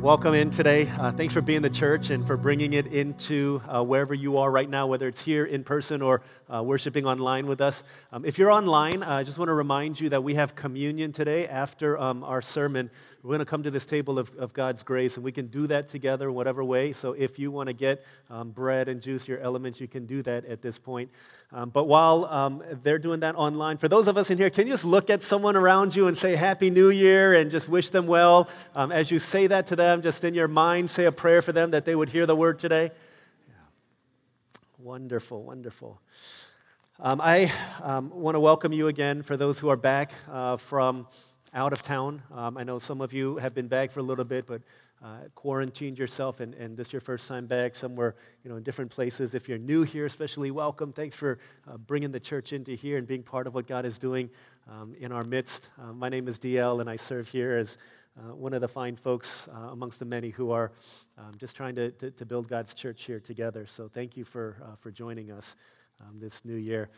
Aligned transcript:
welcome 0.00 0.32
in 0.32 0.48
today. 0.48 0.88
Uh, 0.98 1.12
thanks 1.12 1.34
for 1.34 1.42
being 1.42 1.60
the 1.60 1.68
church 1.68 2.08
and 2.08 2.26
for 2.26 2.34
bringing 2.34 2.72
it 2.72 2.86
into 2.86 3.60
uh, 3.68 3.84
wherever 3.84 4.14
you 4.14 4.38
are 4.38 4.50
right 4.50 4.70
now, 4.70 4.86
whether 4.86 5.06
it's 5.06 5.20
here 5.20 5.44
in 5.44 5.62
person 5.62 6.00
or 6.00 6.22
uh, 6.48 6.62
worshiping 6.62 7.04
online 7.04 7.46
with 7.46 7.60
us. 7.60 7.84
Um, 8.10 8.24
if 8.24 8.38
you're 8.38 8.50
online, 8.50 9.02
I 9.02 9.24
just 9.24 9.36
want 9.36 9.50
to 9.50 9.54
remind 9.54 10.00
you 10.00 10.08
that 10.08 10.24
we 10.24 10.34
have 10.36 10.54
communion 10.54 11.12
today 11.12 11.46
after 11.46 11.98
um, 11.98 12.24
our 12.24 12.40
sermon. 12.40 12.90
We're 13.22 13.28
going 13.28 13.40
to 13.40 13.44
come 13.44 13.64
to 13.64 13.70
this 13.70 13.84
table 13.84 14.18
of, 14.18 14.34
of, 14.38 14.54
God's 14.54 14.82
grace, 14.82 15.16
and 15.16 15.24
we 15.24 15.30
can 15.30 15.48
do 15.48 15.66
that 15.66 15.90
together 15.90 16.32
whatever 16.32 16.64
way. 16.64 16.94
So 16.94 17.12
if 17.12 17.38
you 17.38 17.50
want 17.50 17.66
to 17.66 17.74
get 17.74 18.02
um, 18.30 18.50
bread 18.50 18.88
and 18.88 19.02
juice, 19.02 19.28
your 19.28 19.38
elements, 19.40 19.78
you 19.78 19.86
can 19.86 20.06
do 20.06 20.22
that 20.22 20.46
at 20.46 20.62
this 20.62 20.78
point. 20.78 21.10
Um, 21.52 21.68
but 21.68 21.84
while 21.84 22.24
um, 22.24 22.62
they're 22.82 22.98
doing 22.98 23.20
that 23.20 23.34
online, 23.34 23.76
for 23.76 23.88
those 23.88 24.08
of 24.08 24.16
us 24.16 24.30
in 24.30 24.38
here, 24.38 24.48
can 24.48 24.66
you 24.66 24.72
just 24.72 24.86
look 24.86 25.10
at 25.10 25.20
someone 25.20 25.54
around 25.54 25.94
you 25.94 26.06
and 26.06 26.16
say 26.16 26.34
Happy 26.34 26.70
New 26.70 26.88
Year 26.88 27.34
and 27.34 27.50
just 27.50 27.68
wish 27.68 27.90
them 27.90 28.06
well? 28.06 28.48
Um, 28.74 28.90
as 28.90 29.10
you 29.10 29.18
say 29.18 29.46
that 29.48 29.66
to 29.66 29.76
them, 29.76 30.00
just 30.00 30.24
in 30.24 30.32
your 30.32 30.48
mind, 30.48 30.88
say 30.88 31.04
a 31.04 31.12
prayer 31.12 31.42
for 31.42 31.52
them 31.52 31.72
that 31.72 31.84
they 31.84 31.94
would 31.94 32.08
hear 32.08 32.24
the 32.24 32.36
word 32.36 32.58
today. 32.58 32.90
Wonderful, 34.78 35.42
wonderful. 35.42 36.00
Um, 36.98 37.20
I 37.20 37.52
um, 37.82 38.08
want 38.08 38.34
to 38.34 38.40
welcome 38.40 38.72
you 38.72 38.88
again 38.88 39.22
for 39.22 39.36
those 39.36 39.58
who 39.58 39.68
are 39.68 39.76
back 39.76 40.12
uh, 40.30 40.56
from 40.56 41.06
out 41.52 41.72
of 41.72 41.82
town. 41.82 42.22
Um, 42.32 42.56
I 42.56 42.62
know 42.62 42.78
some 42.78 43.00
of 43.00 43.12
you 43.12 43.36
have 43.36 43.54
been 43.54 43.66
back 43.66 43.90
for 43.90 44.00
a 44.00 44.02
little 44.02 44.24
bit, 44.24 44.46
but 44.46 44.62
uh, 45.02 45.16
quarantined 45.34 45.98
yourself, 45.98 46.40
and, 46.40 46.54
and 46.54 46.76
this 46.76 46.88
is 46.88 46.92
your 46.92 47.00
first 47.00 47.26
time 47.26 47.46
back 47.46 47.74
somewhere, 47.74 48.14
you 48.44 48.50
know, 48.50 48.56
in 48.56 48.62
different 48.62 48.90
places. 48.90 49.34
If 49.34 49.48
you're 49.48 49.58
new 49.58 49.82
here, 49.82 50.04
especially 50.04 50.50
welcome. 50.50 50.92
Thanks 50.92 51.16
for 51.16 51.38
uh, 51.66 51.76
bringing 51.78 52.12
the 52.12 52.20
church 52.20 52.52
into 52.52 52.72
here 52.72 52.98
and 52.98 53.06
being 53.06 53.22
part 53.22 53.46
of 53.46 53.54
what 53.54 53.66
God 53.66 53.84
is 53.84 53.98
doing 53.98 54.30
um, 54.70 54.94
in 55.00 55.10
our 55.10 55.24
midst. 55.24 55.70
Uh, 55.80 55.92
my 55.92 56.08
name 56.08 56.28
is 56.28 56.38
DL, 56.38 56.80
and 56.80 56.88
I 56.88 56.96
serve 56.96 57.28
here 57.28 57.56
as 57.56 57.78
uh, 58.18 58.34
one 58.34 58.52
of 58.52 58.60
the 58.60 58.68
fine 58.68 58.94
folks 58.94 59.48
uh, 59.48 59.70
amongst 59.70 59.98
the 59.98 60.04
many 60.04 60.30
who 60.30 60.50
are 60.50 60.70
um, 61.18 61.32
just 61.38 61.56
trying 61.56 61.74
to, 61.76 61.90
to, 61.92 62.10
to, 62.10 62.26
build 62.26 62.48
God's 62.48 62.74
church 62.74 63.04
here 63.04 63.20
together. 63.20 63.66
So 63.66 63.88
thank 63.88 64.16
you 64.16 64.24
for, 64.24 64.56
uh, 64.62 64.76
for 64.76 64.90
joining 64.90 65.30
us 65.30 65.56
um, 66.00 66.18
this 66.18 66.44
new 66.44 66.56
year. 66.56 66.90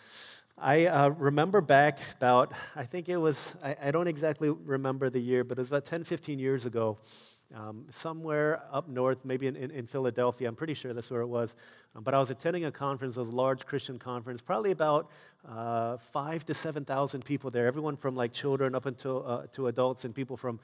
I 0.59 0.87
uh, 0.87 1.09
remember 1.09 1.61
back 1.61 1.99
about, 2.17 2.53
I 2.77 2.85
think 2.85 3.09
it 3.09 3.17
was, 3.17 3.55
I, 3.63 3.77
I, 3.85 3.91
don't 3.91 4.07
exactly 4.07 4.51
remember 4.51 5.09
the 5.09 5.19
year, 5.19 5.45
but 5.45 5.59
it 5.59 5.61
was 5.61 5.69
about 5.69 5.87
10, 5.87 6.05
15 6.05 6.39
years 6.39 6.67
ago, 6.67 6.99
um, 7.55 7.87
somewhere 7.89 8.63
up 8.71 8.89
north, 8.89 9.25
maybe 9.25 9.47
in, 9.47 9.57
in, 9.57 9.71
in, 9.71 9.87
Philadelphia. 9.87 10.49
I'm 10.49 10.55
pretty 10.55 10.75
sure 10.75 10.93
that's 10.93 11.11
where 11.11 11.23
it 11.23 11.27
was. 11.27 11.55
Um, 11.97 12.03
but 12.03 12.15
I 12.15 12.19
was 12.19 12.31
attending 12.31 12.67
a 12.67 12.71
conference, 12.71 13.17
a 13.17 13.23
large 13.23 13.67
Christian 13.67 13.99
conference, 13.99 14.41
probably 14.43 14.71
about 14.71 15.11
uh, 15.49 15.97
five 15.97 16.45
to 16.47 16.55
7,000 16.55 17.25
people 17.25 17.51
there, 17.51 17.67
everyone 17.67 17.97
from 17.97 18.15
like 18.15 18.33
children 18.33 18.75
up 18.75 18.87
until 18.87 19.25
uh, 19.27 19.47
to 19.53 19.69
adults 19.69 20.05
and 20.05 20.15
people 20.15 20.37
from 20.37 20.61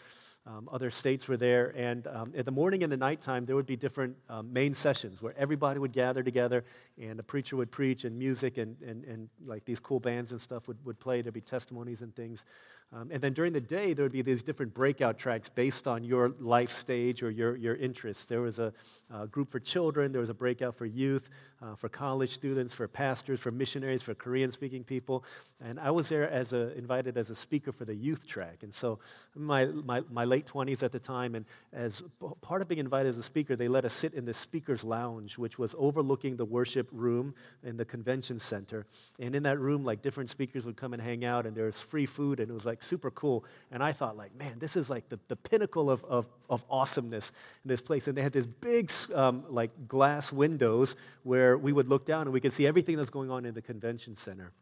um, 0.47 0.69
other 0.73 0.91
states 0.91 1.29
were 1.29 1.37
there. 1.37 1.75
And 1.77 2.07
um, 2.07 2.33
in 2.35 2.45
the 2.45 2.51
morning 2.51 2.83
and 2.83 2.91
the 2.91 2.97
nighttime, 2.97 3.45
there 3.45 3.57
would 3.57 3.67
be 3.67 3.77
different 3.77 4.17
um, 4.29 4.53
main 4.53 4.73
sessions 4.73 5.21
where 5.21 5.35
everybody 5.37 5.79
would 5.79 5.93
gather 5.93 6.23
together 6.23 6.65
and 7.01 7.21
a 7.21 7.23
preacher 7.23 7.57
would 7.57 7.71
preach 7.71 8.05
and 8.05 8.19
music 8.19 8.57
and, 8.57 8.81
and, 8.81 9.05
and 9.05 9.29
like 9.45 9.65
these 9.65 9.81
cool 9.81 10.01
bands 10.01 10.33
and 10.33 10.41
stuff 10.41 10.67
would, 10.69 10.83
would 10.85 10.99
play. 10.99 11.21
There'd 11.21 11.35
be 11.35 11.41
testimonies 11.41 12.01
and 12.01 12.15
things. 12.15 12.45
Um, 12.91 13.11
and 13.11 13.21
then 13.21 13.35
during 13.35 13.53
the 13.53 13.61
day, 13.61 13.93
there 13.93 14.05
would 14.05 14.13
be 14.13 14.23
these 14.23 14.43
different 14.43 14.73
breakout 14.73 15.19
tracks 15.19 15.49
based 15.51 15.87
on 15.87 16.03
your 16.03 16.31
life 16.41 16.73
stage 16.73 17.23
or 17.23 17.31
your, 17.31 17.55
your 17.57 17.77
interests. 17.77 18.25
There 18.25 18.41
was 18.41 18.59
a, 18.59 18.73
a 19.15 19.27
group 19.27 19.51
for 19.51 19.61
children, 19.61 20.11
there 20.11 20.23
was 20.23 20.31
a 20.31 20.35
breakout 20.35 20.75
for 20.75 20.87
youth, 20.87 21.29
uh, 21.61 21.75
for 21.75 21.89
college 21.89 22.31
students, 22.31 22.73
for 22.73 22.89
pastors, 22.89 23.41
for 23.41 23.51
missionaries, 23.51 24.01
for 24.01 24.15
Korean 24.15 24.51
speaking 24.51 24.85
people. 24.85 25.25
And 25.61 25.79
I 25.79 25.91
was 25.91 26.09
there 26.09 26.31
as 26.31 26.53
a, 26.53 26.77
invited 26.79 27.19
as 27.19 27.31
a 27.31 27.35
speaker 27.35 27.73
for 27.73 27.85
the 27.85 27.95
youth 27.95 28.27
track. 28.27 28.63
And 28.63 28.73
so, 28.73 29.01
my, 29.35 29.67
my, 29.67 30.03
my 30.11 30.25
late 30.25 30.47
20s 30.47 30.83
at 30.83 30.93
the 30.93 30.99
time, 30.99 31.35
and 31.35 31.45
as 31.73 32.03
part 32.41 32.63
of 32.63 32.69
being 32.69 32.79
invited 32.79 33.11
as 33.11 33.19
a 33.19 33.23
speaker, 33.23 33.57
they 33.57 33.69
let 33.69 33.85
us 33.85 33.93
sit 33.93 34.15
in 34.15 34.25
the 34.25 34.35
speaker's 34.35 34.85
lounge, 34.85 35.37
which 35.37 35.59
was 35.59 35.75
overlooking 35.79 36.37
the 36.37 36.45
worship 36.45 36.89
room 36.93 37.35
in 37.65 37.77
the 37.77 37.85
convention 37.85 38.39
center. 38.39 38.87
And 39.19 39.35
in 39.35 39.43
that 39.43 39.59
room, 39.59 39.85
like 39.85 40.01
different 40.01 40.31
speakers 40.31 40.65
would 40.65 40.77
come 40.77 40.93
and 40.93 41.03
hang 41.03 41.25
out, 41.25 41.45
and 41.45 41.57
there 41.57 41.67
was 41.67 41.81
free 41.81 42.07
food, 42.07 42.41
and 42.41 42.51
it 42.51 42.55
was 42.55 42.65
like 42.65 42.78
super 42.81 43.11
cool. 43.11 43.45
And 43.71 43.83
I 43.83 43.93
thought, 43.93 44.17
like, 44.17 44.35
man, 44.37 44.59
this 44.59 44.77
is 44.77 44.89
like 44.89 45.09
the, 45.09 45.19
the 45.29 45.37
pinnacle 45.37 45.91
of, 45.91 46.05
of, 46.05 46.27
of 46.49 46.65
awesomeness 46.71 47.33
in 47.65 47.69
this 47.69 47.81
place. 47.81 48.09
And 48.09 48.17
they 48.17 48.23
had 48.23 48.33
this 48.33 48.47
big, 48.47 48.91
um, 49.15 49.45
like, 49.49 49.71
glass 49.89 50.33
windows 50.33 50.97
where 51.23 51.57
we 51.57 51.73
would 51.73 51.89
look 51.89 52.07
down 52.07 52.23
and 52.23 52.33
we 52.33 52.41
could 52.41 52.53
see 52.53 52.67
everything 52.67 52.97
that's 52.97 53.11
going 53.11 53.31
on 53.31 53.45
in 53.45 53.55
the 53.55 53.63
convention 53.63 54.17
center. 54.17 54.53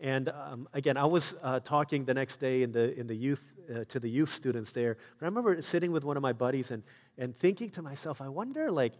And 0.00 0.28
um, 0.28 0.68
again, 0.74 0.96
I 0.96 1.06
was 1.06 1.34
uh, 1.42 1.60
talking 1.60 2.04
the 2.04 2.14
next 2.14 2.36
day 2.36 2.62
in 2.62 2.70
the, 2.70 2.98
in 2.98 3.06
the 3.06 3.16
youth, 3.16 3.42
uh, 3.74 3.84
to 3.88 3.98
the 3.98 4.08
youth 4.08 4.32
students 4.32 4.70
there. 4.72 4.96
But 5.18 5.26
I 5.26 5.28
remember 5.28 5.60
sitting 5.60 5.90
with 5.90 6.04
one 6.04 6.16
of 6.16 6.22
my 6.22 6.32
buddies 6.32 6.70
and, 6.70 6.82
and 7.16 7.36
thinking 7.38 7.70
to 7.70 7.82
myself, 7.82 8.20
I 8.20 8.28
wonder, 8.28 8.70
like, 8.70 8.92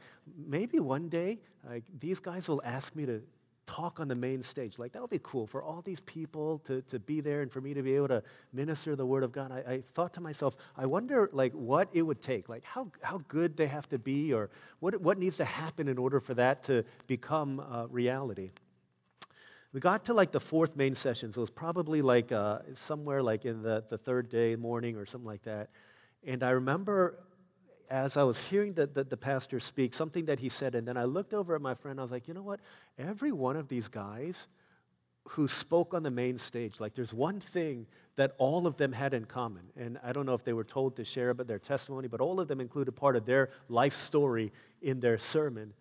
maybe 0.47 0.81
one 0.81 1.09
day 1.09 1.39
like, 1.69 1.85
these 2.01 2.21
guys 2.21 2.49
will 2.49 2.63
ask 2.65 2.97
me 2.97 3.07
to 3.07 3.23
talk 3.69 4.01
on 4.01 4.09
the 4.09 4.15
main 4.15 4.43
stage. 4.43 4.79
Like, 4.79 4.93
that 4.93 5.03
would 5.03 5.11
be 5.11 5.21
cool 5.23 5.47
for 5.47 5.63
all 5.63 5.83
these 5.83 6.01
people 6.01 6.59
to, 6.61 6.81
to 6.83 6.99
be 6.99 7.21
there 7.21 7.43
and 7.43 7.53
for 7.53 7.61
me 7.61 7.75
to 7.75 7.83
be 7.83 7.95
able 7.95 8.09
to 8.09 8.23
minister 8.53 8.97
the 8.97 9.05
word 9.05 9.23
of 9.23 9.31
God. 9.31 9.53
I, 9.53 9.73
I 9.75 9.83
thought 9.95 10.15
to 10.15 10.23
myself, 10.23 10.57
I 10.77 10.87
wonder, 10.87 11.29
like, 11.33 11.53
what 11.53 11.89
it 11.93 12.03
would 12.03 12.23
take. 12.23 12.49
Like, 12.49 12.65
how, 12.65 12.91
how 13.03 13.21
good 13.29 13.57
they 13.57 13.67
have 13.67 13.87
to 13.91 13.99
be 13.99 14.33
or 14.33 14.49
what, 14.81 14.99
what 15.01 15.19
needs 15.19 15.37
to 15.37 15.45
happen 15.45 15.87
in 15.87 15.99
order 15.99 16.19
for 16.19 16.35
that 16.35 16.63
to 16.65 16.85
become 17.07 17.61
uh, 17.61 17.87
reality. 17.89 18.51
We 19.75 19.81
got 19.81 20.07
to 20.07 20.15
like 20.15 20.33
the 20.33 20.41
fourth 20.41 20.77
main 20.77 20.95
session, 20.95 21.31
so 21.31 21.41
it 21.41 21.43
was 21.43 21.51
probably 21.51 22.01
like 22.01 22.33
uh, 22.33 22.61
somewhere 22.73 23.23
like 23.23 23.45
in 23.45 23.63
the, 23.63 23.85
the 23.91 23.99
third 23.99 24.31
day 24.31 24.57
morning 24.57 24.97
or 24.97 25.05
something 25.05 25.27
like 25.27 25.43
that. 25.43 25.69
And 26.25 26.43
I 26.43 26.51
remember 26.51 27.19
as 27.91 28.17
I 28.17 28.23
was 28.23 28.41
hearing 28.41 28.75
the, 28.75 28.87
the, 28.87 29.05
the, 29.05 29.17
pastor 29.17 29.61
speak, 29.61 29.95
something 29.95 30.27
that 30.27 30.39
he 30.39 30.49
said, 30.49 30.75
and 30.75 30.87
then 30.87 30.97
I 30.97 31.05
looked 31.05 31.35
over 31.35 31.55
at 31.55 31.61
my 31.61 31.75
friend, 31.75 31.99
I 31.99 32.03
was 32.03 32.13
like, 32.13 32.29
you 32.29 32.35
know 32.35 32.43
what? 32.43 32.61
Every 32.99 33.33
one 33.33 33.57
of 33.57 33.69
these 33.69 33.89
guys 33.89 34.47
who 35.31 35.49
spoke 35.49 35.95
on 35.95 36.03
the 36.03 36.11
main 36.11 36.39
stage, 36.39 36.81
like 36.81 36.95
there's 36.95 37.13
one 37.13 37.41
thing 37.41 37.87
that 38.17 38.35
all 38.39 38.67
of 38.67 38.77
them 38.77 38.93
had 38.93 39.15
in 39.15 39.25
common. 39.25 39.63
And 39.77 39.99
I 40.03 40.13
don't 40.13 40.27
know 40.27 40.35
if 40.35 40.45
they 40.45 40.53
were 40.53 40.65
told 40.65 40.97
to 40.97 41.05
share 41.05 41.31
about 41.31 41.47
their 41.47 41.59
testimony, 41.59 42.09
but 42.09 42.21
all 42.21 42.41
of 42.41 42.49
them 42.49 42.61
included 42.61 42.93
part 42.93 43.17
of 43.17 43.25
their 43.25 43.51
life 43.69 43.95
story 43.95 44.53
in 44.83 45.01
their 45.01 45.19
sermon. 45.19 45.73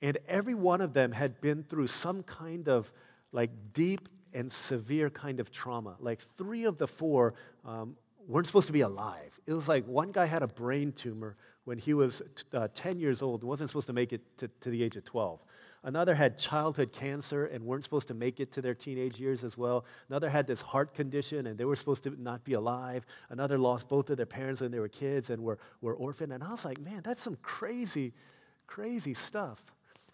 And 0.00 0.18
every 0.26 0.54
one 0.54 0.80
of 0.80 0.92
them 0.92 1.12
had 1.12 1.40
been 1.40 1.62
through 1.62 1.88
some 1.88 2.22
kind 2.22 2.68
of 2.68 2.92
like 3.32 3.50
deep 3.72 4.08
and 4.32 4.50
severe 4.50 5.10
kind 5.10 5.40
of 5.40 5.50
trauma. 5.50 5.96
Like 6.00 6.20
three 6.36 6.64
of 6.64 6.78
the 6.78 6.86
four 6.86 7.34
um, 7.64 7.96
weren't 8.26 8.46
supposed 8.46 8.68
to 8.68 8.72
be 8.72 8.80
alive. 8.80 9.38
It 9.46 9.52
was 9.52 9.68
like 9.68 9.86
one 9.86 10.12
guy 10.12 10.26
had 10.26 10.42
a 10.42 10.48
brain 10.48 10.92
tumor 10.92 11.36
when 11.64 11.78
he 11.78 11.94
was 11.94 12.22
uh, 12.54 12.68
10 12.74 12.98
years 12.98 13.22
old 13.22 13.44
wasn't 13.44 13.70
supposed 13.70 13.86
to 13.86 13.92
make 13.92 14.12
it 14.12 14.20
to, 14.38 14.48
to 14.60 14.70
the 14.70 14.82
age 14.82 14.96
of 14.96 15.04
12. 15.04 15.40
Another 15.84 16.14
had 16.14 16.38
childhood 16.38 16.92
cancer 16.92 17.46
and 17.46 17.64
weren't 17.64 17.82
supposed 17.82 18.06
to 18.08 18.14
make 18.14 18.38
it 18.38 18.52
to 18.52 18.62
their 18.62 18.74
teenage 18.74 19.18
years 19.18 19.42
as 19.42 19.58
well. 19.58 19.84
Another 20.08 20.28
had 20.28 20.46
this 20.46 20.60
heart 20.60 20.94
condition 20.94 21.48
and 21.48 21.58
they 21.58 21.64
were 21.64 21.74
supposed 21.74 22.04
to 22.04 22.22
not 22.22 22.44
be 22.44 22.52
alive. 22.52 23.04
Another 23.30 23.58
lost 23.58 23.88
both 23.88 24.08
of 24.10 24.16
their 24.16 24.26
parents 24.26 24.60
when 24.60 24.70
they 24.70 24.78
were 24.78 24.88
kids 24.88 25.30
and 25.30 25.42
were, 25.42 25.58
were 25.80 25.94
orphaned. 25.94 26.32
And 26.32 26.42
I 26.42 26.52
was 26.52 26.64
like, 26.64 26.80
man, 26.80 27.02
that's 27.02 27.20
some 27.22 27.36
crazy, 27.42 28.12
crazy 28.68 29.14
stuff. 29.14 29.64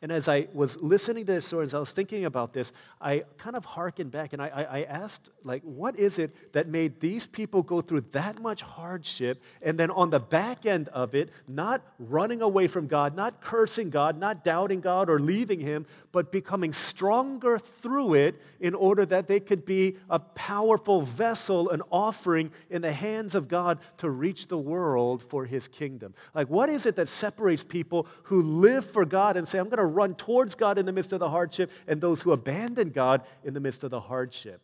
And 0.01 0.13
as 0.13 0.29
I 0.29 0.47
was 0.53 0.77
listening 0.81 1.27
to 1.27 1.35
the 1.35 1.41
stories, 1.41 1.75
I 1.75 1.81
was 1.81 1.91
thinking 1.91 2.25
about 2.25 2.53
this, 2.53 2.73
I 3.01 3.25
kind 3.37 3.57
of 3.57 3.65
harkened 3.65 4.13
back 4.13 4.33
and 4.33 4.41
I, 4.41 4.47
I, 4.49 4.83
asked, 4.85 5.31
like, 5.43 5.61
what 5.65 5.99
is 5.99 6.21
it 6.21 6.53
that 6.53 6.69
made 6.69 7.01
these 7.01 7.27
people 7.27 7.65
go 7.65 7.81
through 7.81 8.03
that 8.13 8.41
much 8.41 8.63
hardship 8.63 9.43
and 9.61 9.77
then 9.77 9.91
on 9.91 10.11
the 10.11 10.21
back 10.21 10.67
end 10.67 10.87
of 10.89 11.17
it, 11.17 11.31
not 11.49 11.83
running 11.99 12.43
away 12.43 12.69
from 12.69 12.87
God, 12.87 13.17
not 13.17 13.41
cursing 13.41 13.91
God, 13.91 14.21
not 14.21 14.45
doubting 14.45 14.81
God 14.81 15.11
or 15.11 15.19
leaving 15.19 15.59
Him, 15.59 15.85
but 16.13 16.31
becoming 16.31 16.73
stronger 16.73 17.59
through 17.59 18.15
it 18.15 18.41
in 18.61 18.77
order 18.77 19.05
that 19.05 19.27
they 19.27 19.41
could 19.41 19.65
be 19.65 19.97
a 20.09 20.21
powerful 20.21 21.03
vessel, 21.03 21.71
an 21.71 21.83
offering 21.91 22.53
in 22.71 22.83
the 22.83 22.93
hands 22.93 23.35
of 23.35 23.49
God 23.49 23.81
to 23.97 24.11
reach 24.11 24.47
the 24.47 24.59
world 24.59 25.25
for 25.25 25.45
His 25.45 25.67
kingdom? 25.67 26.15
Like, 26.35 26.49
what 26.49 26.69
is 26.71 26.87
it 26.87 26.95
that 26.95 27.09
separates 27.09 27.65
people 27.65 28.07
who 28.25 28.43
live 28.43 28.89
for 28.89 29.05
God 29.05 29.37
and 29.37 29.47
say, 29.47 29.59
I'm 29.59 29.69
going 29.69 29.79
to 29.79 29.88
run 29.89 30.15
towards 30.15 30.55
God 30.55 30.79
in 30.79 30.87
the 30.87 30.93
midst 30.93 31.13
of 31.13 31.21
the 31.21 31.29
hardship 31.29 31.71
and 31.87 32.01
those 32.01 32.23
who 32.23 32.33
abandon 32.33 32.91
God 32.91 33.23
in 33.45 33.55
the 33.55 33.61
midst 33.61 33.85
of 33.85 33.91
the 33.91 34.01
hardship. 34.01 34.61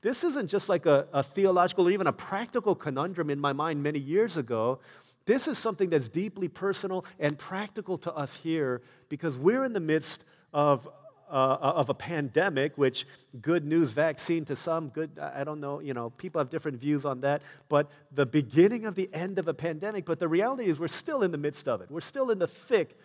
This 0.00 0.22
isn't 0.24 0.48
just 0.48 0.68
like 0.68 0.86
a, 0.86 1.06
a 1.12 1.22
theological 1.22 1.88
or 1.88 1.90
even 1.90 2.06
a 2.06 2.12
practical 2.12 2.74
conundrum 2.74 3.30
in 3.30 3.40
my 3.40 3.52
mind 3.52 3.82
many 3.82 3.98
years 3.98 4.36
ago. 4.36 4.78
This 5.26 5.48
is 5.48 5.58
something 5.58 5.90
that's 5.90 6.08
deeply 6.08 6.48
personal 6.48 7.04
and 7.18 7.38
practical 7.38 7.98
to 7.98 8.12
us 8.14 8.36
here 8.36 8.80
because 9.08 9.36
we're 9.36 9.64
in 9.64 9.72
the 9.72 9.80
midst 9.80 10.24
of 10.52 10.88
uh, 11.30 11.58
of 11.60 11.88
a 11.88 11.94
pandemic, 11.94 12.76
which 12.78 13.06
good 13.40 13.64
news 13.64 13.90
vaccine 13.90 14.44
to 14.46 14.56
some, 14.56 14.88
good, 14.88 15.10
I 15.18 15.44
don't 15.44 15.60
know, 15.60 15.80
you 15.80 15.94
know, 15.94 16.10
people 16.10 16.38
have 16.38 16.48
different 16.48 16.78
views 16.78 17.04
on 17.04 17.20
that, 17.20 17.42
but 17.68 17.90
the 18.12 18.26
beginning 18.26 18.86
of 18.86 18.94
the 18.94 19.10
end 19.12 19.38
of 19.38 19.48
a 19.48 19.54
pandemic. 19.54 20.04
But 20.04 20.18
the 20.18 20.28
reality 20.28 20.64
is 20.64 20.80
we're 20.80 20.88
still 20.88 21.22
in 21.22 21.30
the 21.30 21.38
midst 21.38 21.68
of 21.68 21.80
it. 21.80 21.90
We're 21.90 22.00
still 22.00 22.30
in 22.30 22.38
the 22.38 22.46
thick 22.46 22.98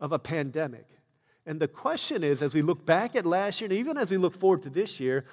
of 0.00 0.12
a 0.12 0.18
pandemic. 0.18 0.86
And 1.46 1.60
the 1.60 1.68
question 1.68 2.22
is, 2.22 2.42
as 2.42 2.54
we 2.54 2.62
look 2.62 2.84
back 2.84 3.16
at 3.16 3.26
last 3.26 3.60
year, 3.60 3.70
and 3.70 3.78
even 3.78 3.96
as 3.96 4.10
we 4.10 4.16
look 4.16 4.34
forward 4.34 4.62
to 4.62 4.70
this 4.70 5.00
year, 5.00 5.24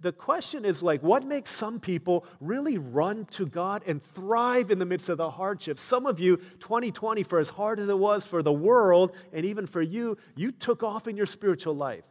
the 0.00 0.12
question 0.12 0.64
is 0.64 0.82
like, 0.82 1.02
what 1.02 1.24
makes 1.24 1.50
some 1.50 1.78
people 1.78 2.26
really 2.40 2.76
run 2.76 3.24
to 3.26 3.46
God 3.46 3.84
and 3.86 4.02
thrive 4.02 4.70
in 4.70 4.78
the 4.80 4.84
midst 4.84 5.08
of 5.08 5.16
the 5.16 5.30
hardship? 5.30 5.78
Some 5.78 6.06
of 6.06 6.18
you, 6.18 6.38
2020, 6.58 7.22
for 7.22 7.38
as 7.38 7.48
hard 7.48 7.78
as 7.78 7.88
it 7.88 7.96
was 7.96 8.26
for 8.26 8.42
the 8.42 8.52
world 8.52 9.14
and 9.32 9.46
even 9.46 9.66
for 9.66 9.80
you, 9.80 10.18
you 10.34 10.50
took 10.50 10.82
off 10.82 11.06
in 11.06 11.16
your 11.16 11.26
spiritual 11.26 11.76
life. 11.76 12.04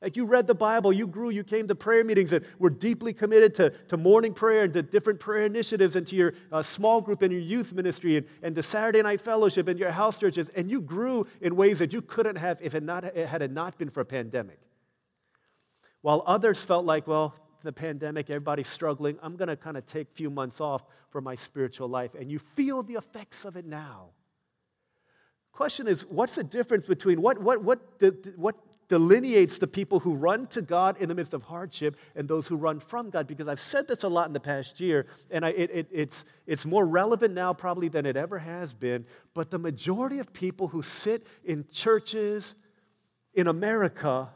Like 0.00 0.16
you 0.16 0.26
read 0.26 0.46
the 0.46 0.54
Bible, 0.54 0.92
you 0.92 1.08
grew, 1.08 1.30
you 1.30 1.42
came 1.42 1.66
to 1.66 1.74
prayer 1.74 2.04
meetings 2.04 2.32
and 2.32 2.44
were 2.60 2.70
deeply 2.70 3.12
committed 3.12 3.54
to, 3.56 3.70
to 3.88 3.96
morning 3.96 4.32
prayer 4.32 4.62
and 4.62 4.72
to 4.74 4.82
different 4.82 5.18
prayer 5.18 5.44
initiatives 5.44 5.96
and 5.96 6.06
to 6.06 6.14
your 6.14 6.34
uh, 6.52 6.62
small 6.62 7.00
group 7.00 7.22
and 7.22 7.32
your 7.32 7.40
youth 7.40 7.72
ministry 7.72 8.16
and, 8.16 8.26
and 8.42 8.54
to 8.54 8.62
Saturday 8.62 9.02
night 9.02 9.20
fellowship 9.20 9.66
and 9.66 9.76
your 9.76 9.90
house 9.90 10.16
churches. 10.16 10.50
And 10.54 10.70
you 10.70 10.80
grew 10.80 11.26
in 11.40 11.56
ways 11.56 11.80
that 11.80 11.92
you 11.92 12.00
couldn't 12.00 12.36
have 12.36 12.58
if 12.60 12.74
it, 12.76 12.84
not, 12.84 13.02
had 13.16 13.42
it 13.42 13.50
not 13.50 13.76
been 13.76 13.90
for 13.90 14.00
a 14.00 14.04
pandemic. 14.04 14.60
While 16.02 16.22
others 16.26 16.62
felt 16.62 16.84
like, 16.84 17.08
well, 17.08 17.34
the 17.64 17.72
pandemic, 17.72 18.30
everybody's 18.30 18.68
struggling, 18.68 19.18
I'm 19.20 19.34
going 19.34 19.48
to 19.48 19.56
kind 19.56 19.76
of 19.76 19.84
take 19.84 20.08
a 20.12 20.14
few 20.14 20.30
months 20.30 20.60
off 20.60 20.84
for 21.10 21.20
my 21.20 21.34
spiritual 21.34 21.88
life. 21.88 22.14
And 22.14 22.30
you 22.30 22.38
feel 22.38 22.84
the 22.84 22.94
effects 22.94 23.44
of 23.44 23.56
it 23.56 23.66
now. 23.66 24.10
Question 25.50 25.88
is, 25.88 26.02
what's 26.02 26.36
the 26.36 26.44
difference 26.44 26.86
between 26.86 27.20
what, 27.20 27.42
what, 27.42 27.64
what, 27.64 27.80
what 28.36 28.54
delineates 28.88 29.58
the 29.58 29.66
people 29.66 30.00
who 30.00 30.14
run 30.14 30.46
to 30.48 30.62
God 30.62 30.96
in 30.98 31.08
the 31.08 31.14
midst 31.14 31.34
of 31.34 31.42
hardship 31.42 31.96
and 32.16 32.26
those 32.26 32.46
who 32.46 32.56
run 32.56 32.80
from 32.80 33.10
God. 33.10 33.26
Because 33.26 33.46
I've 33.46 33.60
said 33.60 33.86
this 33.86 34.02
a 34.02 34.08
lot 34.08 34.26
in 34.26 34.32
the 34.32 34.40
past 34.40 34.80
year, 34.80 35.06
and 35.30 35.44
I, 35.44 35.50
it, 35.50 35.70
it, 35.72 35.88
it's, 35.92 36.24
it's 36.46 36.64
more 36.64 36.86
relevant 36.86 37.34
now 37.34 37.52
probably 37.52 37.88
than 37.88 38.06
it 38.06 38.16
ever 38.16 38.38
has 38.38 38.72
been. 38.72 39.04
But 39.34 39.50
the 39.50 39.58
majority 39.58 40.18
of 40.18 40.32
people 40.32 40.68
who 40.68 40.82
sit 40.82 41.26
in 41.44 41.66
churches 41.70 42.54
in 43.34 43.46
America 43.46 44.30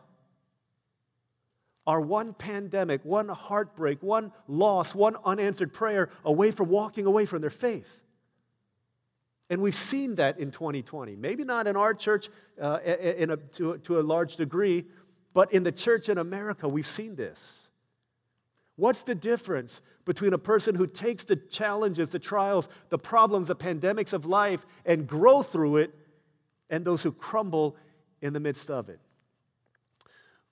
are 1.86 2.00
one 2.00 2.32
pandemic, 2.34 3.04
one 3.04 3.28
heartbreak, 3.28 4.02
one 4.02 4.32
loss, 4.46 4.94
one 4.94 5.16
unanswered 5.24 5.72
prayer 5.72 6.10
away 6.24 6.50
from 6.50 6.68
walking 6.68 7.06
away 7.06 7.26
from 7.26 7.40
their 7.40 7.50
faith. 7.50 8.01
And 9.52 9.60
we've 9.60 9.74
seen 9.74 10.14
that 10.14 10.38
in 10.38 10.50
2020. 10.50 11.14
Maybe 11.14 11.44
not 11.44 11.66
in 11.66 11.76
our 11.76 11.92
church 11.92 12.30
uh, 12.58 12.78
in 12.86 13.32
a, 13.32 13.36
to, 13.36 13.76
to 13.76 14.00
a 14.00 14.02
large 14.02 14.36
degree, 14.36 14.86
but 15.34 15.52
in 15.52 15.62
the 15.62 15.70
church 15.70 16.08
in 16.08 16.16
America, 16.16 16.66
we've 16.66 16.86
seen 16.86 17.16
this. 17.16 17.58
What's 18.76 19.02
the 19.02 19.14
difference 19.14 19.82
between 20.06 20.32
a 20.32 20.38
person 20.38 20.74
who 20.74 20.86
takes 20.86 21.24
the 21.24 21.36
challenges, 21.36 22.08
the 22.08 22.18
trials, 22.18 22.70
the 22.88 22.98
problems, 22.98 23.48
the 23.48 23.54
pandemics 23.54 24.14
of 24.14 24.24
life 24.24 24.64
and 24.86 25.06
grow 25.06 25.42
through 25.42 25.76
it, 25.76 25.94
and 26.70 26.82
those 26.82 27.02
who 27.02 27.12
crumble 27.12 27.76
in 28.22 28.32
the 28.32 28.40
midst 28.40 28.70
of 28.70 28.88
it? 28.88 29.00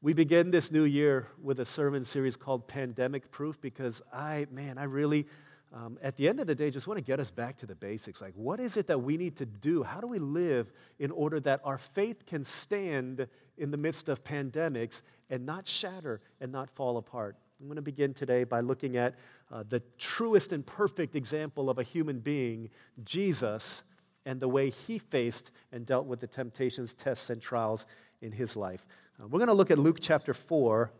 We 0.02 0.12
begin 0.12 0.50
this 0.50 0.70
new 0.70 0.85
year 0.85 1.26
with 1.43 1.61
a 1.61 1.64
sermon 1.64 2.05
series 2.05 2.37
called 2.37 2.69
Pandemic 2.69 3.31
Proof 3.31 3.58
because 3.62 4.02
I, 4.12 4.47
man, 4.50 4.76
I 4.76 4.85
really 4.85 5.26
um, 5.73 5.99
at 6.03 6.17
the 6.17 6.29
end 6.29 6.41
of 6.41 6.49
the 6.49 6.55
day, 6.55 6.71
just 6.71 6.89
want 6.89 6.99
to 6.99 7.05
get 7.05 7.21
us 7.21 7.31
back 7.31 7.57
to 7.59 7.67
the 7.67 7.77
basics. 7.77 8.21
Like, 8.21 8.33
what 8.35 8.59
is 8.59 8.77
it 8.77 8.89
that 8.89 8.99
we 8.99 9.17
need 9.17 9.37
to 9.37 9.47
do? 9.47 9.85
How 9.85 10.01
do 10.01 10.09
we 10.09 10.19
live 10.19 10.73
in 10.99 11.13
order 11.13 11.39
that 11.41 11.61
our 11.63 11.79
faith 11.79 12.27
can 12.27 12.45
stand 12.45 13.29
in 13.57 13.71
the 13.71 13.77
midst 13.77 14.09
of 14.09 14.25
pandemics 14.25 15.03
and 15.29 15.47
not 15.47 15.69
shatter 15.69 16.21
and 16.41 16.51
not 16.51 16.71
fall 16.71 16.97
apart? 16.97 17.37
I'm 17.61 17.67
going 17.67 17.77
to 17.77 17.83
begin 17.83 18.15
today 18.15 18.43
by 18.43 18.61
looking 18.61 18.97
at 18.97 19.15
uh, 19.53 19.63
the 19.69 19.81
truest 19.97 20.53
and 20.53 20.67
perfect 20.67 21.15
example 21.15 21.71
of 21.71 21.79
a 21.79 21.85
human 21.85 22.19
being, 22.19 22.69
Jesus, 23.05 23.85
and 24.27 24.41
the 24.41 24.49
way 24.49 24.71
he 24.71 24.99
faced 24.99 25.53
and 25.71 25.87
dealt 25.87 26.07
with 26.07 26.19
the 26.19 26.27
temptations, 26.27 26.95
tests, 26.95 27.31
and 27.31 27.41
trials 27.41 27.87
in 28.23 28.33
his 28.33 28.57
life. 28.57 28.87
Uh, 29.21 29.29
we're 29.29 29.39
going 29.39 29.49
to 29.49 29.55
look 29.55 29.71
at 29.71 29.79
Luke 29.79 29.99
chapter 30.01 30.35
4. 30.35 30.91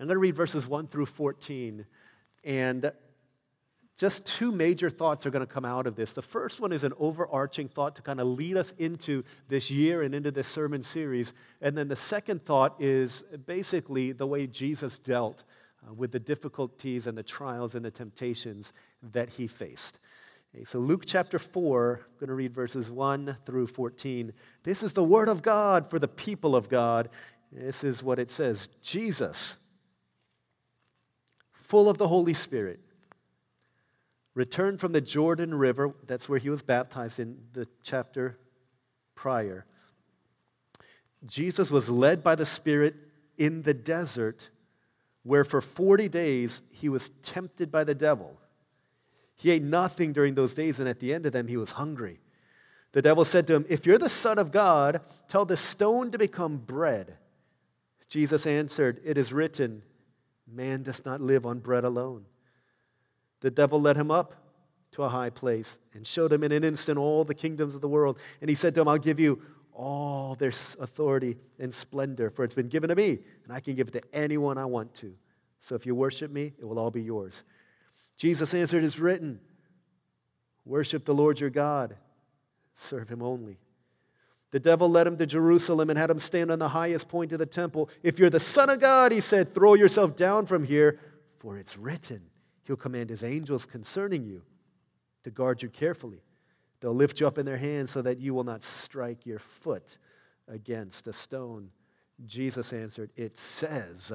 I'm 0.00 0.06
going 0.06 0.14
to 0.14 0.18
read 0.18 0.34
verses 0.34 0.66
1 0.66 0.86
through 0.86 1.06
14. 1.06 1.84
And 2.44 2.92
just 3.96 4.26
two 4.26 4.50
major 4.50 4.90
thoughts 4.90 5.24
are 5.24 5.30
going 5.30 5.46
to 5.46 5.52
come 5.52 5.64
out 5.64 5.86
of 5.86 5.94
this. 5.94 6.12
The 6.12 6.22
first 6.22 6.60
one 6.60 6.72
is 6.72 6.82
an 6.82 6.92
overarching 6.98 7.68
thought 7.68 7.94
to 7.96 8.02
kind 8.02 8.20
of 8.20 8.26
lead 8.26 8.56
us 8.56 8.74
into 8.78 9.22
this 9.48 9.70
year 9.70 10.02
and 10.02 10.14
into 10.14 10.32
this 10.32 10.48
sermon 10.48 10.82
series. 10.82 11.32
And 11.60 11.78
then 11.78 11.86
the 11.86 11.96
second 11.96 12.42
thought 12.42 12.74
is 12.80 13.22
basically 13.46 14.10
the 14.10 14.26
way 14.26 14.48
Jesus 14.48 14.98
dealt 14.98 15.44
uh, 15.86 15.94
with 15.94 16.10
the 16.10 16.18
difficulties 16.18 17.06
and 17.06 17.16
the 17.16 17.22
trials 17.22 17.76
and 17.76 17.84
the 17.84 17.90
temptations 17.90 18.72
that 19.12 19.28
he 19.28 19.46
faced. 19.46 20.00
Okay, 20.52 20.64
so, 20.64 20.80
Luke 20.80 21.04
chapter 21.06 21.38
4, 21.38 22.00
I'm 22.04 22.18
going 22.18 22.28
to 22.28 22.34
read 22.34 22.52
verses 22.52 22.90
1 22.90 23.36
through 23.46 23.68
14. 23.68 24.32
This 24.64 24.82
is 24.82 24.92
the 24.92 25.04
word 25.04 25.28
of 25.28 25.40
God 25.40 25.88
for 25.88 26.00
the 26.00 26.08
people 26.08 26.56
of 26.56 26.68
God. 26.68 27.10
This 27.52 27.84
is 27.84 28.02
what 28.02 28.18
it 28.18 28.30
says 28.30 28.68
Jesus, 28.82 29.56
full 31.52 31.88
of 31.88 31.98
the 31.98 32.08
Holy 32.08 32.34
Spirit 32.34 32.80
returned 34.34 34.80
from 34.80 34.92
the 34.92 35.00
Jordan 35.00 35.54
River. 35.54 35.94
That's 36.06 36.28
where 36.28 36.38
he 36.38 36.50
was 36.50 36.62
baptized 36.62 37.20
in 37.20 37.38
the 37.52 37.66
chapter 37.82 38.38
prior. 39.14 39.64
Jesus 41.24 41.70
was 41.70 41.88
led 41.88 42.22
by 42.22 42.34
the 42.34 42.46
Spirit 42.46 42.94
in 43.38 43.62
the 43.62 43.74
desert, 43.74 44.50
where 45.22 45.44
for 45.44 45.60
40 45.60 46.08
days 46.08 46.62
he 46.70 46.88
was 46.88 47.10
tempted 47.22 47.70
by 47.70 47.84
the 47.84 47.94
devil. 47.94 48.38
He 49.36 49.50
ate 49.50 49.62
nothing 49.62 50.12
during 50.12 50.34
those 50.34 50.54
days, 50.54 50.80
and 50.80 50.88
at 50.88 51.00
the 51.00 51.12
end 51.12 51.26
of 51.26 51.32
them, 51.32 51.48
he 51.48 51.56
was 51.56 51.72
hungry. 51.72 52.20
The 52.92 53.02
devil 53.02 53.24
said 53.24 53.46
to 53.48 53.54
him, 53.54 53.66
If 53.68 53.86
you're 53.86 53.98
the 53.98 54.08
Son 54.08 54.38
of 54.38 54.52
God, 54.52 55.00
tell 55.26 55.44
the 55.44 55.56
stone 55.56 56.12
to 56.12 56.18
become 56.18 56.58
bread. 56.58 57.16
Jesus 58.08 58.46
answered, 58.46 59.00
It 59.04 59.18
is 59.18 59.32
written, 59.32 59.82
Man 60.46 60.82
does 60.82 61.04
not 61.04 61.20
live 61.20 61.46
on 61.46 61.58
bread 61.58 61.84
alone 61.84 62.26
the 63.44 63.50
devil 63.50 63.78
led 63.78 63.94
him 63.94 64.10
up 64.10 64.32
to 64.92 65.02
a 65.02 65.08
high 65.08 65.28
place 65.28 65.78
and 65.92 66.06
showed 66.06 66.32
him 66.32 66.42
in 66.44 66.50
an 66.50 66.64
instant 66.64 66.96
all 66.96 67.24
the 67.24 67.34
kingdoms 67.34 67.74
of 67.74 67.82
the 67.82 67.88
world. 67.88 68.18
And 68.40 68.48
he 68.48 68.54
said 68.54 68.74
to 68.74 68.80
him, 68.80 68.88
I'll 68.88 68.96
give 68.96 69.20
you 69.20 69.42
all 69.74 70.34
their 70.34 70.52
authority 70.80 71.36
and 71.58 71.72
splendor, 71.72 72.30
for 72.30 72.42
it's 72.42 72.54
been 72.54 72.68
given 72.68 72.88
to 72.88 72.94
me, 72.94 73.18
and 73.44 73.52
I 73.52 73.60
can 73.60 73.74
give 73.74 73.88
it 73.88 73.90
to 73.90 74.14
anyone 74.14 74.56
I 74.56 74.64
want 74.64 74.94
to. 74.94 75.14
So 75.60 75.74
if 75.74 75.84
you 75.84 75.94
worship 75.94 76.30
me, 76.30 76.54
it 76.58 76.64
will 76.64 76.78
all 76.78 76.90
be 76.90 77.02
yours. 77.02 77.42
Jesus 78.16 78.54
answered, 78.54 78.82
It's 78.82 78.98
written, 78.98 79.38
Worship 80.64 81.04
the 81.04 81.14
Lord 81.14 81.38
your 81.38 81.50
God, 81.50 81.96
serve 82.72 83.10
him 83.10 83.20
only. 83.20 83.58
The 84.52 84.60
devil 84.60 84.88
led 84.88 85.06
him 85.06 85.18
to 85.18 85.26
Jerusalem 85.26 85.90
and 85.90 85.98
had 85.98 86.08
him 86.08 86.18
stand 86.18 86.50
on 86.50 86.58
the 86.58 86.70
highest 86.70 87.08
point 87.08 87.32
of 87.32 87.40
the 87.40 87.44
temple. 87.44 87.90
If 88.02 88.18
you're 88.18 88.30
the 88.30 88.40
Son 88.40 88.70
of 88.70 88.80
God, 88.80 89.12
he 89.12 89.20
said, 89.20 89.54
throw 89.54 89.74
yourself 89.74 90.16
down 90.16 90.46
from 90.46 90.64
here, 90.64 90.98
for 91.40 91.58
it's 91.58 91.76
written. 91.76 92.22
He'll 92.64 92.76
command 92.76 93.10
his 93.10 93.22
angels 93.22 93.66
concerning 93.66 94.24
you 94.24 94.42
to 95.22 95.30
guard 95.30 95.62
you 95.62 95.68
carefully. 95.68 96.22
They'll 96.80 96.94
lift 96.94 97.20
you 97.20 97.26
up 97.26 97.38
in 97.38 97.46
their 97.46 97.56
hands 97.56 97.90
so 97.90 98.02
that 98.02 98.18
you 98.18 98.34
will 98.34 98.44
not 98.44 98.62
strike 98.62 99.24
your 99.26 99.38
foot 99.38 99.98
against 100.48 101.06
a 101.06 101.12
stone. 101.12 101.70
Jesus 102.26 102.72
answered, 102.72 103.10
It 103.16 103.38
says, 103.38 104.12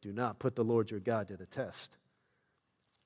Do 0.00 0.12
not 0.12 0.38
put 0.38 0.54
the 0.54 0.64
Lord 0.64 0.90
your 0.90 1.00
God 1.00 1.28
to 1.28 1.36
the 1.36 1.46
test. 1.46 1.96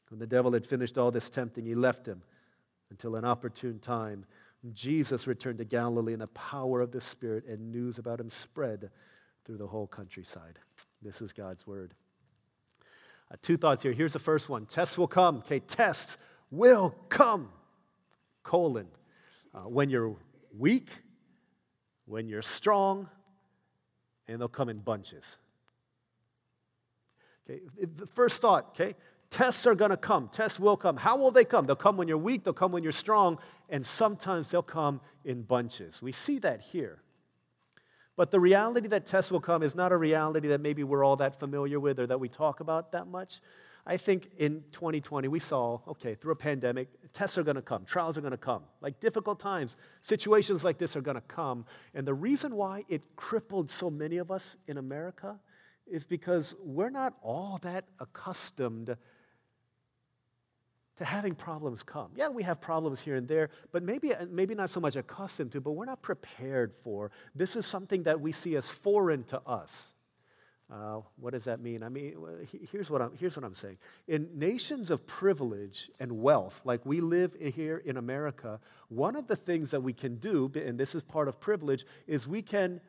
When 0.08 0.18
the 0.18 0.26
devil 0.26 0.52
had 0.52 0.66
finished 0.66 0.98
all 0.98 1.10
this 1.10 1.30
tempting, 1.30 1.64
he 1.64 1.74
left 1.74 2.06
him 2.06 2.22
until 2.90 3.16
an 3.16 3.24
opportune 3.24 3.78
time. 3.78 4.26
Jesus 4.72 5.26
returned 5.26 5.58
to 5.58 5.64
Galilee 5.64 6.12
in 6.12 6.18
the 6.18 6.26
power 6.28 6.82
of 6.82 6.92
the 6.92 7.00
Spirit, 7.00 7.46
and 7.46 7.72
news 7.72 7.98
about 7.98 8.20
him 8.20 8.28
spread 8.28 8.90
through 9.44 9.56
the 9.56 9.66
whole 9.66 9.86
countryside. 9.86 10.58
This 11.00 11.22
is 11.22 11.32
God's 11.32 11.66
word. 11.66 11.94
Uh, 13.32 13.36
two 13.40 13.56
thoughts 13.56 13.82
here. 13.82 13.92
Here's 13.92 14.12
the 14.12 14.18
first 14.18 14.48
one 14.48 14.66
tests 14.66 14.98
will 14.98 15.08
come. 15.08 15.38
Okay, 15.38 15.60
tests 15.60 16.18
will 16.50 16.94
come. 17.08 17.48
Colon. 18.42 18.88
Uh, 19.54 19.60
when 19.60 19.88
you're 19.88 20.16
weak, 20.58 20.88
when 22.06 22.28
you're 22.28 22.42
strong, 22.42 23.08
and 24.26 24.40
they'll 24.40 24.48
come 24.48 24.68
in 24.68 24.78
bunches. 24.78 25.36
Okay, 27.48 27.60
the 27.96 28.06
first 28.06 28.40
thought, 28.40 28.68
okay, 28.70 28.94
tests 29.30 29.66
are 29.66 29.74
going 29.74 29.90
to 29.90 29.96
come. 29.96 30.28
Tests 30.28 30.58
will 30.58 30.76
come. 30.76 30.96
How 30.96 31.16
will 31.16 31.30
they 31.30 31.44
come? 31.44 31.64
They'll 31.64 31.76
come 31.76 31.96
when 31.96 32.08
you're 32.08 32.18
weak, 32.18 32.44
they'll 32.44 32.54
come 32.54 32.72
when 32.72 32.82
you're 32.82 32.92
strong, 32.92 33.38
and 33.68 33.84
sometimes 33.84 34.50
they'll 34.50 34.62
come 34.62 35.00
in 35.24 35.42
bunches. 35.42 36.00
We 36.00 36.12
see 36.12 36.38
that 36.40 36.60
here. 36.60 37.01
But 38.16 38.30
the 38.30 38.40
reality 38.40 38.88
that 38.88 39.06
tests 39.06 39.30
will 39.30 39.40
come 39.40 39.62
is 39.62 39.74
not 39.74 39.92
a 39.92 39.96
reality 39.96 40.48
that 40.48 40.60
maybe 40.60 40.84
we're 40.84 41.04
all 41.04 41.16
that 41.16 41.38
familiar 41.38 41.80
with 41.80 41.98
or 41.98 42.06
that 42.06 42.20
we 42.20 42.28
talk 42.28 42.60
about 42.60 42.92
that 42.92 43.06
much. 43.06 43.40
I 43.86 43.96
think 43.96 44.30
in 44.38 44.62
2020 44.72 45.28
we 45.28 45.40
saw, 45.40 45.80
okay, 45.88 46.14
through 46.14 46.32
a 46.32 46.36
pandemic, 46.36 46.88
tests 47.12 47.36
are 47.36 47.42
going 47.42 47.56
to 47.56 47.62
come, 47.62 47.84
trials 47.84 48.16
are 48.16 48.20
going 48.20 48.32
to 48.32 48.36
come. 48.36 48.62
Like 48.80 49.00
difficult 49.00 49.40
times, 49.40 49.76
situations 50.02 50.62
like 50.62 50.78
this 50.78 50.94
are 50.94 51.00
going 51.00 51.16
to 51.16 51.22
come. 51.22 51.64
And 51.94 52.06
the 52.06 52.14
reason 52.14 52.54
why 52.54 52.84
it 52.88 53.02
crippled 53.16 53.70
so 53.70 53.90
many 53.90 54.18
of 54.18 54.30
us 54.30 54.56
in 54.68 54.78
America 54.78 55.38
is 55.86 56.04
because 56.04 56.54
we're 56.62 56.90
not 56.90 57.14
all 57.22 57.58
that 57.62 57.86
accustomed 57.98 58.96
to 61.02 61.08
having 61.08 61.34
problems 61.34 61.82
come. 61.82 62.10
Yeah, 62.14 62.28
we 62.28 62.44
have 62.44 62.60
problems 62.60 63.00
here 63.00 63.16
and 63.16 63.26
there, 63.26 63.50
but 63.72 63.82
maybe, 63.82 64.12
maybe 64.30 64.54
not 64.54 64.70
so 64.70 64.78
much 64.78 64.94
accustomed 64.94 65.50
to, 65.52 65.60
but 65.60 65.72
we're 65.72 65.84
not 65.84 66.00
prepared 66.00 66.72
for. 66.72 67.10
This 67.34 67.56
is 67.56 67.66
something 67.66 68.04
that 68.04 68.20
we 68.20 68.30
see 68.30 68.54
as 68.54 68.68
foreign 68.68 69.24
to 69.24 69.40
us. 69.44 69.92
Uh, 70.72 71.00
what 71.16 71.32
does 71.32 71.44
that 71.44 71.60
mean? 71.60 71.82
I 71.82 71.88
mean, 71.88 72.14
here's 72.70 72.88
what, 72.88 73.02
I'm, 73.02 73.10
here's 73.18 73.36
what 73.36 73.44
I'm 73.44 73.54
saying. 73.54 73.78
In 74.06 74.28
nations 74.34 74.90
of 74.90 75.04
privilege 75.06 75.90
and 75.98 76.22
wealth, 76.22 76.62
like 76.64 76.86
we 76.86 77.00
live 77.00 77.34
here 77.34 77.78
in 77.84 77.96
America, 77.96 78.60
one 78.88 79.16
of 79.16 79.26
the 79.26 79.36
things 79.36 79.72
that 79.72 79.82
we 79.82 79.92
can 79.92 80.16
do, 80.16 80.50
and 80.54 80.78
this 80.78 80.94
is 80.94 81.02
part 81.02 81.26
of 81.26 81.40
privilege, 81.40 81.84
is 82.06 82.28
we 82.28 82.42
can, 82.42 82.80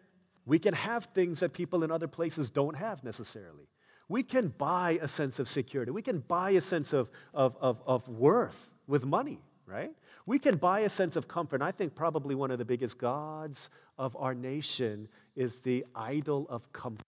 we 0.45 0.59
can 0.59 0.75
have 0.75 1.05
things 1.15 1.39
that 1.39 1.51
people 1.51 1.83
in 1.83 1.91
other 1.91 2.07
places 2.07 2.51
don't 2.51 2.75
have 2.75 3.03
necessarily. 3.03 3.67
We 4.09 4.23
can 4.23 4.49
buy 4.57 4.99
a 5.01 5.07
sense 5.07 5.39
of 5.39 5.47
security. 5.47 5.91
We 5.91 6.01
can 6.01 6.19
buy 6.19 6.51
a 6.51 6.61
sense 6.61 6.93
of, 6.93 7.09
of, 7.33 7.55
of, 7.61 7.81
of 7.85 8.07
worth 8.09 8.69
with 8.87 9.05
money, 9.05 9.39
right? 9.65 9.91
We 10.25 10.39
can 10.39 10.57
buy 10.57 10.81
a 10.81 10.89
sense 10.89 11.15
of 11.15 11.27
comfort. 11.27 11.55
And 11.55 11.63
I 11.63 11.71
think 11.71 11.95
probably 11.95 12.35
one 12.35 12.51
of 12.51 12.57
the 12.57 12.65
biggest 12.65 12.97
gods 12.97 13.69
of 13.97 14.15
our 14.17 14.33
nation 14.33 15.07
is 15.35 15.61
the 15.61 15.85
idol 15.95 16.47
of 16.49 16.71
comfort. 16.73 17.03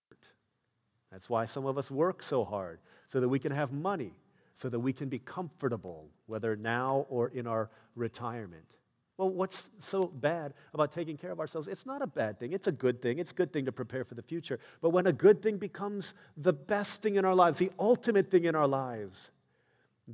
That's 1.11 1.29
why 1.29 1.45
some 1.45 1.65
of 1.65 1.77
us 1.77 1.91
work 1.91 2.23
so 2.23 2.43
hard, 2.43 2.79
so 3.07 3.19
that 3.19 3.29
we 3.29 3.39
can 3.39 3.51
have 3.51 3.71
money, 3.71 4.13
so 4.53 4.69
that 4.69 4.79
we 4.79 4.91
can 4.91 5.09
be 5.09 5.19
comfortable, 5.19 6.09
whether 6.25 6.55
now 6.55 7.05
or 7.09 7.29
in 7.29 7.47
our 7.47 7.69
retirement. 7.95 8.65
Well, 9.17 9.29
what's 9.29 9.69
so 9.79 10.03
bad 10.03 10.53
about 10.74 10.91
taking 10.91 11.15
care 11.15 11.31
of 11.31 11.39
ourselves? 11.39 11.67
It's 11.67 11.86
not 11.86 12.01
a 12.01 12.07
bad 12.07 12.38
thing. 12.38 12.51
It's 12.51 12.67
a 12.67 12.72
good 12.72 13.01
thing. 13.01 13.19
It's 13.19 13.31
a 13.31 13.36
good 13.36 13.53
thing 13.53 13.65
to 13.65 13.72
prepare 13.72 14.03
for 14.03 14.15
the 14.15 14.22
future. 14.22 14.60
But 14.81 14.89
when 14.89 15.07
a 15.07 15.13
good 15.13 15.41
thing 15.41 15.57
becomes 15.57 16.15
the 16.36 16.51
best 16.51 17.01
thing 17.01 17.15
in 17.15 17.24
our 17.24 17.36
lives, 17.36 17.57
the 17.57 17.72
ultimate 17.79 18.29
thing 18.29 18.43
in 18.43 18.55
our 18.55 18.67
lives, 18.67 19.31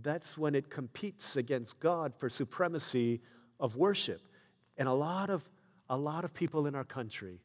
that's 0.04 0.38
when 0.38 0.54
it 0.54 0.70
competes 0.70 1.36
against 1.36 1.80
God 1.80 2.14
for 2.16 2.30
supremacy 2.30 3.22
of 3.60 3.76
worship. 3.76 4.22
And 4.78 4.88
a 4.88 4.94
lot 4.94 5.32
of, 5.32 5.44
a 5.90 5.98
lot 5.98 6.24
of 6.24 6.34
people 6.34 6.68
in 6.68 6.76
our 6.76 6.84
country, 6.84 7.40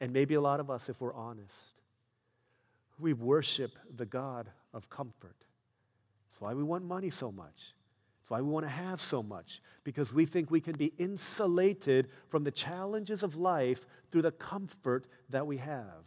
and 0.00 0.12
maybe 0.12 0.34
a 0.34 0.40
lot 0.40 0.60
of 0.60 0.70
us 0.70 0.88
if 0.88 1.00
we're 1.00 1.14
honest, 1.14 1.56
we 3.00 3.12
worship 3.14 3.72
the 3.96 4.06
God 4.06 4.48
of 4.72 4.88
comfort. 4.88 5.36
That's 6.30 6.40
why 6.40 6.54
we 6.54 6.62
want 6.62 6.84
money 6.84 7.10
so 7.10 7.32
much. 7.32 7.74
Why 8.32 8.40
we 8.40 8.48
want 8.48 8.64
to 8.64 8.70
have 8.70 8.98
so 8.98 9.22
much, 9.22 9.60
because 9.84 10.14
we 10.14 10.24
think 10.24 10.50
we 10.50 10.62
can 10.62 10.74
be 10.74 10.94
insulated 10.96 12.08
from 12.30 12.44
the 12.44 12.50
challenges 12.50 13.22
of 13.22 13.36
life 13.36 13.84
through 14.10 14.22
the 14.22 14.30
comfort 14.30 15.06
that 15.28 15.46
we 15.46 15.58
have. 15.58 16.06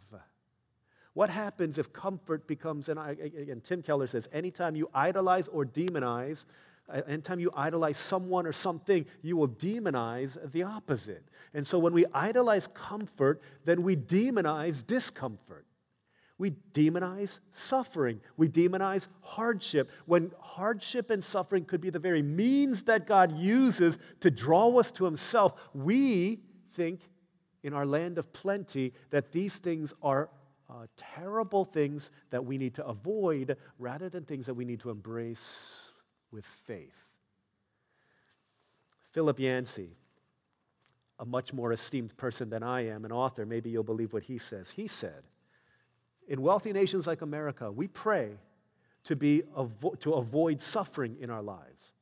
What 1.12 1.30
happens 1.30 1.78
if 1.78 1.92
comfort 1.92 2.48
becomes, 2.48 2.88
and, 2.88 2.98
I, 2.98 3.14
Tim 3.62 3.80
Keller 3.80 4.08
says, 4.08 4.28
anytime 4.32 4.74
you 4.74 4.90
idolize 4.92 5.46
or 5.46 5.64
demonize, 5.64 6.46
uh, 6.92 7.02
anytime 7.06 7.38
you 7.38 7.52
idolize 7.54 7.96
someone 7.96 8.44
or 8.44 8.52
something, 8.52 9.06
you 9.22 9.36
will 9.36 9.46
demonize 9.46 10.36
the 10.50 10.64
opposite. 10.64 11.22
And 11.54 11.64
so 11.64 11.78
when 11.78 11.92
we 11.92 12.06
idolize 12.12 12.66
comfort, 12.74 13.40
then 13.64 13.84
we 13.84 13.94
demonize 13.94 14.84
discomfort. 14.84 15.64
We 16.38 16.52
demonize 16.74 17.38
suffering. 17.50 18.20
We 18.36 18.48
demonize 18.48 19.08
hardship. 19.22 19.90
When 20.04 20.32
hardship 20.38 21.10
and 21.10 21.24
suffering 21.24 21.64
could 21.64 21.80
be 21.80 21.90
the 21.90 21.98
very 21.98 22.22
means 22.22 22.84
that 22.84 23.06
God 23.06 23.36
uses 23.38 23.98
to 24.20 24.30
draw 24.30 24.76
us 24.78 24.90
to 24.92 25.04
Himself, 25.04 25.54
we 25.72 26.40
think 26.72 27.00
in 27.62 27.72
our 27.72 27.86
land 27.86 28.18
of 28.18 28.32
plenty 28.32 28.92
that 29.10 29.32
these 29.32 29.56
things 29.56 29.94
are 30.02 30.28
uh, 30.68 30.86
terrible 30.96 31.64
things 31.64 32.10
that 32.30 32.44
we 32.44 32.58
need 32.58 32.74
to 32.74 32.86
avoid 32.86 33.56
rather 33.78 34.08
than 34.08 34.24
things 34.24 34.46
that 34.46 34.54
we 34.54 34.64
need 34.64 34.80
to 34.80 34.90
embrace 34.90 35.92
with 36.32 36.44
faith. 36.44 36.94
Philip 39.12 39.38
Yancey, 39.38 39.96
a 41.18 41.24
much 41.24 41.54
more 41.54 41.72
esteemed 41.72 42.14
person 42.18 42.50
than 42.50 42.62
I 42.62 42.86
am, 42.88 43.06
an 43.06 43.12
author, 43.12 43.46
maybe 43.46 43.70
you'll 43.70 43.82
believe 43.82 44.12
what 44.12 44.24
he 44.24 44.36
says. 44.36 44.70
He 44.70 44.86
said, 44.86 45.22
in 46.28 46.42
wealthy 46.42 46.72
nations 46.72 47.06
like 47.06 47.22
America, 47.22 47.70
we 47.70 47.88
pray 47.88 48.30
to, 49.04 49.16
be, 49.16 49.42
to 50.00 50.12
avoid 50.14 50.60
suffering 50.60 51.16
in 51.20 51.30
our 51.30 51.42
lives. 51.42 51.92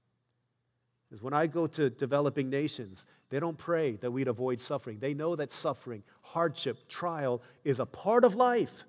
Because 1.08 1.22
when 1.22 1.34
I 1.34 1.46
go 1.46 1.66
to 1.66 1.90
developing 1.90 2.48
nations, 2.48 3.06
they 3.28 3.38
don't 3.38 3.58
pray 3.58 3.92
that 3.96 4.10
we'd 4.10 4.28
avoid 4.28 4.60
suffering. 4.60 4.98
They 4.98 5.14
know 5.14 5.36
that 5.36 5.52
suffering, 5.52 6.02
hardship, 6.22 6.88
trial 6.88 7.42
is 7.64 7.78
a 7.78 7.86
part 7.86 8.24
of 8.24 8.34
life. 8.34 8.84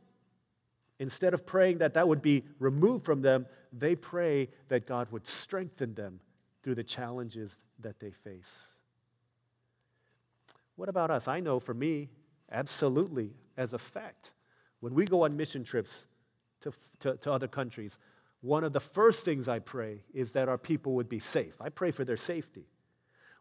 Instead 1.00 1.34
of 1.34 1.46
praying 1.46 1.80
that 1.80 1.94
that 1.96 2.08
would 2.08 2.22
be 2.22 2.44
removed 2.60 3.04
from 3.04 3.22
them, 3.22 3.46
they 3.74 3.96
pray 3.96 4.48
that 4.70 4.88
God 4.88 5.12
would 5.12 5.28
strengthen 5.28 5.94
them 5.94 6.20
through 6.64 6.76
the 6.76 6.84
challenges 6.84 7.58
that 7.80 8.00
they 8.00 8.12
face. 8.12 8.56
What 10.78 10.90
about 10.90 11.12
us? 11.12 11.28
I 11.28 11.42
know 11.42 11.60
for 11.60 11.74
me, 11.74 12.10
absolutely, 12.52 13.32
as 13.58 13.74
a 13.74 13.78
fact, 13.78 14.32
when 14.86 14.94
we 14.94 15.06
go 15.06 15.24
on 15.24 15.36
mission 15.36 15.64
trips 15.64 16.06
to, 16.62 16.72
to, 17.00 17.18
to, 17.18 17.32
other 17.32 17.48
countries, 17.48 17.98
one 18.42 18.64
of 18.64 18.72
the 18.72 18.80
first 18.80 19.26
things 19.26 19.48
I 19.48 19.58
pray 19.58 20.04
is 20.14 20.34
that 20.34 20.48
our 20.48 20.60
people 20.60 20.94
would 20.94 21.10
be 21.10 21.18
safe. 21.18 21.60
I 21.60 21.70
pray 21.70 21.90
for 21.90 22.06
their 22.06 22.18
safety. 22.18 22.68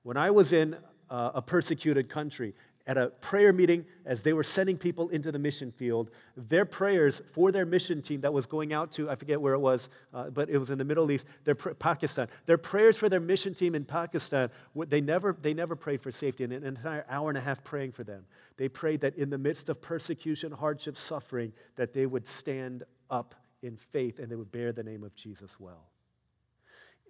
When 0.04 0.16
I 0.16 0.30
was 0.30 0.54
in 0.54 0.74
uh, 1.10 1.32
a 1.34 1.42
persecuted 1.42 2.08
country 2.08 2.54
at 2.86 2.98
a 2.98 3.08
prayer 3.08 3.52
meeting 3.52 3.84
as 4.04 4.22
they 4.22 4.34
were 4.34 4.42
sending 4.42 4.76
people 4.76 5.08
into 5.08 5.32
the 5.32 5.38
mission 5.38 5.72
field. 5.72 6.10
Their 6.36 6.66
prayers 6.66 7.22
for 7.32 7.50
their 7.50 7.64
mission 7.64 8.02
team 8.02 8.20
that 8.20 8.32
was 8.32 8.44
going 8.44 8.74
out 8.74 8.92
to, 8.92 9.08
I 9.08 9.14
forget 9.14 9.40
where 9.40 9.54
it 9.54 9.58
was, 9.58 9.88
uh, 10.12 10.30
but 10.30 10.50
it 10.50 10.58
was 10.58 10.70
in 10.70 10.76
the 10.76 10.84
Middle 10.84 11.10
East, 11.10 11.26
there 11.44 11.54
Pakistan. 11.54 12.28
Their 12.44 12.58
prayers 12.58 12.96
for 12.96 13.08
their 13.08 13.20
mission 13.20 13.54
team 13.54 13.74
in 13.74 13.84
Pakistan, 13.84 14.50
they 14.88 15.00
never, 15.00 15.36
they 15.40 15.54
never 15.54 15.74
prayed 15.74 16.02
for 16.02 16.12
safety. 16.12 16.44
And 16.44 16.52
an 16.52 16.64
entire 16.64 17.06
hour 17.08 17.30
and 17.30 17.38
a 17.38 17.40
half 17.40 17.64
praying 17.64 17.92
for 17.92 18.04
them. 18.04 18.26
They 18.56 18.68
prayed 18.68 19.00
that 19.00 19.16
in 19.16 19.30
the 19.30 19.38
midst 19.38 19.70
of 19.70 19.80
persecution, 19.80 20.52
hardship, 20.52 20.96
suffering, 20.96 21.52
that 21.76 21.94
they 21.94 22.06
would 22.06 22.26
stand 22.26 22.84
up 23.10 23.34
in 23.62 23.76
faith 23.76 24.18
and 24.18 24.30
they 24.30 24.36
would 24.36 24.52
bear 24.52 24.72
the 24.72 24.82
name 24.82 25.02
of 25.02 25.14
Jesus 25.14 25.58
well. 25.58 25.88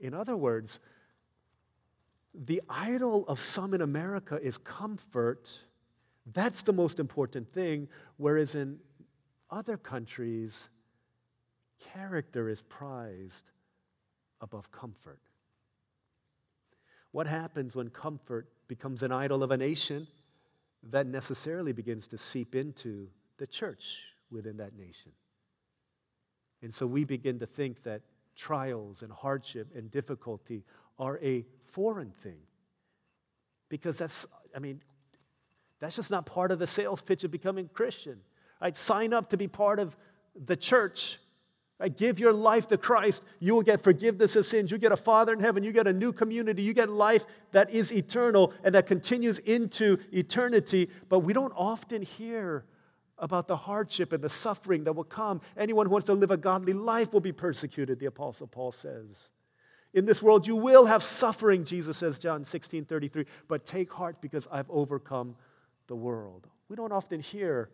In 0.00 0.14
other 0.14 0.36
words, 0.36 0.78
the 2.34 2.62
idol 2.68 3.24
of 3.28 3.38
some 3.38 3.74
in 3.74 3.80
America 3.80 4.38
is 4.42 4.58
comfort. 4.58 5.50
That's 6.32 6.62
the 6.62 6.72
most 6.72 6.98
important 6.98 7.52
thing. 7.52 7.88
Whereas 8.16 8.54
in 8.54 8.78
other 9.50 9.76
countries, 9.76 10.68
character 11.92 12.48
is 12.48 12.62
prized 12.62 13.50
above 14.40 14.70
comfort. 14.72 15.20
What 17.12 17.26
happens 17.26 17.76
when 17.76 17.90
comfort 17.90 18.48
becomes 18.66 19.04
an 19.04 19.12
idol 19.12 19.42
of 19.42 19.52
a 19.52 19.56
nation? 19.56 20.08
That 20.90 21.06
necessarily 21.06 21.72
begins 21.72 22.08
to 22.08 22.18
seep 22.18 22.54
into 22.54 23.08
the 23.38 23.46
church 23.46 24.00
within 24.30 24.56
that 24.56 24.76
nation. 24.76 25.12
And 26.62 26.74
so 26.74 26.86
we 26.86 27.04
begin 27.04 27.38
to 27.38 27.46
think 27.46 27.82
that 27.84 28.02
trials 28.36 29.02
and 29.02 29.12
hardship 29.12 29.68
and 29.76 29.90
difficulty 29.90 30.64
are 30.98 31.18
a 31.22 31.44
foreign 31.72 32.10
thing. 32.22 32.38
Because 33.68 33.98
that's, 33.98 34.26
I 34.54 34.58
mean, 34.58 34.80
that's 35.80 35.96
just 35.96 36.10
not 36.10 36.26
part 36.26 36.50
of 36.50 36.58
the 36.58 36.66
sales 36.66 37.02
pitch 37.02 37.24
of 37.24 37.30
becoming 37.30 37.68
Christian. 37.72 38.20
Right? 38.60 38.76
Sign 38.76 39.12
up 39.12 39.30
to 39.30 39.36
be 39.36 39.48
part 39.48 39.78
of 39.78 39.96
the 40.46 40.56
church. 40.56 41.18
Right? 41.80 41.94
Give 41.94 42.20
your 42.20 42.32
life 42.32 42.68
to 42.68 42.78
Christ. 42.78 43.22
You 43.40 43.54
will 43.54 43.62
get 43.62 43.82
forgiveness 43.82 44.36
of 44.36 44.46
sins. 44.46 44.70
You 44.70 44.78
get 44.78 44.92
a 44.92 44.96
Father 44.96 45.32
in 45.32 45.40
heaven. 45.40 45.64
You 45.64 45.72
get 45.72 45.86
a 45.86 45.92
new 45.92 46.12
community. 46.12 46.62
You 46.62 46.72
get 46.72 46.88
life 46.88 47.26
that 47.52 47.70
is 47.70 47.92
eternal 47.92 48.52
and 48.62 48.74
that 48.74 48.86
continues 48.86 49.38
into 49.40 49.98
eternity. 50.12 50.88
But 51.08 51.20
we 51.20 51.32
don't 51.32 51.52
often 51.56 52.02
hear 52.02 52.64
about 53.18 53.48
the 53.48 53.56
hardship 53.56 54.12
and 54.12 54.22
the 54.22 54.28
suffering 54.28 54.84
that 54.84 54.92
will 54.92 55.04
come. 55.04 55.40
Anyone 55.56 55.86
who 55.86 55.92
wants 55.92 56.06
to 56.06 56.14
live 56.14 56.30
a 56.30 56.36
godly 56.36 56.72
life 56.72 57.12
will 57.12 57.20
be 57.20 57.32
persecuted, 57.32 57.98
the 57.98 58.06
Apostle 58.06 58.46
Paul 58.46 58.72
says. 58.72 59.28
In 59.94 60.04
this 60.04 60.20
world 60.20 60.46
you 60.46 60.56
will 60.56 60.84
have 60.84 61.02
suffering, 61.02 61.64
Jesus 61.64 61.96
says, 61.96 62.18
John 62.18 62.44
16 62.44 62.84
33, 62.84 63.24
but 63.48 63.64
take 63.64 63.92
heart 63.92 64.20
because 64.20 64.46
I've 64.50 64.68
overcome 64.68 65.36
the 65.86 65.94
world. 65.94 66.48
We 66.68 66.76
don't 66.76 66.92
often 66.92 67.20
hear 67.20 67.70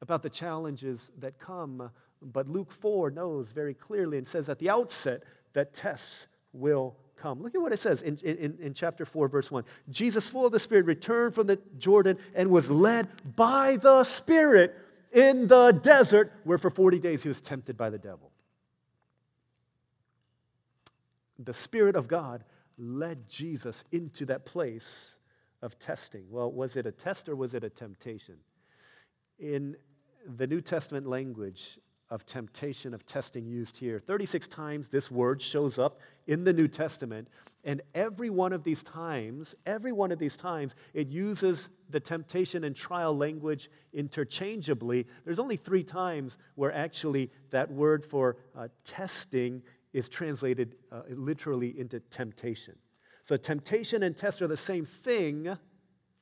about 0.00 0.22
the 0.22 0.30
challenges 0.30 1.10
that 1.18 1.38
come, 1.40 1.90
but 2.22 2.48
Luke 2.48 2.70
4 2.70 3.10
knows 3.10 3.50
very 3.50 3.74
clearly 3.74 4.16
and 4.16 4.26
says 4.26 4.48
at 4.48 4.60
the 4.60 4.70
outset 4.70 5.24
that 5.54 5.74
tests 5.74 6.28
will 6.52 6.96
come. 7.16 7.42
Look 7.42 7.54
at 7.54 7.60
what 7.60 7.72
it 7.72 7.78
says 7.78 8.02
in, 8.02 8.18
in, 8.18 8.56
in 8.60 8.74
chapter 8.74 9.04
4, 9.04 9.26
verse 9.26 9.50
1. 9.50 9.64
Jesus, 9.90 10.26
full 10.26 10.46
of 10.46 10.52
the 10.52 10.60
Spirit, 10.60 10.86
returned 10.86 11.34
from 11.34 11.48
the 11.48 11.58
Jordan 11.78 12.18
and 12.34 12.50
was 12.50 12.70
led 12.70 13.08
by 13.34 13.76
the 13.76 14.04
Spirit 14.04 14.76
in 15.12 15.48
the 15.48 15.72
desert, 15.72 16.32
where 16.44 16.58
for 16.58 16.70
40 16.70 16.98
days 16.98 17.22
he 17.22 17.28
was 17.28 17.40
tempted 17.40 17.76
by 17.76 17.90
the 17.90 17.98
devil 17.98 18.30
the 21.38 21.52
Spirit 21.52 21.96
of 21.96 22.08
God 22.08 22.44
led 22.78 23.28
Jesus 23.28 23.84
into 23.92 24.26
that 24.26 24.44
place 24.44 25.18
of 25.62 25.78
testing. 25.78 26.24
Well, 26.30 26.50
was 26.50 26.76
it 26.76 26.86
a 26.86 26.92
test 26.92 27.28
or 27.28 27.36
was 27.36 27.54
it 27.54 27.64
a 27.64 27.70
temptation? 27.70 28.36
In 29.38 29.76
the 30.36 30.46
New 30.46 30.60
Testament 30.60 31.06
language, 31.06 31.78
of 32.10 32.24
temptation, 32.24 32.94
of 32.94 33.04
testing 33.04 33.46
used 33.46 33.76
here. 33.76 33.98
36 33.98 34.46
times 34.46 34.88
this 34.88 35.10
word 35.10 35.42
shows 35.42 35.78
up 35.78 36.00
in 36.26 36.44
the 36.44 36.52
New 36.52 36.68
Testament, 36.68 37.28
and 37.64 37.82
every 37.94 38.30
one 38.30 38.52
of 38.52 38.62
these 38.62 38.82
times, 38.84 39.56
every 39.66 39.90
one 39.90 40.12
of 40.12 40.18
these 40.20 40.36
times, 40.36 40.76
it 40.94 41.08
uses 41.08 41.68
the 41.90 41.98
temptation 41.98 42.62
and 42.62 42.76
trial 42.76 43.16
language 43.16 43.68
interchangeably. 43.92 45.04
There's 45.24 45.40
only 45.40 45.56
three 45.56 45.82
times 45.82 46.38
where 46.54 46.72
actually 46.72 47.30
that 47.50 47.70
word 47.70 48.04
for 48.04 48.36
uh, 48.56 48.68
testing 48.84 49.62
is 49.96 50.10
translated 50.10 50.76
uh, 50.92 51.00
literally 51.08 51.80
into 51.80 51.98
temptation. 52.00 52.74
So 53.22 53.38
temptation 53.38 54.02
and 54.02 54.14
test 54.14 54.42
are 54.42 54.46
the 54.46 54.54
same 54.54 54.84
thing 54.84 55.56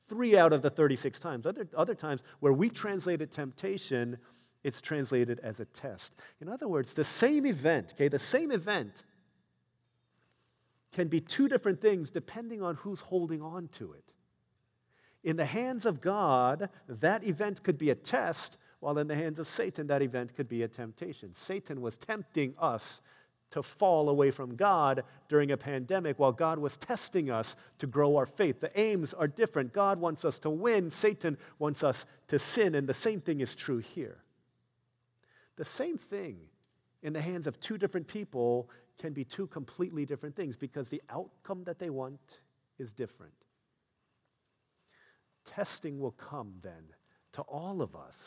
three 0.07 0.37
out 0.37 0.53
of 0.53 0.61
the 0.61 0.69
36 0.69 1.19
times. 1.19 1.45
Other, 1.45 1.67
other 1.75 1.93
times 1.93 2.23
where 2.39 2.53
we 2.53 2.69
translated 2.69 3.33
temptation, 3.33 4.17
it's 4.63 4.79
translated 4.79 5.41
as 5.43 5.59
a 5.59 5.65
test. 5.65 6.13
In 6.39 6.47
other 6.47 6.69
words, 6.69 6.93
the 6.93 7.03
same 7.03 7.45
event, 7.45 7.91
okay, 7.95 8.07
the 8.07 8.17
same 8.17 8.49
event 8.49 9.03
can 10.93 11.09
be 11.09 11.19
two 11.19 11.49
different 11.49 11.81
things 11.81 12.11
depending 12.11 12.61
on 12.61 12.75
who's 12.75 13.01
holding 13.01 13.41
on 13.41 13.67
to 13.73 13.91
it. 13.91 14.13
In 15.25 15.35
the 15.35 15.45
hands 15.45 15.85
of 15.85 15.99
God, 15.99 16.69
that 16.87 17.25
event 17.25 17.61
could 17.61 17.77
be 17.77 17.89
a 17.89 17.95
test, 17.95 18.55
while 18.79 18.97
in 18.99 19.07
the 19.07 19.15
hands 19.15 19.37
of 19.37 19.47
Satan, 19.47 19.87
that 19.87 20.01
event 20.01 20.33
could 20.33 20.47
be 20.47 20.63
a 20.63 20.67
temptation. 20.69 21.33
Satan 21.33 21.81
was 21.81 21.97
tempting 21.97 22.53
us 22.57 23.01
to 23.51 23.63
fall 23.63 24.09
away 24.09 24.31
from 24.31 24.55
God 24.55 25.03
during 25.29 25.51
a 25.51 25.57
pandemic 25.57 26.19
while 26.19 26.31
God 26.31 26.59
was 26.59 26.77
testing 26.77 27.29
us 27.29 27.55
to 27.79 27.87
grow 27.87 28.17
our 28.17 28.25
faith. 28.25 28.59
The 28.59 28.77
aims 28.79 29.13
are 29.13 29.27
different. 29.27 29.73
God 29.73 29.99
wants 29.99 30.25
us 30.25 30.39
to 30.39 30.49
win, 30.49 30.89
Satan 30.89 31.37
wants 31.59 31.83
us 31.83 32.05
to 32.27 32.39
sin, 32.39 32.75
and 32.75 32.87
the 32.87 32.93
same 32.93 33.21
thing 33.21 33.41
is 33.41 33.55
true 33.55 33.77
here. 33.77 34.17
The 35.57 35.65
same 35.65 35.97
thing 35.97 36.37
in 37.01 37.13
the 37.13 37.21
hands 37.21 37.47
of 37.47 37.59
two 37.59 37.77
different 37.77 38.07
people 38.07 38.69
can 38.97 39.13
be 39.13 39.23
two 39.23 39.47
completely 39.47 40.05
different 40.05 40.35
things 40.35 40.57
because 40.57 40.89
the 40.89 41.01
outcome 41.09 41.63
that 41.65 41.79
they 41.79 41.89
want 41.89 42.39
is 42.79 42.93
different. 42.93 43.33
Testing 45.45 45.99
will 45.99 46.11
come 46.11 46.53
then 46.61 46.83
to 47.33 47.41
all 47.43 47.81
of 47.81 47.95
us. 47.95 48.17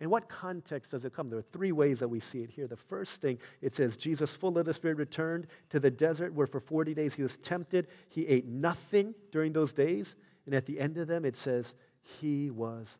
In 0.00 0.10
what 0.10 0.28
context 0.28 0.92
does 0.92 1.04
it 1.04 1.12
come? 1.12 1.28
There 1.28 1.38
are 1.38 1.42
three 1.42 1.72
ways 1.72 1.98
that 1.98 2.08
we 2.08 2.20
see 2.20 2.42
it 2.42 2.50
here. 2.50 2.68
The 2.68 2.76
first 2.76 3.20
thing, 3.20 3.38
it 3.60 3.74
says, 3.74 3.96
Jesus, 3.96 4.30
full 4.30 4.56
of 4.56 4.64
the 4.64 4.72
Spirit, 4.72 4.96
returned 4.96 5.48
to 5.70 5.80
the 5.80 5.90
desert 5.90 6.32
where 6.32 6.46
for 6.46 6.60
40 6.60 6.94
days 6.94 7.14
he 7.14 7.22
was 7.22 7.36
tempted. 7.38 7.88
He 8.08 8.26
ate 8.28 8.46
nothing 8.46 9.14
during 9.32 9.52
those 9.52 9.72
days. 9.72 10.14
And 10.46 10.54
at 10.54 10.66
the 10.66 10.78
end 10.78 10.98
of 10.98 11.08
them, 11.08 11.24
it 11.24 11.34
says, 11.34 11.74
he 12.20 12.50
was 12.50 12.96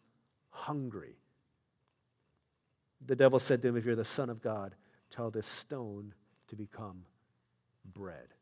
hungry. 0.50 1.16
The 3.06 3.16
devil 3.16 3.38
said 3.38 3.62
to 3.62 3.68
him, 3.68 3.76
If 3.76 3.84
you're 3.84 3.94
the 3.94 4.04
Son 4.04 4.28
of 4.28 4.42
God, 4.42 4.74
tell 5.08 5.30
this 5.30 5.46
stone 5.46 6.12
to 6.48 6.56
become 6.56 7.04
bread. 7.94 8.34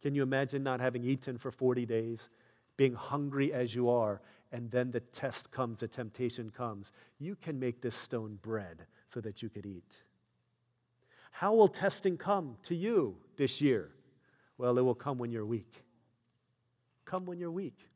Can 0.00 0.14
you 0.14 0.22
imagine 0.22 0.62
not 0.62 0.80
having 0.80 1.04
eaten 1.04 1.38
for 1.38 1.50
40 1.50 1.84
days, 1.84 2.28
being 2.76 2.94
hungry 2.94 3.52
as 3.52 3.74
you 3.74 3.90
are, 3.90 4.20
and 4.52 4.70
then 4.70 4.90
the 4.90 5.00
test 5.00 5.50
comes, 5.50 5.80
the 5.80 5.88
temptation 5.88 6.50
comes? 6.50 6.92
You 7.18 7.36
can 7.36 7.58
make 7.58 7.80
this 7.80 7.94
stone 7.94 8.38
bread 8.42 8.86
so 9.08 9.20
that 9.20 9.42
you 9.42 9.48
could 9.48 9.66
eat. 9.66 9.94
How 11.30 11.54
will 11.54 11.68
testing 11.68 12.16
come 12.16 12.56
to 12.64 12.74
you 12.74 13.16
this 13.36 13.60
year? 13.60 13.90
Well, 14.56 14.76
it 14.78 14.82
will 14.82 14.94
come 14.94 15.18
when 15.18 15.30
you're 15.30 15.46
weak. 15.46 15.84
Come 17.04 17.26
when 17.26 17.38
you're 17.38 17.50
weak. 17.50 17.88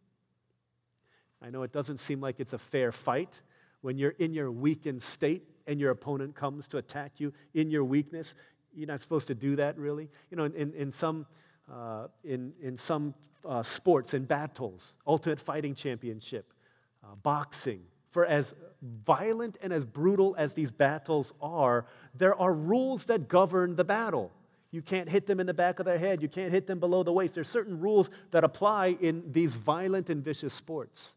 I 1.43 1.51
know 1.51 1.63
it 1.65 1.73
doesn't 1.73 1.99
seem 1.99 2.21
like 2.21 2.39
it's 2.39 2.53
a 2.53 2.59
fair 2.59 2.93
fight 2.93 3.41
when 3.81 3.99
you're 3.99 4.15
in 4.19 4.33
your 4.33 4.51
weakened 4.51 5.03
state 5.03 5.43
and 5.67 5.81
your 5.81 5.91
opponent 5.91 6.35
comes 6.35 6.69
to 6.69 6.79
attack 6.79 7.13
you 7.19 7.33
in 7.55 7.71
your 7.71 7.85
weakness. 7.85 8.35
You're 8.75 8.87
not 8.87 9.01
supposed 9.01 9.27
to 9.27 9.35
do 9.35 9.57
that, 9.57 9.77
really. 9.77 10.09
You 10.31 10.37
know, 10.37 10.45
in, 10.45 10.73
in 10.73 10.93
some, 10.93 11.27
uh, 11.71 12.09
in, 12.25 12.53
in 12.63 12.77
some 12.77 13.15
uh, 13.45 13.63
sports 13.63 14.15
and 14.15 14.27
battles, 14.27 14.95
Ultimate 15.07 15.41
Fighting 15.41 15.75
Championship, 15.75 16.53
uh, 17.05 17.15
boxing, 17.23 17.83
for 18.11 18.27
as 18.27 18.55
violent 19.05 19.59
and 19.63 19.73
as 19.73 19.85
brutal 19.85 20.35
as 20.39 20.55
these 20.55 20.71
battles 20.71 21.33
are, 21.41 21.87
there 22.15 22.35
are 22.41 22.53
rules 22.53 23.05
that 23.07 23.29
govern 23.29 23.75
the 23.75 23.85
battle. 23.85 24.31
You 24.71 24.83
can't 24.83 25.09
hit 25.09 25.27
them 25.27 25.41
in 25.41 25.47
the 25.47 25.55
back 25.55 25.81
of 25.81 25.87
their 25.87 25.99
head. 25.99 26.23
You 26.23 26.29
can't 26.29 26.53
hit 26.53 26.67
them 26.67 26.79
below 26.79 27.03
the 27.03 27.13
waist. 27.13 27.35
There's 27.35 27.49
certain 27.49 27.79
rules 27.79 28.11
that 28.31 28.45
apply 28.45 28.97
in 29.01 29.23
these 29.31 29.55
violent 29.55 30.09
and 30.09 30.25
vicious 30.25 30.55
sports. 30.55 31.15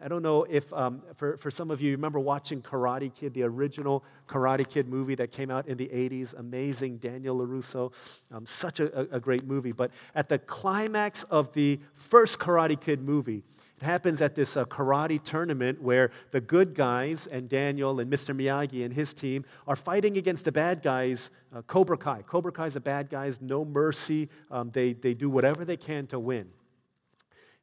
I 0.00 0.06
don't 0.06 0.22
know 0.22 0.44
if, 0.48 0.72
um, 0.72 1.02
for, 1.16 1.36
for 1.36 1.50
some 1.50 1.70
of 1.70 1.80
you, 1.80 1.90
you 1.90 1.96
remember 1.96 2.20
watching 2.20 2.62
Karate 2.62 3.12
Kid, 3.12 3.34
the 3.34 3.42
original 3.42 4.04
Karate 4.28 4.68
Kid 4.68 4.88
movie 4.88 5.16
that 5.16 5.32
came 5.32 5.50
out 5.50 5.66
in 5.66 5.76
the 5.76 5.88
80s. 5.88 6.38
Amazing, 6.38 6.98
Daniel 6.98 7.36
LaRusso. 7.36 7.92
Um, 8.30 8.46
such 8.46 8.78
a, 8.78 9.14
a 9.14 9.18
great 9.18 9.44
movie. 9.44 9.72
But 9.72 9.90
at 10.14 10.28
the 10.28 10.38
climax 10.38 11.24
of 11.24 11.52
the 11.52 11.80
first 11.94 12.38
Karate 12.38 12.80
Kid 12.80 13.08
movie, 13.08 13.42
it 13.80 13.84
happens 13.84 14.20
at 14.22 14.34
this 14.34 14.56
uh, 14.56 14.64
karate 14.64 15.22
tournament 15.22 15.80
where 15.80 16.10
the 16.32 16.40
good 16.40 16.74
guys 16.74 17.28
and 17.28 17.48
Daniel 17.48 18.00
and 18.00 18.10
Mr. 18.10 18.36
Miyagi 18.36 18.84
and 18.84 18.92
his 18.92 19.12
team 19.12 19.44
are 19.68 19.76
fighting 19.76 20.16
against 20.16 20.44
the 20.44 20.52
bad 20.52 20.82
guys, 20.82 21.30
uh, 21.54 21.62
Cobra 21.62 21.96
Kai. 21.96 22.22
Cobra 22.22 22.50
Kai's 22.50 22.74
the 22.74 22.80
bad 22.80 23.08
guys, 23.08 23.40
no 23.40 23.64
mercy. 23.64 24.28
Um, 24.50 24.70
they, 24.72 24.94
they 24.94 25.14
do 25.14 25.30
whatever 25.30 25.64
they 25.64 25.76
can 25.76 26.08
to 26.08 26.18
win. 26.18 26.48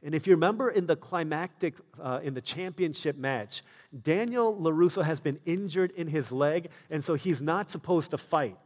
And 0.03 0.13
if 0.13 0.27
you 0.27 0.33
remember 0.33 0.69
in 0.69 0.85
the 0.85 0.95
climactic, 0.95 1.75
uh, 1.99 2.19
in 2.21 2.33
the 2.33 2.41
championship 2.41 3.17
match, 3.17 3.63
Daniel 4.03 4.55
LaRusso 4.55 5.03
has 5.03 5.19
been 5.19 5.39
injured 5.45 5.91
in 5.91 6.07
his 6.07 6.31
leg, 6.31 6.69
and 6.89 7.03
so 7.03 7.15
he's 7.15 7.41
not 7.41 7.71
supposed 7.71 8.11
to 8.11 8.17
fight. 8.17 8.57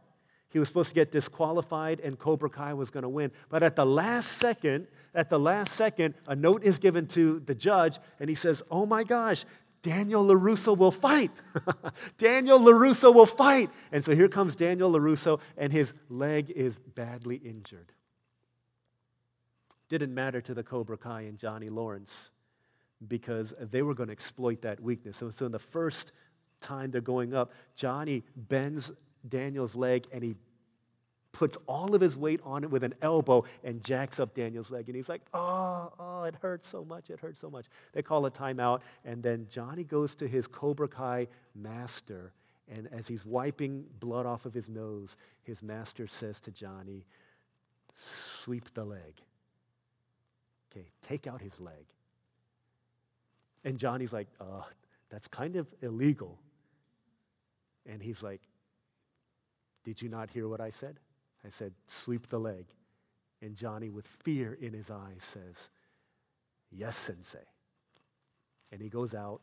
He 0.50 0.58
was 0.58 0.68
supposed 0.68 0.88
to 0.90 0.94
get 0.94 1.12
disqualified, 1.12 2.00
and 2.00 2.18
Cobra 2.18 2.50
Kai 2.50 2.74
was 2.74 2.90
going 2.90 3.04
to 3.04 3.08
win. 3.08 3.30
But 3.48 3.62
at 3.62 3.76
the 3.76 3.86
last 3.86 4.32
second, 4.32 4.88
at 5.14 5.30
the 5.30 5.38
last 5.38 5.74
second, 5.74 6.14
a 6.26 6.34
note 6.34 6.64
is 6.64 6.78
given 6.78 7.06
to 7.08 7.40
the 7.40 7.54
judge, 7.54 7.98
and 8.18 8.28
he 8.28 8.34
says, 8.34 8.62
Oh 8.70 8.84
my 8.84 9.04
gosh, 9.04 9.44
Daniel 9.82 10.26
LaRusso 10.26 10.76
will 10.76 10.90
fight. 10.90 11.30
Daniel 12.18 12.58
LaRusso 12.58 13.14
will 13.14 13.26
fight. 13.26 13.70
And 13.92 14.04
so 14.04 14.14
here 14.14 14.28
comes 14.28 14.56
Daniel 14.56 14.92
LaRusso, 14.92 15.40
and 15.56 15.72
his 15.72 15.94
leg 16.10 16.50
is 16.50 16.76
badly 16.94 17.36
injured 17.36 17.92
didn't 19.90 20.14
matter 20.14 20.40
to 20.40 20.54
the 20.54 20.62
Cobra 20.62 20.96
Kai 20.96 21.22
and 21.22 21.36
Johnny 21.36 21.68
Lawrence 21.68 22.30
because 23.08 23.52
they 23.58 23.82
were 23.82 23.92
going 23.92 24.06
to 24.06 24.12
exploit 24.12 24.62
that 24.62 24.80
weakness. 24.80 25.16
So, 25.16 25.30
so 25.30 25.44
in 25.44 25.52
the 25.52 25.58
first 25.58 26.12
time 26.60 26.90
they're 26.90 27.00
going 27.00 27.34
up, 27.34 27.52
Johnny 27.74 28.22
bends 28.48 28.92
Daniel's 29.28 29.74
leg 29.74 30.06
and 30.12 30.22
he 30.22 30.36
puts 31.32 31.56
all 31.66 31.94
of 31.94 32.00
his 32.00 32.16
weight 32.16 32.40
on 32.44 32.64
it 32.64 32.70
with 32.70 32.84
an 32.84 32.94
elbow 33.02 33.44
and 33.64 33.84
jacks 33.84 34.20
up 34.20 34.34
Daniel's 34.34 34.70
leg. 34.70 34.88
And 34.88 34.96
he's 34.96 35.08
like, 35.08 35.22
oh, 35.34 35.92
oh, 35.98 36.22
it 36.24 36.34
hurts 36.40 36.68
so 36.68 36.84
much, 36.84 37.10
it 37.10 37.20
hurts 37.20 37.40
so 37.40 37.50
much. 37.50 37.66
They 37.92 38.02
call 38.02 38.26
a 38.26 38.30
timeout, 38.30 38.80
and 39.04 39.22
then 39.22 39.46
Johnny 39.50 39.84
goes 39.84 40.14
to 40.16 40.28
his 40.28 40.46
Cobra 40.46 40.88
Kai 40.88 41.26
master. 41.54 42.32
And 42.68 42.88
as 42.92 43.08
he's 43.08 43.24
wiping 43.24 43.84
blood 43.98 44.26
off 44.26 44.44
of 44.46 44.54
his 44.54 44.68
nose, 44.68 45.16
his 45.42 45.62
master 45.62 46.06
says 46.06 46.40
to 46.40 46.52
Johnny, 46.52 47.04
sweep 47.94 48.72
the 48.74 48.84
leg. 48.84 49.14
Okay, 50.70 50.86
take 51.02 51.26
out 51.26 51.40
his 51.40 51.60
leg. 51.60 51.86
And 53.64 53.78
Johnny's 53.78 54.12
like, 54.12 54.28
uh, 54.40 54.62
that's 55.10 55.28
kind 55.28 55.56
of 55.56 55.66
illegal. 55.82 56.38
And 57.86 58.02
he's 58.02 58.22
like, 58.22 58.40
Did 59.84 60.00
you 60.00 60.08
not 60.08 60.30
hear 60.30 60.48
what 60.48 60.60
I 60.60 60.70
said? 60.70 60.98
I 61.44 61.48
said, 61.48 61.72
Sweep 61.86 62.28
the 62.28 62.38
leg. 62.38 62.66
And 63.42 63.56
Johnny, 63.56 63.88
with 63.88 64.06
fear 64.06 64.58
in 64.60 64.72
his 64.72 64.90
eyes, 64.90 65.18
says, 65.22 65.70
Yes, 66.70 66.96
sensei. 66.96 67.38
And 68.70 68.80
he 68.80 68.88
goes 68.88 69.14
out 69.14 69.40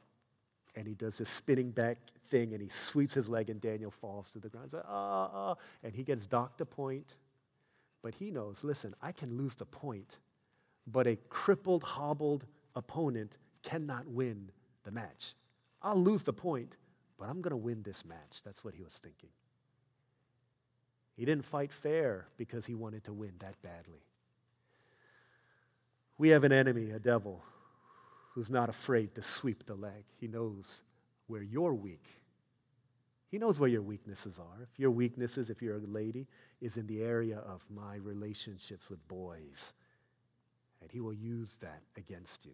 and 0.76 0.88
he 0.88 0.94
does 0.94 1.18
this 1.18 1.30
spinning 1.30 1.72
back 1.72 1.98
thing 2.30 2.54
and 2.54 2.62
he 2.62 2.70
sweeps 2.70 3.14
his 3.14 3.28
leg 3.28 3.50
and 3.50 3.60
Daniel 3.60 3.92
falls 3.92 4.30
to 4.32 4.40
the 4.40 4.48
ground. 4.48 4.72
Like, 4.72 4.84
ah, 4.88 5.30
ah. 5.34 5.56
And 5.84 5.94
he 5.94 6.04
gets 6.04 6.26
docked 6.26 6.62
a 6.62 6.66
point. 6.66 7.16
But 8.04 8.14
he 8.14 8.32
knows, 8.32 8.64
listen, 8.64 8.94
I 9.02 9.12
can 9.12 9.36
lose 9.36 9.56
the 9.56 9.66
point 9.66 10.18
but 10.88 11.06
a 11.06 11.18
crippled, 11.30 11.84
hobbled 11.84 12.46
opponent 12.76 13.38
cannot 13.62 14.08
win 14.08 14.50
the 14.84 14.92
match. 14.92 15.34
I'll 15.82 16.02
lose 16.02 16.24
the 16.24 16.34
point, 16.34 16.76
but 17.20 17.28
I'm 17.28 17.42
going 17.42 17.52
to 17.52 17.58
win 17.58 17.84
this 17.84 18.06
match. 18.06 18.42
That's 18.46 18.64
what 18.64 18.74
he 18.74 18.82
was 18.82 18.98
thinking. 19.04 19.30
He 21.16 21.26
didn't 21.26 21.46
fight 21.46 21.72
fair 21.72 22.28
because 22.38 22.66
he 22.66 22.76
wanted 22.76 23.04
to 23.06 23.14
win 23.14 23.34
that 23.40 23.62
badly. 23.62 24.02
We 26.18 26.30
have 26.30 26.44
an 26.44 26.52
enemy, 26.52 26.92
a 26.92 27.00
devil, 27.00 27.44
who's 28.34 28.50
not 28.50 28.70
afraid 28.70 29.14
to 29.16 29.22
sweep 29.22 29.66
the 29.66 29.76
leg. 29.76 30.06
He 30.20 30.28
knows 30.28 30.82
where 31.28 31.42
you're 31.42 31.74
weak. 31.74 32.06
He 33.30 33.38
knows 33.38 33.60
where 33.60 33.70
your 33.70 33.82
weaknesses 33.82 34.40
are. 34.40 34.64
If 34.64 34.70
your 34.80 34.92
weaknesses, 34.92 35.50
if 35.50 35.62
you're 35.62 35.76
a 35.76 35.80
lady, 35.80 36.28
is 36.62 36.78
in 36.78 36.88
the 36.88 37.02
area 37.02 37.40
of 37.40 37.62
my 37.70 37.96
relationships 37.98 38.90
with 38.90 39.06
boys 39.08 39.74
and 40.82 40.92
he 40.92 41.00
will 41.00 41.14
use 41.14 41.58
that 41.62 41.82
against 41.96 42.46
you. 42.46 42.54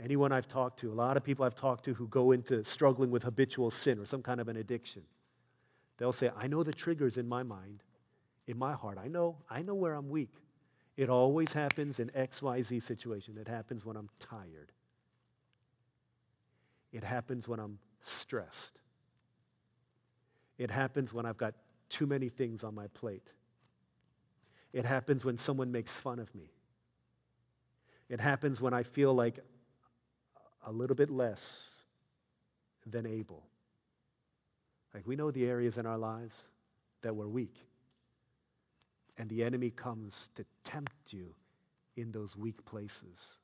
Anyone 0.00 0.32
I've 0.32 0.46
talked 0.46 0.78
to, 0.80 0.92
a 0.92 0.94
lot 0.94 1.16
of 1.16 1.24
people 1.24 1.44
I've 1.44 1.56
talked 1.56 1.84
to 1.86 1.94
who 1.94 2.06
go 2.08 2.32
into 2.32 2.62
struggling 2.62 3.10
with 3.10 3.24
habitual 3.24 3.70
sin 3.70 3.98
or 3.98 4.04
some 4.04 4.22
kind 4.22 4.40
of 4.40 4.48
an 4.48 4.56
addiction, 4.56 5.02
they'll 5.96 6.12
say, 6.12 6.30
I 6.36 6.46
know 6.46 6.62
the 6.62 6.72
triggers 6.72 7.16
in 7.16 7.28
my 7.28 7.42
mind, 7.42 7.82
in 8.46 8.56
my 8.56 8.74
heart. 8.74 8.98
I 9.02 9.08
know, 9.08 9.36
I 9.50 9.62
know 9.62 9.74
where 9.74 9.94
I'm 9.94 10.08
weak. 10.08 10.34
It 10.96 11.10
always 11.10 11.52
happens 11.52 12.00
in 12.00 12.10
XYZ 12.10 12.82
situation. 12.82 13.38
It 13.38 13.48
happens 13.48 13.84
when 13.84 13.96
I'm 13.96 14.08
tired. 14.18 14.72
It 16.92 17.04
happens 17.04 17.46
when 17.48 17.60
I'm 17.60 17.78
stressed. 18.00 18.78
It 20.58 20.70
happens 20.70 21.12
when 21.12 21.26
I've 21.26 21.36
got 21.36 21.54
too 21.88 22.06
many 22.06 22.28
things 22.28 22.64
on 22.64 22.74
my 22.74 22.86
plate. 22.88 23.30
It 24.72 24.84
happens 24.84 25.24
when 25.24 25.38
someone 25.38 25.70
makes 25.70 25.92
fun 25.92 26.18
of 26.18 26.32
me. 26.34 26.50
It 28.08 28.20
happens 28.20 28.60
when 28.60 28.72
I 28.72 28.82
feel 28.82 29.14
like 29.14 29.38
a 30.66 30.72
little 30.72 30.96
bit 30.96 31.10
less 31.10 31.62
than 32.86 33.06
able. 33.06 33.42
Like 34.94 35.06
we 35.06 35.16
know 35.16 35.30
the 35.30 35.46
areas 35.46 35.76
in 35.76 35.86
our 35.86 35.98
lives 35.98 36.42
that 37.02 37.14
we're 37.14 37.28
weak. 37.28 37.54
And 39.16 39.28
the 39.28 39.44
enemy 39.44 39.70
comes 39.70 40.30
to 40.36 40.44
tempt 40.64 41.12
you 41.12 41.34
in 41.96 42.12
those 42.12 42.36
weak 42.36 42.64
places. 42.64 43.36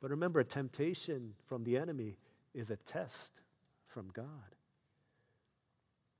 But 0.00 0.10
remember, 0.10 0.40
a 0.40 0.44
temptation 0.44 1.34
from 1.46 1.62
the 1.62 1.76
enemy 1.76 2.16
is 2.54 2.70
a 2.70 2.76
test 2.76 3.32
from 3.86 4.08
God. 4.12 4.26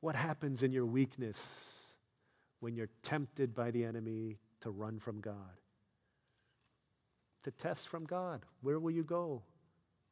What 0.01 0.15
happens 0.15 0.63
in 0.63 0.73
your 0.73 0.87
weakness 0.87 1.69
when 2.61 2.77
you're 2.77 2.91
tempted 3.03 3.55
by 3.55 3.71
the 3.71 3.85
enemy 3.85 4.39
to 4.61 4.71
run 4.71 4.99
from 4.99 5.21
God? 5.21 5.62
To 7.45 7.51
test 7.51 7.89
from 7.89 8.05
God. 8.05 8.45
Where 8.61 8.79
will 8.79 8.91
you 8.91 9.03
go? 9.03 9.43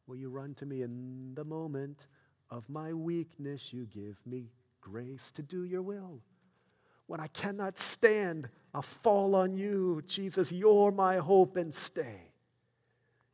Will 0.07 0.17
you 0.17 0.29
run 0.29 0.55
to 0.55 0.67
me 0.67 0.83
in 0.83 1.33
the 1.35 1.45
moment 1.45 2.07
of 2.51 2.69
my 2.69 2.93
weakness? 2.93 3.73
You 3.73 3.87
give 3.87 4.19
me 4.27 4.51
grace 4.81 5.31
to 5.33 5.43
do 5.43 5.65
your 5.65 5.83
will. 5.83 6.21
When 7.07 7.21
I 7.21 7.29
cannot 7.29 7.79
stand, 7.79 8.49
I'll 8.75 8.83
fall 8.83 9.35
on 9.35 9.55
you. 9.55 10.03
Jesus, 10.07 10.51
you're 10.51 10.91
my 10.91 11.17
hope 11.17 11.57
and 11.57 11.73
stay. 11.73 12.33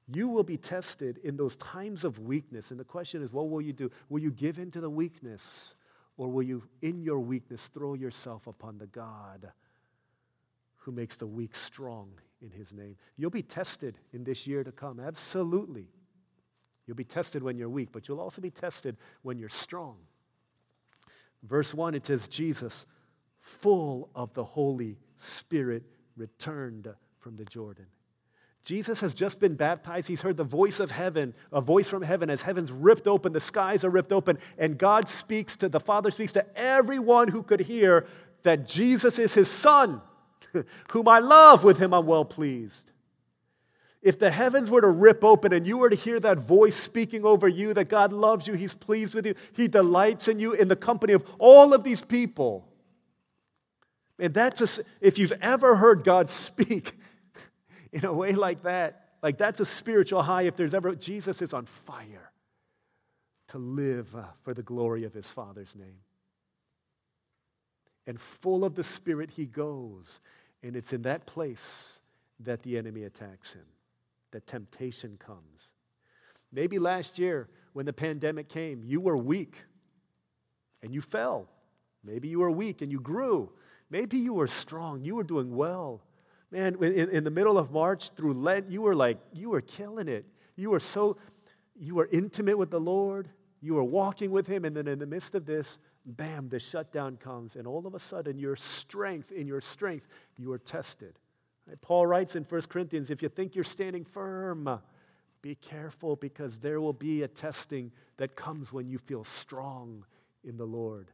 You 0.08 0.28
will 0.28 0.44
be 0.44 0.56
tested 0.56 1.18
in 1.24 1.36
those 1.36 1.56
times 1.56 2.04
of 2.04 2.18
weakness. 2.18 2.70
And 2.70 2.78
the 2.78 2.84
question 2.84 3.22
is, 3.22 3.32
what 3.32 3.48
will 3.48 3.62
you 3.62 3.72
do? 3.72 3.90
Will 4.08 4.20
you 4.20 4.30
give 4.30 4.58
in 4.58 4.70
to 4.72 4.80
the 4.80 4.90
weakness? 4.90 5.74
Or 6.16 6.28
will 6.28 6.42
you, 6.42 6.62
in 6.82 7.02
your 7.02 7.20
weakness, 7.20 7.68
throw 7.68 7.94
yourself 7.94 8.46
upon 8.46 8.78
the 8.78 8.86
God 8.86 9.50
who 10.76 10.92
makes 10.92 11.16
the 11.16 11.26
weak 11.26 11.54
strong 11.54 12.10
in 12.42 12.50
his 12.50 12.72
name? 12.72 12.96
You'll 13.16 13.30
be 13.30 13.42
tested 13.42 13.98
in 14.12 14.24
this 14.24 14.46
year 14.46 14.64
to 14.64 14.72
come, 14.72 15.00
absolutely. 15.00 15.88
You'll 16.86 16.96
be 16.96 17.04
tested 17.04 17.42
when 17.42 17.58
you're 17.58 17.68
weak, 17.68 17.90
but 17.92 18.08
you'll 18.08 18.20
also 18.20 18.40
be 18.40 18.50
tested 18.50 18.96
when 19.22 19.38
you're 19.38 19.48
strong. 19.48 19.96
Verse 21.42 21.74
1, 21.74 21.94
it 21.94 22.06
says, 22.06 22.28
Jesus, 22.28 22.86
full 23.40 24.10
of 24.14 24.32
the 24.34 24.44
Holy 24.44 24.98
Spirit, 25.16 25.84
returned 26.16 26.88
from 27.18 27.36
the 27.36 27.44
Jordan. 27.44 27.86
Jesus 28.64 28.98
has 29.00 29.14
just 29.14 29.38
been 29.38 29.54
baptized. 29.54 30.08
He's 30.08 30.20
heard 30.20 30.36
the 30.36 30.42
voice 30.44 30.80
of 30.80 30.90
heaven, 30.90 31.34
a 31.52 31.60
voice 31.60 31.88
from 31.88 32.02
heaven 32.02 32.28
as 32.28 32.42
heaven's 32.42 32.72
ripped 32.72 33.06
open, 33.06 33.32
the 33.32 33.38
skies 33.38 33.84
are 33.84 33.90
ripped 33.90 34.12
open, 34.12 34.38
and 34.58 34.76
God 34.76 35.08
speaks 35.08 35.54
to, 35.58 35.68
the 35.68 35.78
Father 35.78 36.10
speaks 36.10 36.32
to 36.32 36.44
everyone 36.58 37.28
who 37.28 37.44
could 37.44 37.60
hear 37.60 38.06
that 38.42 38.66
Jesus 38.66 39.20
is 39.20 39.34
his 39.34 39.48
Son, 39.48 40.00
whom 40.90 41.08
I 41.08 41.18
love, 41.18 41.64
with 41.64 41.78
him 41.78 41.94
I'm 41.94 42.06
well 42.06 42.24
pleased. 42.24 42.90
If 44.02 44.18
the 44.18 44.30
heavens 44.30 44.70
were 44.70 44.80
to 44.80 44.88
rip 44.88 45.24
open 45.24 45.52
and 45.52 45.66
you 45.66 45.78
were 45.78 45.90
to 45.90 45.96
hear 45.96 46.20
that 46.20 46.38
voice 46.38 46.76
speaking 46.76 47.24
over 47.24 47.48
you, 47.48 47.74
that 47.74 47.88
God 47.88 48.12
loves 48.12 48.46
you, 48.46 48.54
He's 48.54 48.74
pleased 48.74 49.14
with 49.14 49.26
you, 49.26 49.34
He 49.54 49.66
delights 49.66 50.28
in 50.28 50.38
you 50.38 50.52
in 50.52 50.68
the 50.68 50.76
company 50.76 51.12
of 51.12 51.24
all 51.38 51.74
of 51.74 51.82
these 51.82 52.02
people. 52.02 52.68
And 54.18 54.32
that's 54.32 54.60
just, 54.60 54.80
if 55.00 55.18
you've 55.18 55.32
ever 55.40 55.74
heard 55.74 56.04
God 56.04 56.30
speak, 56.30 56.96
in 57.92 58.04
a 58.04 58.12
way 58.12 58.32
like 58.32 58.62
that, 58.62 59.08
like 59.22 59.38
that's 59.38 59.60
a 59.60 59.64
spiritual 59.64 60.22
high. 60.22 60.42
If 60.42 60.56
there's 60.56 60.74
ever, 60.74 60.94
Jesus 60.94 61.40
is 61.42 61.52
on 61.52 61.66
fire 61.66 62.30
to 63.48 63.58
live 63.58 64.14
uh, 64.14 64.24
for 64.42 64.54
the 64.54 64.62
glory 64.62 65.04
of 65.04 65.14
his 65.14 65.30
Father's 65.30 65.74
name. 65.74 65.98
And 68.06 68.20
full 68.20 68.64
of 68.64 68.74
the 68.74 68.84
Spirit, 68.84 69.30
he 69.30 69.46
goes. 69.46 70.20
And 70.62 70.76
it's 70.76 70.92
in 70.92 71.02
that 71.02 71.26
place 71.26 72.00
that 72.40 72.62
the 72.62 72.78
enemy 72.78 73.04
attacks 73.04 73.52
him, 73.52 73.64
that 74.30 74.46
temptation 74.46 75.16
comes. 75.18 75.72
Maybe 76.52 76.78
last 76.78 77.18
year, 77.18 77.48
when 77.72 77.86
the 77.86 77.92
pandemic 77.92 78.48
came, 78.48 78.82
you 78.84 79.00
were 79.00 79.16
weak 79.16 79.56
and 80.82 80.94
you 80.94 81.00
fell. 81.00 81.48
Maybe 82.04 82.28
you 82.28 82.38
were 82.38 82.50
weak 82.50 82.82
and 82.82 82.90
you 82.90 83.00
grew. 83.00 83.50
Maybe 83.90 84.18
you 84.18 84.34
were 84.34 84.46
strong. 84.46 85.02
You 85.02 85.16
were 85.16 85.24
doing 85.24 85.54
well. 85.54 86.02
Man, 86.50 86.76
in, 86.82 87.10
in 87.10 87.24
the 87.24 87.30
middle 87.30 87.58
of 87.58 87.72
March 87.72 88.10
through 88.10 88.34
Lent, 88.34 88.70
you 88.70 88.82
were 88.82 88.94
like, 88.94 89.18
you 89.32 89.50
were 89.50 89.60
killing 89.60 90.08
it. 90.08 90.24
You 90.54 90.70
were 90.70 90.80
so, 90.80 91.16
you 91.78 91.94
were 91.94 92.08
intimate 92.12 92.56
with 92.56 92.70
the 92.70 92.80
Lord. 92.80 93.28
You 93.60 93.74
were 93.74 93.84
walking 93.84 94.30
with 94.30 94.46
Him. 94.46 94.64
And 94.64 94.76
then 94.76 94.86
in 94.86 94.98
the 94.98 95.06
midst 95.06 95.34
of 95.34 95.44
this, 95.44 95.78
bam, 96.06 96.48
the 96.48 96.60
shutdown 96.60 97.16
comes. 97.16 97.56
And 97.56 97.66
all 97.66 97.86
of 97.86 97.94
a 97.94 97.98
sudden, 97.98 98.38
your 98.38 98.56
strength, 98.56 99.32
in 99.32 99.46
your 99.46 99.60
strength, 99.60 100.06
you 100.38 100.52
are 100.52 100.58
tested. 100.58 101.18
Paul 101.80 102.06
writes 102.06 102.36
in 102.36 102.44
1 102.44 102.62
Corinthians 102.62 103.10
if 103.10 103.22
you 103.22 103.28
think 103.28 103.54
you're 103.54 103.64
standing 103.64 104.04
firm, 104.04 104.80
be 105.42 105.56
careful 105.56 106.16
because 106.16 106.58
there 106.58 106.80
will 106.80 106.92
be 106.92 107.22
a 107.22 107.28
testing 107.28 107.90
that 108.16 108.36
comes 108.36 108.72
when 108.72 108.88
you 108.88 108.98
feel 108.98 109.24
strong 109.24 110.04
in 110.44 110.56
the 110.56 110.64
Lord. 110.64 111.10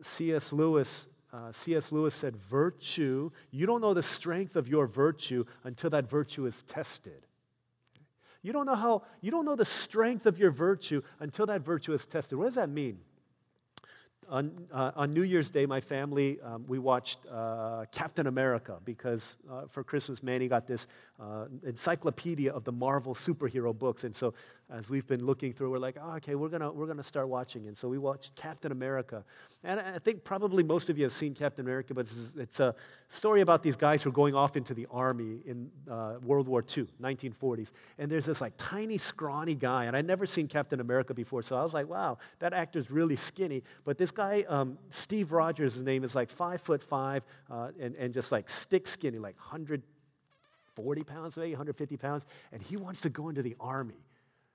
C.S. 0.00 0.52
Lewis 0.52 1.08
uh, 1.32 1.52
C.S. 1.52 1.92
Lewis 1.92 2.14
said, 2.14 2.36
virtue, 2.36 3.30
you 3.50 3.66
don't 3.66 3.82
know 3.82 3.92
the 3.92 4.02
strength 4.02 4.56
of 4.56 4.66
your 4.66 4.86
virtue 4.86 5.44
until 5.64 5.90
that 5.90 6.08
virtue 6.08 6.46
is 6.46 6.62
tested. 6.62 7.26
You 8.40 8.52
don't 8.52 8.64
know 8.64 8.74
how, 8.74 9.02
you 9.20 9.30
don't 9.30 9.44
know 9.44 9.56
the 9.56 9.64
strength 9.64 10.24
of 10.24 10.38
your 10.38 10.50
virtue 10.50 11.02
until 11.20 11.44
that 11.46 11.60
virtue 11.60 11.92
is 11.92 12.06
tested. 12.06 12.38
What 12.38 12.46
does 12.46 12.54
that 12.54 12.70
mean? 12.70 13.00
On, 14.30 14.52
uh, 14.70 14.90
on 14.94 15.14
New 15.14 15.22
Year's 15.22 15.48
Day, 15.48 15.64
my 15.64 15.80
family, 15.80 16.38
um, 16.42 16.62
we 16.68 16.78
watched 16.78 17.18
uh, 17.32 17.86
Captain 17.90 18.26
America 18.26 18.76
because 18.84 19.38
uh, 19.50 19.62
for 19.70 19.82
Christmas, 19.82 20.22
Manny 20.22 20.48
got 20.48 20.66
this 20.66 20.86
uh, 21.18 21.46
encyclopedia 21.64 22.52
of 22.52 22.64
the 22.64 22.72
Marvel 22.72 23.14
superhero 23.14 23.76
books. 23.76 24.04
And 24.04 24.14
so 24.14 24.34
as 24.70 24.90
we've 24.90 25.06
been 25.06 25.24
looking 25.24 25.54
through, 25.54 25.70
we're 25.70 25.78
like, 25.78 25.96
oh, 26.00 26.16
okay, 26.16 26.34
we're 26.34 26.50
gonna 26.50 26.70
we're 26.70 26.86
gonna 26.86 27.02
start 27.02 27.28
watching. 27.28 27.68
And 27.68 27.76
so 27.76 27.88
we 27.88 27.96
watched 27.96 28.34
Captain 28.34 28.70
America. 28.70 29.24
And 29.64 29.80
I 29.80 29.98
think 29.98 30.24
probably 30.24 30.62
most 30.62 30.90
of 30.90 30.98
you 30.98 31.04
have 31.04 31.12
seen 31.12 31.34
Captain 31.34 31.64
America, 31.64 31.94
but 31.94 32.02
it's, 32.02 32.34
it's 32.36 32.60
a 32.60 32.74
story 33.08 33.40
about 33.40 33.62
these 33.62 33.76
guys 33.76 34.02
who 34.02 34.10
are 34.10 34.12
going 34.12 34.34
off 34.34 34.56
into 34.56 34.74
the 34.74 34.86
army 34.90 35.40
in 35.46 35.70
uh, 35.90 36.14
World 36.22 36.46
War 36.46 36.60
II, 36.60 36.86
1940s. 37.00 37.72
And 37.98 38.10
there's 38.10 38.26
this 38.26 38.42
like 38.42 38.52
tiny, 38.58 38.98
scrawny 38.98 39.54
guy. 39.54 39.86
And 39.86 39.96
I'd 39.96 40.06
never 40.06 40.26
seen 40.26 40.46
Captain 40.48 40.80
America 40.80 41.14
before. 41.14 41.42
So 41.42 41.56
I 41.56 41.62
was 41.62 41.72
like, 41.72 41.88
wow, 41.88 42.18
that 42.38 42.52
actor's 42.52 42.90
really 42.90 43.16
skinny. 43.16 43.64
But 43.84 43.96
this 43.96 44.10
guy, 44.10 44.44
um, 44.48 44.78
Steve 44.90 45.32
Rogers, 45.32 45.74
his 45.74 45.82
name 45.82 46.04
is 46.04 46.14
like 46.14 46.30
five 46.30 46.60
foot 46.60 46.84
five 46.84 47.24
uh, 47.50 47.70
and, 47.80 47.96
and 47.96 48.12
just 48.12 48.30
like 48.30 48.50
stick 48.50 48.86
skinny, 48.86 49.18
like 49.18 49.36
140 49.38 51.02
pounds, 51.04 51.36
maybe 51.38 51.52
150 51.52 51.96
pounds. 51.96 52.26
And 52.52 52.62
he 52.62 52.76
wants 52.76 53.00
to 53.00 53.08
go 53.08 53.30
into 53.30 53.42
the 53.42 53.56
army. 53.58 53.96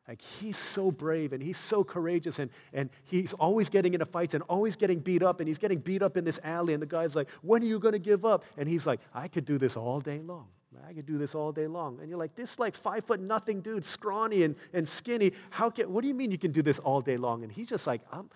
Like 0.08 0.22
he's 0.22 0.58
so 0.58 0.92
brave 0.92 1.32
and 1.32 1.42
he's 1.42 1.58
so 1.58 1.84
courageous 1.84 2.40
and, 2.40 2.52
and 2.74 2.90
he's 3.06 3.32
always 3.34 3.70
getting 3.70 3.94
into 3.94 4.06
fights 4.06 4.34
and 4.34 4.44
always 4.50 4.76
getting 4.76 5.00
beat 5.00 5.24
up 5.24 5.40
and 5.40 5.48
he's 5.48 5.58
getting 5.58 5.80
beat 5.80 6.02
up 6.02 6.18
in 6.18 6.26
this 6.26 6.40
alley 6.44 6.74
and 6.74 6.82
the 6.82 6.88
guy's 6.88 7.16
like, 7.16 7.30
when 7.42 7.62
are 7.64 7.66
you 7.66 7.80
going 7.80 7.94
to 7.94 8.00
give 8.00 8.26
up? 8.26 8.44
And 8.58 8.68
he's 8.68 8.86
like, 8.86 9.00
I 9.14 9.30
could 9.30 9.46
do 9.46 9.58
this 9.58 9.78
all 9.78 10.02
day 10.02 10.20
long. 10.20 10.48
I 10.88 10.92
could 10.92 11.06
do 11.06 11.18
this 11.18 11.36
all 11.36 11.52
day 11.52 11.68
long. 11.68 12.00
And 12.00 12.10
you're 12.10 12.18
like, 12.18 12.36
this 12.36 12.60
like 12.60 12.76
five 12.76 13.06
foot 13.06 13.22
nothing 13.22 13.62
dude, 13.62 13.86
scrawny 13.86 14.44
and, 14.44 14.56
and 14.74 14.88
skinny. 14.88 15.32
How 15.50 15.70
can, 15.70 15.92
what 15.92 16.02
do 16.02 16.08
you 16.08 16.14
mean 16.14 16.32
you 16.32 16.38
can 16.38 16.52
do 16.52 16.62
this 16.62 16.80
all 16.80 17.00
day 17.00 17.16
long? 17.16 17.44
And 17.44 17.52
he's 17.52 17.70
just 17.70 17.88
like, 17.88 18.02
I'm, 18.12 18.30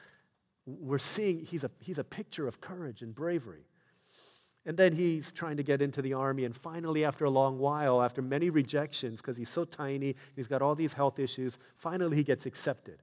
we're 0.66 1.00
seeing 1.00 1.40
he's 1.40 1.64
a, 1.64 1.72
he's 1.80 1.98
a 1.98 2.04
picture 2.04 2.48
of 2.48 2.62
courage 2.62 3.02
and 3.02 3.14
bravery. 3.14 3.66
And 4.68 4.78
then 4.78 4.92
he's 4.92 5.32
trying 5.32 5.56
to 5.58 5.64
get 5.64 5.82
into 5.82 6.02
the 6.02 6.14
army. 6.14 6.44
And 6.44 6.56
finally, 6.56 7.06
after 7.06 7.24
a 7.24 7.30
long 7.30 7.58
while, 7.58 8.02
after 8.02 8.22
many 8.22 8.50
rejections, 8.50 9.22
because 9.22 9.38
he's 9.38 9.50
so 9.50 9.64
tiny, 9.64 10.14
he's 10.36 10.48
got 10.48 10.62
all 10.62 10.76
these 10.76 10.92
health 10.92 11.20
issues, 11.20 11.58
finally 11.78 12.18
he 12.18 12.24
gets 12.24 12.46
accepted. 12.46 13.02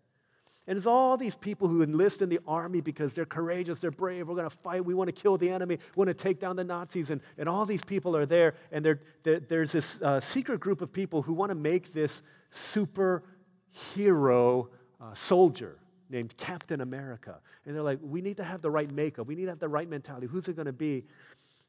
And 0.66 0.76
it's 0.76 0.86
all 0.86 1.16
these 1.16 1.34
people 1.34 1.66
who 1.66 1.82
enlist 1.82 2.20
in 2.20 2.28
the 2.28 2.38
army 2.46 2.82
because 2.82 3.14
they're 3.14 3.24
courageous, 3.24 3.80
they're 3.80 3.90
brave, 3.90 4.28
we're 4.28 4.34
going 4.34 4.48
to 4.48 4.54
fight, 4.54 4.84
we 4.84 4.92
want 4.92 5.08
to 5.08 5.12
kill 5.12 5.38
the 5.38 5.48
enemy, 5.48 5.78
we 5.96 6.04
want 6.04 6.08
to 6.08 6.14
take 6.14 6.38
down 6.38 6.54
the 6.54 6.64
Nazis. 6.64 7.08
And, 7.08 7.22
and 7.38 7.48
all 7.48 7.64
these 7.64 7.82
people 7.82 8.14
are 8.14 8.26
there. 8.26 8.56
And 8.70 8.84
they're, 8.84 9.00
they're, 9.22 9.40
there's 9.40 9.72
this 9.72 10.02
uh, 10.02 10.20
secret 10.20 10.60
group 10.60 10.82
of 10.82 10.92
people 10.92 11.22
who 11.22 11.32
want 11.32 11.48
to 11.48 11.54
make 11.54 11.94
this 11.94 12.22
superhero 12.52 14.68
uh, 15.00 15.14
soldier 15.14 15.78
named 16.10 16.36
Captain 16.36 16.82
America. 16.82 17.40
And 17.64 17.74
they're 17.74 17.82
like, 17.82 18.00
we 18.02 18.20
need 18.20 18.36
to 18.36 18.44
have 18.44 18.60
the 18.60 18.70
right 18.70 18.90
makeup, 18.90 19.26
we 19.26 19.34
need 19.34 19.44
to 19.44 19.50
have 19.50 19.60
the 19.60 19.68
right 19.68 19.88
mentality. 19.88 20.26
Who's 20.26 20.48
it 20.48 20.56
going 20.56 20.66
to 20.66 20.72
be? 20.72 21.04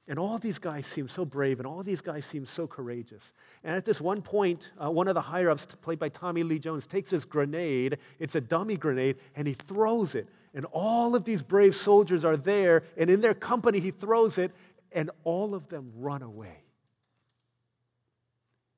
And 0.07 0.19
all 0.19 0.37
these 0.37 0.59
guys 0.59 0.85
seem 0.85 1.07
so 1.07 1.25
brave, 1.25 1.59
and 1.59 1.65
all 1.65 1.81
these 1.81 2.01
guys 2.01 2.25
seem 2.25 2.45
so 2.45 2.67
courageous. 2.67 3.33
And 3.63 3.75
at 3.75 3.85
this 3.85 3.99
one 3.99 4.21
point, 4.21 4.69
uh, 4.77 4.91
one 4.91 5.07
of 5.07 5.15
the 5.15 5.21
higher 5.21 5.49
ups, 5.49 5.65
played 5.65 5.97
by 5.97 6.09
Tommy 6.09 6.43
Lee 6.43 6.59
Jones, 6.59 6.85
takes 6.85 7.09
his 7.09 7.25
grenade. 7.25 7.97
It's 8.19 8.35
a 8.35 8.41
dummy 8.41 8.77
grenade, 8.77 9.17
and 9.35 9.47
he 9.47 9.55
throws 9.55 10.13
it. 10.13 10.27
And 10.53 10.65
all 10.71 11.15
of 11.15 11.23
these 11.23 11.41
brave 11.41 11.75
soldiers 11.75 12.23
are 12.23 12.37
there, 12.37 12.83
and 12.97 13.09
in 13.09 13.19
their 13.19 13.33
company, 13.33 13.79
he 13.79 13.89
throws 13.89 14.37
it, 14.37 14.51
and 14.91 15.09
all 15.23 15.55
of 15.55 15.67
them 15.69 15.91
run 15.95 16.21
away. 16.21 16.63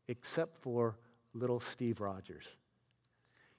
Except 0.08 0.58
for 0.62 0.96
little 1.34 1.60
Steve 1.60 2.00
Rogers. 2.00 2.46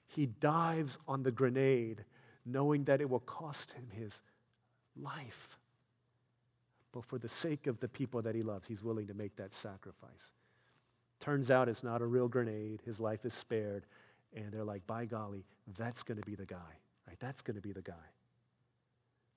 He 0.07 0.25
dives 0.25 0.97
on 1.07 1.21
the 1.21 1.31
grenade, 1.31 2.03
knowing 2.47 2.83
that 2.85 2.99
it 2.99 3.07
will 3.07 3.19
cost 3.19 3.73
him 3.73 3.87
his 3.91 4.23
life. 4.99 5.58
But 6.91 7.05
for 7.05 7.19
the 7.19 7.29
sake 7.29 7.67
of 7.67 7.79
the 7.79 7.87
people 7.87 8.21
that 8.21 8.35
he 8.35 8.41
loves, 8.41 8.67
he's 8.67 8.83
willing 8.83 9.07
to 9.07 9.13
make 9.13 9.35
that 9.35 9.53
sacrifice. 9.53 10.33
Turns 11.19 11.51
out 11.51 11.69
it's 11.69 11.83
not 11.83 12.01
a 12.01 12.05
real 12.05 12.27
grenade. 12.27 12.81
His 12.85 12.99
life 12.99 13.25
is 13.25 13.33
spared. 13.33 13.85
And 14.35 14.51
they're 14.51 14.63
like, 14.63 14.85
by 14.87 15.05
golly, 15.05 15.43
that's 15.77 16.03
going 16.03 16.19
to 16.19 16.25
be 16.25 16.35
the 16.35 16.45
guy, 16.45 16.57
right? 17.07 17.19
That's 17.19 17.41
going 17.41 17.55
to 17.55 17.61
be 17.61 17.73
the 17.73 17.81
guy. 17.81 17.93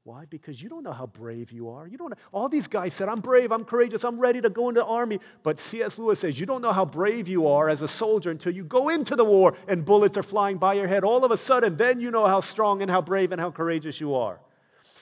Why? 0.04 0.24
Because 0.28 0.60
you 0.60 0.68
don't 0.68 0.82
know 0.82 0.92
how 0.92 1.06
brave 1.06 1.52
you 1.52 1.70
are. 1.70 1.86
You 1.86 1.96
don't 1.96 2.10
know. 2.10 2.16
All 2.32 2.48
these 2.48 2.66
guys 2.66 2.92
said, 2.92 3.08
I'm 3.08 3.20
brave, 3.20 3.52
I'm 3.52 3.64
courageous, 3.64 4.02
I'm 4.04 4.18
ready 4.18 4.40
to 4.40 4.50
go 4.50 4.68
into 4.68 4.80
the 4.80 4.86
army. 4.86 5.20
But 5.44 5.60
C.S. 5.60 5.96
Lewis 5.96 6.18
says, 6.18 6.40
you 6.40 6.46
don't 6.46 6.60
know 6.60 6.72
how 6.72 6.84
brave 6.84 7.28
you 7.28 7.46
are 7.46 7.68
as 7.68 7.82
a 7.82 7.88
soldier 7.88 8.30
until 8.30 8.52
you 8.52 8.64
go 8.64 8.88
into 8.88 9.14
the 9.14 9.24
war 9.24 9.54
and 9.68 9.84
bullets 9.84 10.16
are 10.16 10.24
flying 10.24 10.58
by 10.58 10.74
your 10.74 10.88
head. 10.88 11.04
All 11.04 11.24
of 11.24 11.30
a 11.30 11.36
sudden, 11.36 11.76
then 11.76 12.00
you 12.00 12.10
know 12.10 12.26
how 12.26 12.40
strong 12.40 12.82
and 12.82 12.90
how 12.90 13.00
brave 13.00 13.30
and 13.30 13.40
how 13.40 13.52
courageous 13.52 14.00
you 14.00 14.14
are. 14.16 14.40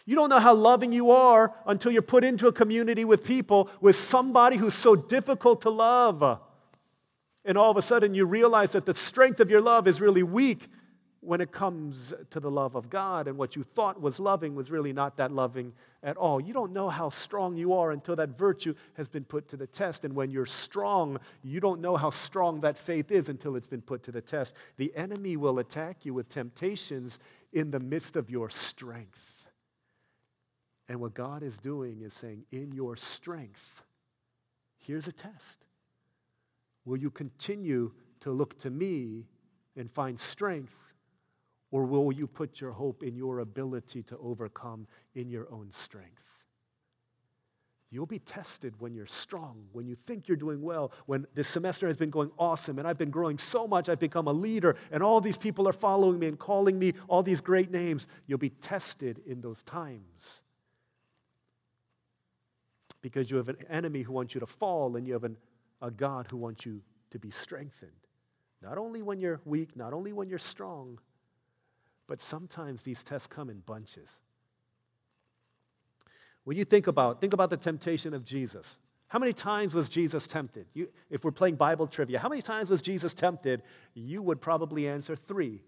You 0.06 0.16
don't 0.16 0.28
know 0.28 0.38
how 0.38 0.54
loving 0.54 0.92
you 0.92 1.10
are 1.10 1.54
until 1.66 1.92
you're 1.92 2.02
put 2.02 2.24
into 2.24 2.48
a 2.48 2.52
community 2.52 3.04
with 3.04 3.24
people, 3.24 3.70
with 3.80 3.96
somebody 3.96 4.56
who's 4.56 4.74
so 4.74 4.96
difficult 4.96 5.62
to 5.62 5.70
love. 5.70 6.40
And 7.44 7.56
all 7.56 7.70
of 7.70 7.76
a 7.76 7.82
sudden, 7.82 8.14
you 8.14 8.26
realize 8.26 8.72
that 8.72 8.86
the 8.86 8.94
strength 8.94 9.40
of 9.40 9.50
your 9.50 9.60
love 9.60 9.86
is 9.86 10.00
really 10.00 10.22
weak 10.22 10.68
when 11.22 11.42
it 11.42 11.52
comes 11.52 12.14
to 12.30 12.40
the 12.40 12.50
love 12.50 12.74
of 12.74 12.88
God, 12.88 13.28
and 13.28 13.36
what 13.36 13.54
you 13.54 13.62
thought 13.62 14.00
was 14.00 14.18
loving 14.18 14.54
was 14.54 14.70
really 14.70 14.92
not 14.92 15.18
that 15.18 15.30
loving 15.30 15.74
at 16.02 16.16
all. 16.16 16.40
You 16.40 16.54
don't 16.54 16.72
know 16.72 16.88
how 16.88 17.10
strong 17.10 17.58
you 17.58 17.74
are 17.74 17.92
until 17.92 18.16
that 18.16 18.38
virtue 18.38 18.74
has 18.94 19.06
been 19.06 19.24
put 19.24 19.46
to 19.48 19.58
the 19.58 19.66
test. 19.66 20.06
And 20.06 20.14
when 20.14 20.30
you're 20.30 20.46
strong, 20.46 21.18
you 21.42 21.60
don't 21.60 21.82
know 21.82 21.94
how 21.96 22.08
strong 22.08 22.62
that 22.62 22.78
faith 22.78 23.10
is 23.10 23.28
until 23.28 23.54
it's 23.56 23.66
been 23.66 23.82
put 23.82 24.02
to 24.04 24.12
the 24.12 24.22
test. 24.22 24.54
The 24.78 24.96
enemy 24.96 25.36
will 25.36 25.58
attack 25.58 26.06
you 26.06 26.14
with 26.14 26.30
temptations 26.30 27.18
in 27.52 27.70
the 27.70 27.80
midst 27.80 28.16
of 28.16 28.30
your 28.30 28.48
strength. 28.48 29.39
And 30.90 31.00
what 31.00 31.14
God 31.14 31.44
is 31.44 31.56
doing 31.56 32.02
is 32.02 32.12
saying, 32.12 32.42
in 32.50 32.72
your 32.72 32.96
strength, 32.96 33.84
here's 34.80 35.06
a 35.06 35.12
test. 35.12 35.64
Will 36.84 36.96
you 36.96 37.10
continue 37.10 37.92
to 38.18 38.32
look 38.32 38.58
to 38.58 38.70
me 38.70 39.28
and 39.76 39.88
find 39.88 40.18
strength? 40.18 40.74
Or 41.70 41.84
will 41.84 42.10
you 42.10 42.26
put 42.26 42.60
your 42.60 42.72
hope 42.72 43.04
in 43.04 43.14
your 43.14 43.38
ability 43.38 44.02
to 44.02 44.18
overcome 44.18 44.88
in 45.14 45.30
your 45.30 45.46
own 45.52 45.70
strength? 45.70 46.24
You'll 47.92 48.06
be 48.06 48.18
tested 48.18 48.74
when 48.80 48.92
you're 48.92 49.06
strong, 49.06 49.62
when 49.72 49.86
you 49.86 49.96
think 50.08 50.26
you're 50.26 50.36
doing 50.36 50.60
well, 50.60 50.90
when 51.06 51.24
this 51.34 51.46
semester 51.46 51.86
has 51.86 51.96
been 51.96 52.10
going 52.10 52.32
awesome 52.36 52.80
and 52.80 52.88
I've 52.88 52.98
been 52.98 53.10
growing 53.10 53.38
so 53.38 53.68
much, 53.68 53.88
I've 53.88 54.00
become 54.00 54.26
a 54.26 54.32
leader, 54.32 54.74
and 54.90 55.04
all 55.04 55.20
these 55.20 55.36
people 55.36 55.68
are 55.68 55.72
following 55.72 56.18
me 56.18 56.26
and 56.26 56.38
calling 56.38 56.76
me 56.80 56.94
all 57.06 57.22
these 57.22 57.40
great 57.40 57.70
names. 57.70 58.08
You'll 58.26 58.38
be 58.38 58.50
tested 58.50 59.20
in 59.24 59.40
those 59.40 59.62
times 59.62 60.42
because 63.02 63.30
you 63.30 63.36
have 63.36 63.48
an 63.48 63.56
enemy 63.68 64.02
who 64.02 64.12
wants 64.12 64.34
you 64.34 64.40
to 64.40 64.46
fall 64.46 64.96
and 64.96 65.06
you 65.06 65.12
have 65.12 65.24
an, 65.24 65.36
a 65.80 65.90
God 65.90 66.26
who 66.30 66.36
wants 66.36 66.66
you 66.66 66.82
to 67.10 67.18
be 67.18 67.30
strengthened. 67.30 67.90
Not 68.62 68.78
only 68.78 69.02
when 69.02 69.20
you're 69.20 69.40
weak, 69.44 69.76
not 69.76 69.92
only 69.92 70.12
when 70.12 70.28
you're 70.28 70.38
strong, 70.38 70.98
but 72.06 72.20
sometimes 72.20 72.82
these 72.82 73.02
tests 73.02 73.26
come 73.26 73.48
in 73.48 73.60
bunches. 73.60 74.20
When 76.44 76.56
you 76.56 76.64
think 76.64 76.86
about, 76.86 77.20
think 77.20 77.32
about 77.32 77.50
the 77.50 77.56
temptation 77.56 78.14
of 78.14 78.24
Jesus. 78.24 78.76
How 79.08 79.18
many 79.18 79.32
times 79.32 79.74
was 79.74 79.88
Jesus 79.88 80.26
tempted? 80.26 80.66
You, 80.72 80.88
if 81.10 81.24
we're 81.24 81.32
playing 81.32 81.56
Bible 81.56 81.86
trivia, 81.86 82.18
how 82.18 82.28
many 82.28 82.42
times 82.42 82.70
was 82.70 82.80
Jesus 82.80 83.12
tempted? 83.12 83.62
You 83.94 84.22
would 84.22 84.40
probably 84.40 84.88
answer 84.88 85.16
three. 85.16 85.62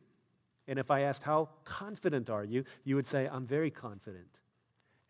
And 0.69 0.79
if 0.79 0.91
I 0.91 1.01
asked, 1.01 1.23
How 1.25 1.49
confident 1.65 2.31
are 2.31 2.45
you? 2.45 2.65
you 2.85 2.97
would 2.97 3.07
say, 3.07 3.29
I'm 3.31 3.47
very 3.47 3.71
confident. 3.71 4.39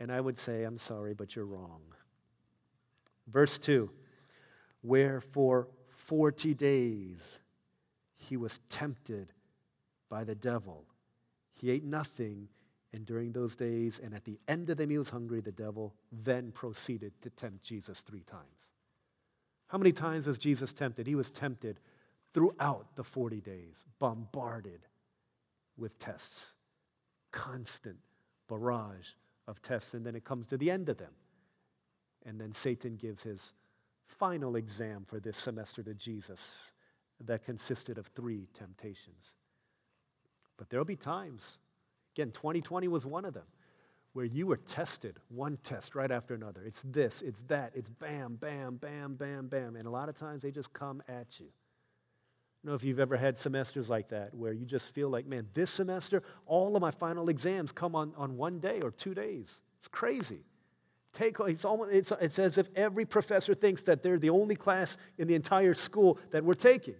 And 0.00 0.10
I 0.10 0.20
would 0.20 0.38
say, 0.38 0.64
I'm 0.64 0.78
sorry, 0.78 1.14
but 1.14 1.36
you're 1.36 1.44
wrong. 1.44 1.82
Verse 3.32 3.58
2 3.58 3.90
Where 4.82 5.20
for 5.20 5.68
40 5.88 6.54
days 6.54 7.20
he 8.16 8.36
was 8.36 8.60
tempted 8.68 9.32
by 10.08 10.24
the 10.24 10.34
devil. 10.34 10.84
He 11.54 11.70
ate 11.70 11.84
nothing, 11.84 12.48
and 12.92 13.06
during 13.06 13.32
those 13.32 13.54
days, 13.54 14.00
and 14.02 14.14
at 14.14 14.24
the 14.24 14.38
end 14.48 14.68
of 14.70 14.76
the 14.76 14.86
meal, 14.86 15.00
was 15.00 15.10
hungry, 15.10 15.40
the 15.40 15.52
devil 15.52 15.94
then 16.10 16.52
proceeded 16.52 17.12
to 17.22 17.30
tempt 17.30 17.64
Jesus 17.64 18.00
three 18.00 18.22
times. 18.22 18.70
How 19.68 19.78
many 19.78 19.92
times 19.92 20.26
was 20.26 20.38
Jesus 20.38 20.72
tempted? 20.72 21.06
He 21.06 21.14
was 21.14 21.30
tempted 21.30 21.80
throughout 22.34 22.94
the 22.94 23.04
40 23.04 23.40
days, 23.40 23.84
bombarded 23.98 24.80
with 25.78 25.98
tests, 25.98 26.52
constant 27.30 27.96
barrage 28.48 29.08
of 29.48 29.62
tests, 29.62 29.94
and 29.94 30.04
then 30.04 30.14
it 30.14 30.24
comes 30.24 30.46
to 30.48 30.58
the 30.58 30.70
end 30.70 30.88
of 30.88 30.98
them. 30.98 31.12
And 32.26 32.40
then 32.40 32.52
Satan 32.52 32.96
gives 32.96 33.22
his 33.22 33.52
final 34.06 34.56
exam 34.56 35.04
for 35.06 35.20
this 35.20 35.36
semester 35.36 35.82
to 35.82 35.94
Jesus 35.94 36.54
that 37.20 37.44
consisted 37.44 37.98
of 37.98 38.06
three 38.08 38.48
temptations. 38.54 39.34
But 40.56 40.70
there'll 40.70 40.84
be 40.84 40.96
times, 40.96 41.58
again, 42.14 42.30
2020 42.32 42.88
was 42.88 43.06
one 43.06 43.24
of 43.24 43.34
them, 43.34 43.46
where 44.12 44.24
you 44.24 44.46
were 44.46 44.58
tested, 44.58 45.18
one 45.28 45.58
test 45.64 45.94
right 45.94 46.10
after 46.10 46.34
another. 46.34 46.62
It's 46.64 46.82
this, 46.82 47.22
it's 47.22 47.42
that, 47.42 47.72
it's 47.74 47.90
bam, 47.90 48.36
bam, 48.36 48.76
bam, 48.76 49.14
bam, 49.14 49.48
bam. 49.48 49.76
And 49.76 49.86
a 49.86 49.90
lot 49.90 50.08
of 50.08 50.16
times 50.16 50.42
they 50.42 50.50
just 50.50 50.72
come 50.72 51.02
at 51.08 51.40
you. 51.40 51.46
I 51.46 52.66
don't 52.66 52.72
know 52.72 52.76
if 52.76 52.84
you've 52.84 53.00
ever 53.00 53.16
had 53.16 53.36
semesters 53.36 53.90
like 53.90 54.08
that 54.10 54.32
where 54.34 54.52
you 54.52 54.66
just 54.66 54.94
feel 54.94 55.08
like, 55.08 55.26
man, 55.26 55.48
this 55.54 55.70
semester, 55.70 56.22
all 56.46 56.76
of 56.76 56.82
my 56.82 56.92
final 56.92 57.28
exams 57.28 57.72
come 57.72 57.96
on, 57.96 58.12
on 58.16 58.36
one 58.36 58.60
day 58.60 58.80
or 58.82 58.92
two 58.92 59.14
days. 59.14 59.60
It's 59.78 59.88
crazy. 59.88 60.44
Take, 61.12 61.36
it's, 61.40 61.64
almost, 61.64 61.92
it's, 61.92 62.12
it's 62.20 62.38
as 62.38 62.56
if 62.56 62.68
every 62.74 63.04
professor 63.04 63.54
thinks 63.54 63.82
that 63.82 64.02
they're 64.02 64.18
the 64.18 64.30
only 64.30 64.56
class 64.56 64.96
in 65.18 65.28
the 65.28 65.34
entire 65.34 65.74
school 65.74 66.18
that 66.30 66.42
we're 66.42 66.54
taking. 66.54 66.94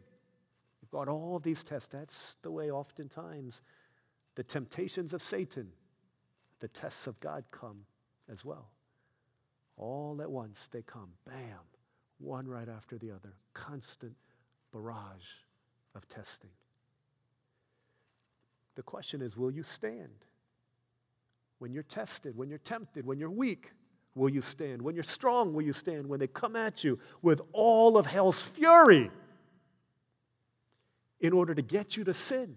We've 0.82 0.90
got 0.90 1.08
all 1.08 1.38
these 1.38 1.62
tests. 1.62 1.88
That's 1.88 2.36
the 2.42 2.50
way 2.50 2.70
oftentimes 2.70 3.62
the 4.34 4.42
temptations 4.42 5.14
of 5.14 5.22
Satan, 5.22 5.68
the 6.60 6.68
tests 6.68 7.06
of 7.06 7.18
God 7.20 7.44
come 7.50 7.84
as 8.30 8.44
well. 8.44 8.68
All 9.78 10.20
at 10.20 10.30
once 10.30 10.68
they 10.70 10.82
come, 10.82 11.08
bam, 11.26 11.60
one 12.18 12.46
right 12.46 12.68
after 12.68 12.98
the 12.98 13.10
other. 13.10 13.32
Constant 13.54 14.14
barrage 14.72 15.26
of 15.94 16.06
testing. 16.08 16.50
The 18.74 18.82
question 18.82 19.22
is 19.22 19.36
will 19.36 19.50
you 19.50 19.62
stand? 19.62 20.26
When 21.58 21.72
you're 21.72 21.82
tested, 21.82 22.36
when 22.36 22.48
you're 22.48 22.58
tempted, 22.58 23.06
when 23.06 23.18
you're 23.18 23.30
weak, 23.30 23.70
will 24.14 24.28
you 24.28 24.40
stand? 24.40 24.82
When 24.82 24.94
you're 24.94 25.04
strong, 25.04 25.54
will 25.54 25.62
you 25.62 25.72
stand? 25.72 26.06
When 26.06 26.20
they 26.20 26.26
come 26.26 26.56
at 26.56 26.84
you 26.84 26.98
with 27.22 27.40
all 27.52 27.96
of 27.96 28.06
hell's 28.06 28.40
fury 28.40 29.10
in 31.20 31.32
order 31.32 31.54
to 31.54 31.62
get 31.62 31.96
you 31.96 32.04
to 32.04 32.14
sin, 32.14 32.56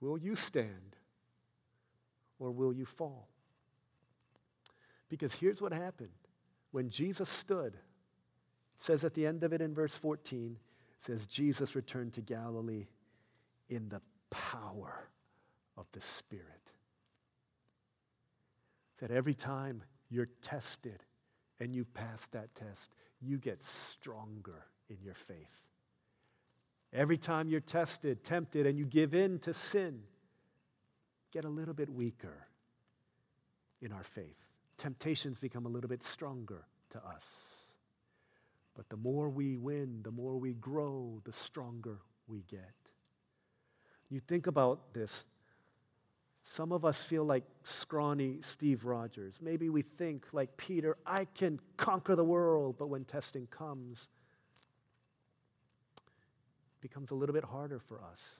will 0.00 0.18
you 0.18 0.34
stand 0.34 0.96
or 2.38 2.50
will 2.50 2.72
you 2.72 2.84
fall? 2.84 3.28
Because 5.08 5.34
here's 5.34 5.60
what 5.60 5.72
happened. 5.72 6.10
When 6.70 6.90
Jesus 6.90 7.28
stood, 7.28 7.74
it 7.74 7.80
says 8.76 9.04
at 9.04 9.14
the 9.14 9.26
end 9.26 9.42
of 9.42 9.52
it 9.52 9.60
in 9.60 9.74
verse 9.74 9.96
14, 9.96 10.56
it 10.98 11.04
says, 11.04 11.26
Jesus 11.26 11.74
returned 11.74 12.12
to 12.14 12.20
Galilee 12.20 12.86
in 13.68 13.88
the 13.88 14.00
power 14.30 15.08
of 15.76 15.86
the 15.92 16.00
Spirit 16.00 16.67
that 18.98 19.10
every 19.10 19.34
time 19.34 19.82
you're 20.10 20.28
tested 20.42 21.02
and 21.60 21.74
you 21.74 21.84
pass 21.84 22.26
that 22.28 22.54
test, 22.54 22.90
you 23.20 23.38
get 23.38 23.62
stronger 23.62 24.66
in 24.88 24.96
your 25.02 25.14
faith. 25.14 25.62
Every 26.92 27.18
time 27.18 27.48
you're 27.48 27.60
tested, 27.60 28.24
tempted, 28.24 28.66
and 28.66 28.78
you 28.78 28.86
give 28.86 29.14
in 29.14 29.38
to 29.40 29.52
sin, 29.52 30.00
get 31.32 31.44
a 31.44 31.48
little 31.48 31.74
bit 31.74 31.90
weaker 31.90 32.46
in 33.82 33.92
our 33.92 34.04
faith. 34.04 34.36
Temptations 34.78 35.38
become 35.38 35.66
a 35.66 35.68
little 35.68 35.88
bit 35.88 36.02
stronger 36.02 36.64
to 36.90 36.98
us. 36.98 37.24
But 38.74 38.88
the 38.88 38.96
more 38.96 39.28
we 39.28 39.56
win, 39.56 40.00
the 40.02 40.10
more 40.10 40.38
we 40.38 40.54
grow, 40.54 41.20
the 41.24 41.32
stronger 41.32 41.98
we 42.28 42.44
get. 42.48 42.72
You 44.08 44.20
think 44.20 44.46
about 44.46 44.94
this 44.94 45.26
Some 46.50 46.72
of 46.72 46.86
us 46.86 47.02
feel 47.02 47.24
like 47.24 47.44
scrawny 47.62 48.38
Steve 48.40 48.86
Rogers. 48.86 49.38
Maybe 49.42 49.68
we 49.68 49.82
think 49.82 50.24
like 50.32 50.56
Peter, 50.56 50.96
I 51.04 51.26
can 51.26 51.60
conquer 51.76 52.16
the 52.16 52.24
world, 52.24 52.76
but 52.78 52.86
when 52.86 53.04
testing 53.04 53.46
comes, 53.48 54.08
it 55.98 56.80
becomes 56.80 57.10
a 57.10 57.14
little 57.14 57.34
bit 57.34 57.44
harder 57.44 57.78
for 57.78 58.00
us. 58.02 58.38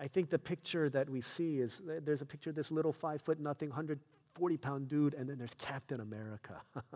I 0.00 0.08
think 0.08 0.30
the 0.30 0.38
picture 0.38 0.90
that 0.90 1.08
we 1.08 1.20
see 1.20 1.60
is 1.60 1.80
there's 1.86 2.22
a 2.22 2.26
picture 2.26 2.50
of 2.50 2.56
this 2.56 2.72
little 2.72 2.92
five 2.92 3.22
foot 3.22 3.38
nothing, 3.38 3.68
140 3.68 4.56
pound 4.56 4.88
dude, 4.88 5.14
and 5.14 5.28
then 5.30 5.38
there's 5.38 5.54
Captain 5.54 6.00
America. 6.00 6.60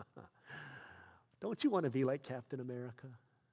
Don't 1.40 1.62
you 1.62 1.70
want 1.70 1.84
to 1.84 1.90
be 1.90 2.04
like 2.04 2.24
Captain 2.24 2.58
America? 2.58 3.06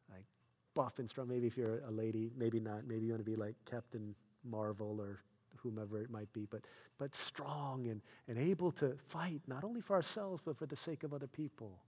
Like 0.09 0.25
buff 0.73 0.97
and 0.97 1.07
strong. 1.07 1.27
Maybe 1.27 1.45
if 1.45 1.55
you're 1.55 1.81
a 1.87 1.91
lady, 1.91 2.31
maybe 2.35 2.59
not. 2.59 2.87
Maybe 2.87 3.05
you 3.05 3.11
want 3.11 3.23
to 3.23 3.29
be 3.29 3.37
like 3.37 3.53
Captain 3.69 4.15
Marvel 4.43 4.99
or 4.99 5.21
whomever 5.61 5.99
it 5.99 6.09
might 6.09 6.31
be, 6.33 6.45
but, 6.49 6.61
but 6.97 7.15
strong 7.15 7.87
and, 7.87 8.01
and 8.27 8.37
able 8.37 8.71
to 8.71 8.97
fight 9.07 9.41
not 9.47 9.63
only 9.63 9.81
for 9.81 9.95
ourselves, 9.95 10.41
but 10.43 10.57
for 10.57 10.65
the 10.65 10.75
sake 10.75 11.03
of 11.03 11.13
other 11.13 11.27
people. 11.27 11.79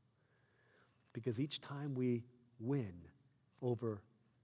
Because 1.14 1.40
each 1.40 1.62
time 1.62 1.94
we 1.94 2.24
win 2.60 2.94
over 3.62 4.02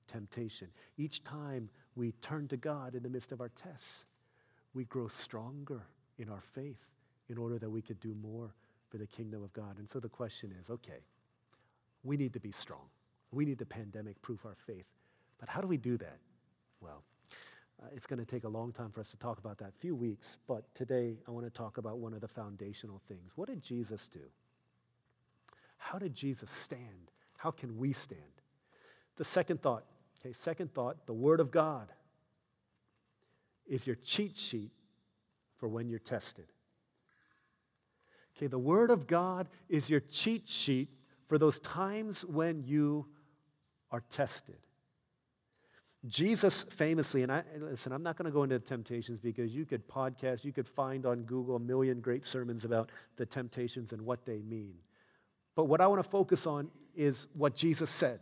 temptation, 0.08 0.68
each 0.98 1.24
time 1.24 1.70
we 1.96 2.12
turn 2.14 2.48
to 2.48 2.58
God 2.58 2.96
in 2.96 3.04
the 3.04 3.10
midst 3.10 3.32
of 3.32 3.42
our 3.42 3.50
tests, 3.50 4.06
we 4.74 4.86
grow 4.86 5.08
stronger 5.08 5.82
in 6.18 6.30
our 6.30 6.44
faith 6.54 6.86
in 7.30 7.38
order 7.38 7.58
that 7.58 7.70
we 7.70 7.82
could 7.82 8.00
do 8.00 8.16
more 8.22 8.54
for 8.90 8.98
the 8.98 9.08
kingdom 9.08 9.44
of 9.44 9.54
God. 9.54 9.78
And 9.78 9.90
so 9.90 10.00
the 10.00 10.10
question 10.10 10.54
is 10.60 10.70
okay, 10.70 11.04
we 12.04 12.18
need 12.18 12.34
to 12.34 12.40
be 12.40 12.52
strong. 12.52 12.88
We 13.32 13.46
need 13.46 13.60
to 13.60 13.66
pandemic 13.66 14.22
proof 14.22 14.46
our 14.46 14.56
faith. 14.66 14.86
But 15.40 15.50
how 15.50 15.62
do 15.62 15.68
we 15.68 15.78
do 15.78 15.98
that? 15.98 16.18
Well, 16.82 17.04
uh, 17.82 17.88
it's 17.96 18.06
going 18.06 18.20
to 18.20 18.26
take 18.26 18.44
a 18.44 18.50
long 18.50 18.72
time 18.72 18.92
for 18.92 19.00
us 19.00 19.10
to 19.10 19.18
talk 19.18 19.40
about 19.40 19.58
that, 19.60 19.74
few 19.78 19.96
weeks, 19.96 20.40
but 20.48 20.64
today 20.76 21.18
I 21.28 21.32
want 21.32 21.46
to 21.46 21.52
talk 21.52 21.78
about 21.78 22.00
one 22.00 22.14
of 22.14 22.22
the 22.22 22.28
foundational 22.28 23.02
things. 23.08 23.32
What 23.36 23.48
did 23.48 23.62
Jesus 23.62 24.08
do? 24.08 24.20
How 25.78 25.98
did 25.98 26.14
Jesus 26.14 26.50
stand? 26.52 27.12
How 27.38 27.52
can 27.52 27.78
we 27.78 27.94
stand? 27.94 28.22
The 29.16 29.24
second 29.24 29.62
thought, 29.62 29.86
okay, 30.20 30.34
second 30.34 30.74
thought, 30.74 31.06
the 31.06 31.14
Word 31.14 31.40
of 31.40 31.52
God 31.52 31.88
is 33.68 33.88
your 33.88 33.96
cheat 33.98 34.36
sheet 34.36 34.72
for 35.58 35.70
when 35.70 35.90
you're 35.90 36.00
tested. 36.00 36.48
Okay, 38.36 38.48
the 38.48 38.60
Word 38.60 38.92
of 38.92 39.08
God 39.08 39.48
is 39.70 39.90
your 39.90 40.00
cheat 40.00 40.48
sheet 40.48 40.90
for 41.28 41.38
those 41.38 41.60
times 41.60 42.26
when 42.26 42.64
you 42.64 43.06
are 43.92 44.04
tested. 44.10 44.58
Jesus 46.08 46.64
famously, 46.64 47.24
and 47.24 47.32
I 47.32 47.44
listen, 47.60 47.92
I'm 47.92 48.04
not 48.04 48.18
going 48.18 48.26
to 48.26 48.32
go 48.32 48.44
into 48.44 48.58
temptations 48.60 49.20
because 49.20 49.54
you 49.54 49.66
could 49.66 49.86
podcast, 49.88 50.46
you 50.46 50.54
could 50.54 50.68
find 50.68 51.06
on 51.06 51.24
Google 51.24 51.58
a 51.58 51.60
million 51.60 52.00
great 52.00 52.26
sermons 52.26 52.64
about 52.64 52.90
the 53.18 53.26
temptations 53.26 53.92
and 53.92 54.02
what 54.02 54.26
they 54.26 54.40
mean. 54.40 54.76
But 55.56 55.66
what 55.66 55.82
I 55.82 55.88
want 55.88 56.02
to 56.02 56.10
focus 56.10 56.48
on 56.48 56.70
is 56.96 57.28
what 57.34 57.54
Jesus 57.54 57.90
said. 57.90 58.22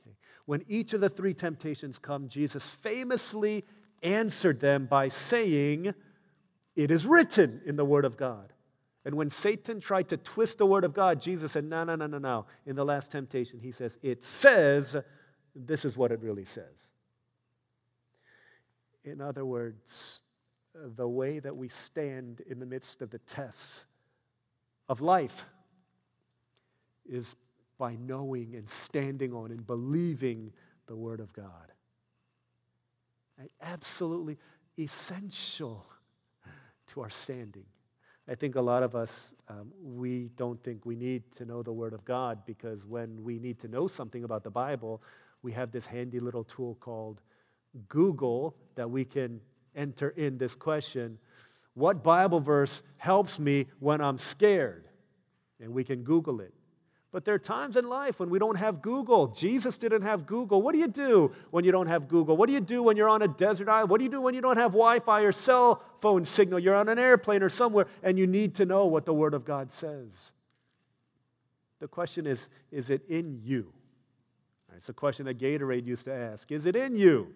Okay? 0.00 0.16
When 0.46 0.64
each 0.68 0.94
of 0.94 1.02
the 1.02 1.10
three 1.10 1.34
temptations 1.34 1.98
come, 1.98 2.28
Jesus 2.28 2.66
famously 2.66 3.62
answered 4.02 4.58
them 4.58 4.86
by 4.86 5.08
saying, 5.08 5.94
It 6.76 6.90
is 6.90 7.04
written 7.04 7.60
in 7.66 7.76
the 7.76 7.84
Word 7.84 8.06
of 8.06 8.16
God. 8.16 8.54
And 9.04 9.16
when 9.16 9.28
Satan 9.28 9.80
tried 9.80 10.08
to 10.08 10.16
twist 10.16 10.56
the 10.56 10.66
Word 10.66 10.84
of 10.84 10.94
God, 10.94 11.20
Jesus 11.20 11.52
said, 11.52 11.64
No, 11.64 11.84
no, 11.84 11.94
no, 11.94 12.06
no, 12.06 12.18
no. 12.18 12.46
In 12.64 12.74
the 12.74 12.86
last 12.86 13.10
temptation, 13.10 13.60
he 13.60 13.70
says, 13.70 13.98
It 14.02 14.24
says, 14.24 14.96
this 15.54 15.84
is 15.84 15.96
what 15.96 16.12
it 16.12 16.20
really 16.20 16.44
says. 16.44 16.87
In 19.04 19.20
other 19.20 19.44
words, 19.44 20.20
the 20.74 21.08
way 21.08 21.38
that 21.38 21.56
we 21.56 21.68
stand 21.68 22.40
in 22.48 22.58
the 22.58 22.66
midst 22.66 23.02
of 23.02 23.10
the 23.10 23.18
tests 23.20 23.86
of 24.88 25.00
life 25.00 25.44
is 27.08 27.36
by 27.78 27.96
knowing 27.96 28.54
and 28.54 28.68
standing 28.68 29.32
on 29.32 29.50
and 29.50 29.66
believing 29.66 30.52
the 30.86 30.96
Word 30.96 31.20
of 31.20 31.32
God. 31.32 31.72
Absolutely 33.62 34.36
essential 34.78 35.86
to 36.88 37.00
our 37.00 37.10
standing. 37.10 37.64
I 38.28 38.34
think 38.34 38.56
a 38.56 38.60
lot 38.60 38.82
of 38.82 38.94
us, 38.94 39.32
um, 39.48 39.72
we 39.80 40.30
don't 40.36 40.62
think 40.62 40.84
we 40.84 40.96
need 40.96 41.22
to 41.36 41.44
know 41.44 41.62
the 41.62 41.72
Word 41.72 41.92
of 41.92 42.04
God 42.04 42.40
because 42.44 42.84
when 42.84 43.22
we 43.22 43.38
need 43.38 43.58
to 43.60 43.68
know 43.68 43.86
something 43.86 44.24
about 44.24 44.42
the 44.42 44.50
Bible, 44.50 45.00
we 45.42 45.52
have 45.52 45.70
this 45.70 45.86
handy 45.86 46.20
little 46.20 46.44
tool 46.44 46.76
called 46.80 47.22
Google 47.88 48.56
that 48.74 48.90
we 48.90 49.04
can 49.04 49.40
enter 49.74 50.10
in 50.10 50.38
this 50.38 50.54
question 50.54 51.18
What 51.74 52.02
Bible 52.02 52.40
verse 52.40 52.82
helps 52.96 53.38
me 53.38 53.66
when 53.78 54.00
I'm 54.00 54.18
scared? 54.18 54.88
And 55.60 55.72
we 55.72 55.84
can 55.84 56.02
Google 56.02 56.40
it. 56.40 56.54
But 57.10 57.24
there 57.24 57.34
are 57.34 57.38
times 57.38 57.76
in 57.76 57.88
life 57.88 58.20
when 58.20 58.28
we 58.28 58.38
don't 58.38 58.56
have 58.56 58.82
Google. 58.82 59.28
Jesus 59.28 59.78
didn't 59.78 60.02
have 60.02 60.26
Google. 60.26 60.60
What 60.60 60.72
do 60.74 60.78
you 60.78 60.88
do 60.88 61.32
when 61.50 61.64
you 61.64 61.72
don't 61.72 61.86
have 61.86 62.06
Google? 62.06 62.36
What 62.36 62.48
do 62.48 62.52
you 62.52 62.60
do 62.60 62.82
when 62.82 62.96
you're 62.96 63.08
on 63.08 63.22
a 63.22 63.28
desert 63.28 63.68
island? 63.68 63.90
What 63.90 63.98
do 63.98 64.04
you 64.04 64.10
do 64.10 64.20
when 64.20 64.34
you 64.34 64.42
don't 64.42 64.58
have 64.58 64.72
Wi 64.72 65.00
Fi 65.00 65.22
or 65.22 65.32
cell 65.32 65.82
phone 66.00 66.24
signal? 66.24 66.58
You're 66.58 66.74
on 66.74 66.88
an 66.88 66.98
airplane 66.98 67.42
or 67.42 67.48
somewhere 67.48 67.86
and 68.02 68.18
you 68.18 68.26
need 68.26 68.56
to 68.56 68.66
know 68.66 68.86
what 68.86 69.06
the 69.06 69.14
Word 69.14 69.32
of 69.32 69.44
God 69.46 69.72
says. 69.72 70.32
The 71.80 71.88
question 71.88 72.26
is 72.26 72.48
is 72.70 72.90
it 72.90 73.02
in 73.08 73.40
you? 73.42 73.72
It's 74.76 74.90
a 74.90 74.92
question 74.92 75.26
that 75.26 75.38
Gatorade 75.38 75.86
used 75.86 76.04
to 76.04 76.12
ask 76.12 76.52
Is 76.52 76.66
it 76.66 76.76
in 76.76 76.94
you? 76.94 77.34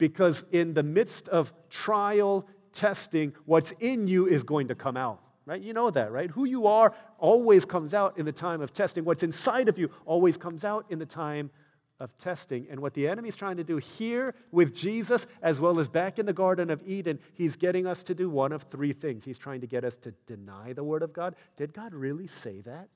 Because 0.00 0.44
in 0.50 0.74
the 0.74 0.82
midst 0.82 1.28
of 1.28 1.52
trial, 1.68 2.48
testing, 2.72 3.34
what's 3.44 3.70
in 3.78 4.08
you 4.08 4.26
is 4.26 4.42
going 4.42 4.66
to 4.68 4.74
come 4.74 4.96
out. 4.96 5.20
Right? 5.46 5.60
You 5.60 5.72
know 5.72 5.90
that, 5.90 6.10
right? 6.10 6.30
Who 6.30 6.44
you 6.44 6.66
are 6.66 6.94
always 7.18 7.64
comes 7.64 7.92
out 7.92 8.18
in 8.18 8.24
the 8.24 8.32
time 8.32 8.60
of 8.60 8.72
testing. 8.72 9.04
What's 9.04 9.22
inside 9.22 9.68
of 9.68 9.78
you 9.78 9.90
always 10.06 10.36
comes 10.36 10.64
out 10.64 10.86
in 10.90 10.98
the 10.98 11.06
time 11.06 11.50
of 11.98 12.16
testing. 12.16 12.66
And 12.70 12.80
what 12.80 12.94
the 12.94 13.06
enemy 13.08 13.28
is 13.28 13.36
trying 13.36 13.58
to 13.58 13.64
do 13.64 13.76
here 13.76 14.34
with 14.52 14.74
Jesus, 14.74 15.26
as 15.42 15.60
well 15.60 15.78
as 15.78 15.88
back 15.88 16.18
in 16.18 16.24
the 16.24 16.32
Garden 16.32 16.70
of 16.70 16.80
Eden, 16.86 17.18
he's 17.34 17.56
getting 17.56 17.86
us 17.86 18.02
to 18.04 18.14
do 18.14 18.30
one 18.30 18.52
of 18.52 18.62
three 18.64 18.92
things. 18.92 19.24
He's 19.24 19.38
trying 19.38 19.60
to 19.60 19.66
get 19.66 19.84
us 19.84 19.96
to 19.98 20.14
deny 20.26 20.72
the 20.72 20.84
Word 20.84 21.02
of 21.02 21.12
God. 21.12 21.34
Did 21.56 21.74
God 21.74 21.94
really 21.94 22.26
say 22.26 22.60
that? 22.62 22.88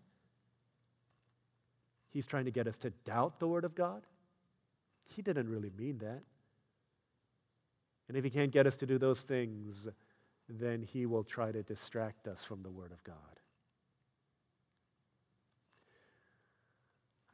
He's 2.11 2.25
trying 2.25 2.47
to 2.47 2.51
get 2.51 2.67
us 2.67 2.79
to 2.79 2.91
doubt 3.05 3.41
the 3.41 3.49
Word 3.49 3.65
of 3.65 3.75
God. 3.75 4.03
He 5.15 5.23
didn't 5.23 5.51
really 5.51 5.73
mean 5.77 5.99
that. 5.99 6.23
And 8.09 8.17
if 8.17 8.25
he 8.25 8.31
can't 8.31 8.51
get 8.51 8.67
us 8.67 8.77
to 8.79 8.87
do 8.87 8.99
those 8.99 9.21
things, 9.21 9.89
then 10.49 10.83
he 10.83 11.07
will 11.07 11.25
try 11.25 11.53
to 11.53 11.63
distract 11.63 12.29
us 12.29 12.45
from 12.45 12.63
the 12.63 12.71
Word 12.71 12.93
of 12.93 13.03
God. 13.05 13.17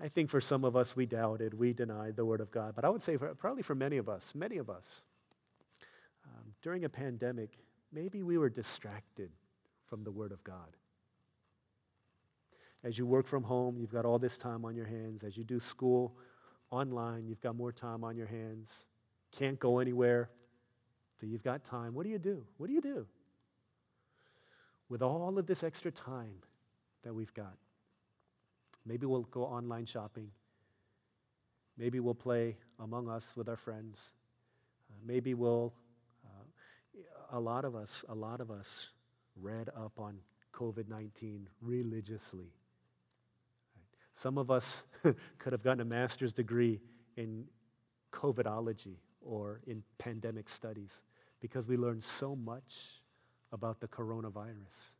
I 0.02 0.08
think 0.08 0.30
for 0.30 0.40
some 0.40 0.64
of 0.64 0.76
us, 0.76 0.96
we 0.96 1.04
doubted, 1.04 1.52
we 1.52 1.72
denied 1.72 2.16
the 2.16 2.24
Word 2.24 2.40
of 2.40 2.50
God. 2.50 2.74
But 2.74 2.84
I 2.84 2.88
would 2.88 3.02
say, 3.02 3.16
for, 3.16 3.34
probably 3.34 3.62
for 3.62 3.74
many 3.74 3.98
of 3.98 4.08
us, 4.08 4.32
many 4.34 4.56
of 4.56 4.70
us, 4.70 5.02
um, 6.24 6.54
during 6.62 6.84
a 6.84 6.88
pandemic, 6.88 7.50
maybe 7.92 8.22
we 8.22 8.38
were 8.38 8.48
distracted 8.48 9.30
from 9.86 10.04
the 10.04 10.10
Word 10.10 10.32
of 10.32 10.42
God. 10.42 10.76
As 12.82 12.96
you 12.96 13.04
work 13.04 13.26
from 13.26 13.42
home, 13.42 13.76
you've 13.76 13.92
got 13.92 14.06
all 14.06 14.18
this 14.18 14.38
time 14.38 14.64
on 14.64 14.74
your 14.74 14.86
hands. 14.86 15.22
As 15.22 15.36
you 15.36 15.44
do 15.44 15.60
school 15.60 16.16
online, 16.70 17.26
you've 17.26 17.42
got 17.42 17.54
more 17.54 17.72
time 17.72 18.04
on 18.04 18.16
your 18.16 18.26
hands. 18.26 18.72
Can't 19.32 19.58
go 19.58 19.80
anywhere. 19.80 20.30
So 21.20 21.26
you've 21.26 21.42
got 21.42 21.64
time. 21.64 21.94
What 21.94 22.04
do 22.04 22.08
you 22.08 22.18
do? 22.18 22.44
What 22.56 22.68
do 22.68 22.72
you 22.72 22.80
do? 22.80 23.06
With 24.88 25.02
all 25.02 25.38
of 25.38 25.46
this 25.46 25.62
extra 25.62 25.90
time 25.90 26.34
that 27.02 27.14
we've 27.14 27.32
got, 27.34 27.56
maybe 28.86 29.06
we'll 29.06 29.22
go 29.24 29.44
online 29.44 29.84
shopping. 29.84 30.30
Maybe 31.76 32.00
we'll 32.00 32.14
play 32.14 32.56
among 32.78 33.08
us 33.08 33.32
with 33.36 33.48
our 33.48 33.56
friends. 33.56 34.12
Uh, 34.90 34.94
maybe 35.06 35.34
we'll, 35.34 35.74
uh, 36.24 37.36
a 37.36 37.40
lot 37.40 37.64
of 37.64 37.76
us, 37.76 38.02
a 38.08 38.14
lot 38.14 38.40
of 38.40 38.50
us 38.50 38.88
read 39.36 39.68
up 39.76 39.92
on 39.98 40.16
COVID 40.54 40.88
19 40.88 41.48
religiously. 41.60 42.52
Some 44.14 44.38
of 44.38 44.50
us 44.50 44.84
could 45.38 45.52
have 45.52 45.62
gotten 45.62 45.80
a 45.80 45.84
master's 45.84 46.32
degree 46.32 46.80
in 47.16 47.44
COVIDology 48.12 48.96
or 49.20 49.60
in 49.66 49.82
pandemic 49.98 50.48
studies 50.48 51.02
because 51.40 51.66
we 51.66 51.76
learned 51.76 52.04
so 52.04 52.36
much 52.36 53.00
about 53.52 53.80
the 53.80 53.88
coronavirus. 53.88 54.92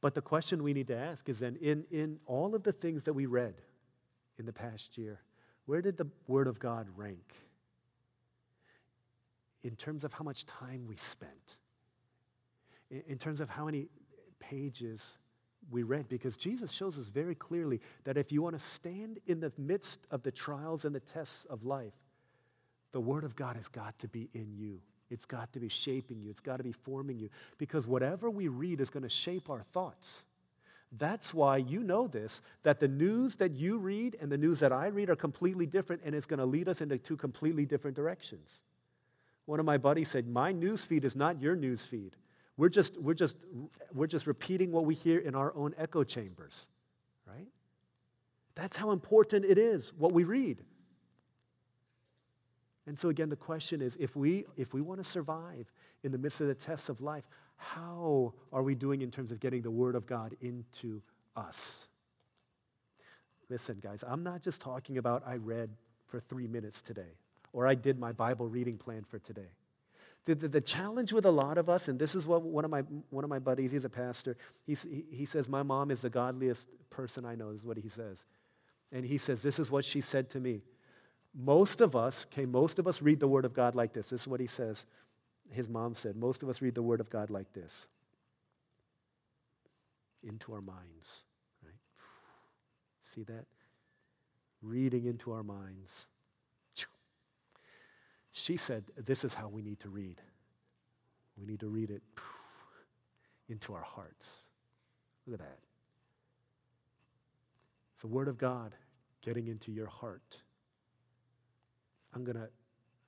But 0.00 0.14
the 0.14 0.22
question 0.22 0.62
we 0.62 0.74
need 0.74 0.88
to 0.88 0.96
ask 0.96 1.28
is 1.28 1.40
then 1.40 1.56
in, 1.60 1.84
in 1.90 2.18
all 2.26 2.54
of 2.54 2.62
the 2.62 2.72
things 2.72 3.04
that 3.04 3.12
we 3.12 3.26
read 3.26 3.54
in 4.38 4.46
the 4.46 4.52
past 4.52 4.96
year, 4.96 5.20
where 5.66 5.82
did 5.82 5.96
the 5.96 6.06
Word 6.26 6.46
of 6.46 6.58
God 6.58 6.86
rank 6.96 7.34
in 9.64 9.74
terms 9.74 10.04
of 10.04 10.12
how 10.12 10.24
much 10.24 10.46
time 10.46 10.86
we 10.86 10.96
spent? 10.96 11.56
In, 12.90 13.02
in 13.08 13.18
terms 13.18 13.40
of 13.40 13.48
how 13.48 13.64
many 13.64 13.88
pages 14.38 15.02
we 15.70 15.82
read? 15.82 16.08
Because 16.08 16.36
Jesus 16.36 16.70
shows 16.70 16.96
us 16.96 17.06
very 17.06 17.34
clearly 17.34 17.80
that 18.04 18.16
if 18.16 18.30
you 18.30 18.40
want 18.40 18.56
to 18.56 18.64
stand 18.64 19.18
in 19.26 19.40
the 19.40 19.52
midst 19.58 20.06
of 20.10 20.22
the 20.22 20.30
trials 20.30 20.84
and 20.84 20.94
the 20.94 21.00
tests 21.00 21.44
of 21.50 21.64
life, 21.64 21.92
the 22.98 23.02
Word 23.02 23.22
of 23.22 23.36
God 23.36 23.54
has 23.54 23.68
got 23.68 23.96
to 24.00 24.08
be 24.08 24.28
in 24.34 24.56
you 24.56 24.80
It's 25.08 25.24
got 25.24 25.52
to 25.52 25.60
be 25.60 25.68
shaping 25.68 26.20
you. 26.20 26.30
It's 26.30 26.40
got 26.40 26.56
to 26.56 26.64
be 26.64 26.72
forming 26.72 27.16
you. 27.16 27.30
Because 27.56 27.86
whatever 27.86 28.28
we 28.28 28.48
read 28.48 28.80
is 28.80 28.90
going 28.90 29.04
to 29.04 29.08
shape 29.08 29.50
our 29.50 29.62
thoughts. 29.72 30.24
That's 30.98 31.32
why 31.32 31.58
you 31.58 31.84
know 31.84 32.08
this 32.08 32.42
that 32.64 32.80
the 32.80 32.88
news 32.88 33.36
that 33.36 33.52
you 33.52 33.78
read 33.78 34.16
and 34.20 34.32
the 34.32 34.36
news 34.36 34.58
that 34.58 34.72
I 34.72 34.88
read 34.88 35.10
are 35.10 35.14
completely 35.14 35.64
different, 35.64 36.02
and 36.04 36.12
it's 36.12 36.26
going 36.26 36.40
to 36.40 36.44
lead 36.44 36.68
us 36.68 36.80
into 36.80 36.98
two 36.98 37.16
completely 37.16 37.64
different 37.64 37.94
directions. 37.94 38.62
One 39.44 39.60
of 39.60 39.64
my 39.64 39.78
buddies 39.78 40.08
said, 40.08 40.26
My 40.26 40.50
news 40.50 40.82
feed 40.82 41.04
is 41.04 41.14
not 41.14 41.40
your 41.40 41.54
news 41.54 41.82
feed. 41.82 42.16
We're 42.56 42.68
just, 42.68 43.00
we're, 43.00 43.14
just, 43.14 43.36
we're 43.94 44.08
just 44.08 44.26
repeating 44.26 44.72
what 44.72 44.86
we 44.86 44.96
hear 44.96 45.20
in 45.20 45.36
our 45.36 45.54
own 45.54 45.72
echo 45.78 46.02
chambers, 46.02 46.66
right? 47.28 47.46
That's 48.56 48.76
how 48.76 48.90
important 48.90 49.44
it 49.44 49.56
is, 49.56 49.92
what 49.96 50.12
we 50.12 50.24
read. 50.24 50.64
And 52.88 52.98
so, 52.98 53.10
again, 53.10 53.28
the 53.28 53.36
question 53.36 53.82
is 53.82 53.96
if 54.00 54.16
we, 54.16 54.46
if 54.56 54.72
we 54.72 54.80
want 54.80 54.98
to 54.98 55.04
survive 55.04 55.70
in 56.04 56.10
the 56.10 56.16
midst 56.16 56.40
of 56.40 56.46
the 56.46 56.54
tests 56.54 56.88
of 56.88 57.02
life, 57.02 57.28
how 57.56 58.32
are 58.50 58.62
we 58.62 58.74
doing 58.74 59.02
in 59.02 59.10
terms 59.10 59.30
of 59.30 59.40
getting 59.40 59.60
the 59.60 59.70
Word 59.70 59.94
of 59.94 60.06
God 60.06 60.34
into 60.40 61.02
us? 61.36 61.86
Listen, 63.50 63.78
guys, 63.82 64.02
I'm 64.08 64.22
not 64.22 64.40
just 64.40 64.62
talking 64.62 64.96
about 64.96 65.22
I 65.26 65.34
read 65.34 65.68
for 66.06 66.18
three 66.18 66.46
minutes 66.46 66.80
today 66.80 67.12
or 67.52 67.66
I 67.66 67.74
did 67.74 67.98
my 67.98 68.12
Bible 68.12 68.48
reading 68.48 68.78
plan 68.78 69.04
for 69.06 69.18
today. 69.18 69.50
The, 70.24 70.34
the, 70.34 70.48
the, 70.48 70.60
challenge 70.60 71.12
with 71.12 71.26
a 71.26 71.30
lot 71.30 71.58
of 71.58 71.68
us, 71.68 71.88
and 71.88 71.98
this 71.98 72.14
is 72.14 72.26
what 72.26 72.42
one 72.42 72.64
of 72.64 72.70
my, 72.70 72.80
one 73.10 73.22
of 73.22 73.28
my 73.28 73.38
buddies, 73.38 73.70
he's 73.70 73.84
a 73.84 73.90
pastor, 73.90 74.36
he's, 74.66 74.82
he, 74.82 75.04
he 75.10 75.24
says, 75.26 75.46
My 75.46 75.62
mom 75.62 75.90
is 75.90 76.00
the 76.00 76.10
godliest 76.10 76.68
person 76.88 77.26
I 77.26 77.34
know, 77.34 77.50
is 77.50 77.64
what 77.64 77.76
he 77.76 77.88
says. 77.90 78.24
And 78.92 79.04
he 79.04 79.18
says, 79.18 79.42
This 79.42 79.58
is 79.58 79.70
what 79.70 79.84
she 79.84 80.00
said 80.00 80.30
to 80.30 80.40
me. 80.40 80.62
Most 81.34 81.80
of 81.80 81.94
us, 81.94 82.26
okay, 82.32 82.46
most 82.46 82.78
of 82.78 82.86
us 82.86 83.02
read 83.02 83.20
the 83.20 83.28
Word 83.28 83.44
of 83.44 83.54
God 83.54 83.74
like 83.74 83.92
this. 83.92 84.10
This 84.10 84.22
is 84.22 84.28
what 84.28 84.40
he 84.40 84.46
says 84.46 84.86
his 85.50 85.68
mom 85.68 85.94
said, 85.94 86.16
most 86.16 86.42
of 86.42 86.48
us 86.48 86.60
read 86.60 86.74
the 86.74 86.82
Word 86.82 87.00
of 87.00 87.10
God 87.10 87.30
like 87.30 87.52
this 87.52 87.86
into 90.22 90.52
our 90.52 90.60
minds. 90.60 91.22
Right? 91.62 91.72
See 93.02 93.22
that? 93.24 93.46
Reading 94.62 95.06
into 95.06 95.32
our 95.32 95.42
minds. 95.42 96.06
She 98.32 98.56
said, 98.56 98.84
This 98.96 99.24
is 99.24 99.34
how 99.34 99.48
we 99.48 99.62
need 99.62 99.80
to 99.80 99.88
read. 99.88 100.20
We 101.36 101.46
need 101.46 101.60
to 101.60 101.68
read 101.68 101.90
it 101.90 102.02
into 103.48 103.74
our 103.74 103.82
hearts. 103.82 104.42
Look 105.26 105.40
at 105.40 105.46
that. 105.46 105.58
It's 107.94 108.02
the 108.02 108.08
Word 108.08 108.28
of 108.28 108.38
God 108.38 108.74
getting 109.22 109.48
into 109.48 109.72
your 109.72 109.86
heart. 109.86 110.36
I'm 112.14 112.24
going 112.24 112.36
to 112.36 112.48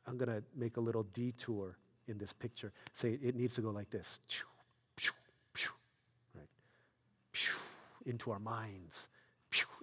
I'm 0.06 0.16
going 0.16 0.28
to 0.28 0.42
make 0.56 0.76
a 0.76 0.80
little 0.80 1.04
detour 1.14 1.76
in 2.08 2.18
this 2.18 2.32
picture. 2.32 2.72
Say 2.94 3.18
it 3.22 3.34
needs 3.34 3.54
to 3.54 3.60
go 3.60 3.70
like 3.70 3.90
this. 3.90 4.18
Right? 6.34 6.48
Into 8.06 8.30
our 8.30 8.38
minds 8.40 9.08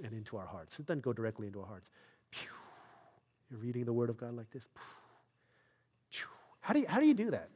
and 0.03 0.13
into 0.13 0.37
our 0.37 0.45
hearts. 0.45 0.79
It 0.79 0.85
doesn't 0.85 1.03
go 1.03 1.13
directly 1.13 1.47
into 1.47 1.61
our 1.61 1.67
hearts. 1.67 1.89
You're 3.49 3.59
reading 3.59 3.85
the 3.85 3.93
Word 3.93 4.09
of 4.09 4.17
God 4.17 4.35
like 4.35 4.49
this. 4.51 4.65
How 6.59 6.73
do 6.73 6.81
you, 6.81 6.87
how 6.87 6.99
do, 6.99 7.05
you 7.05 7.13
do 7.13 7.31
that? 7.31 7.47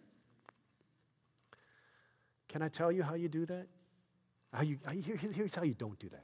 Can 2.48 2.62
I 2.62 2.70
tell 2.70 2.94
you 2.94 3.04
how 3.04 3.16
you 3.16 3.28
do 3.28 3.46
that? 3.46 3.68
How 4.54 4.64
you, 4.64 4.78
here's 4.90 5.54
how 5.54 5.64
you 5.64 5.74
don't 5.74 6.00
do 6.00 6.08
that. 6.10 6.24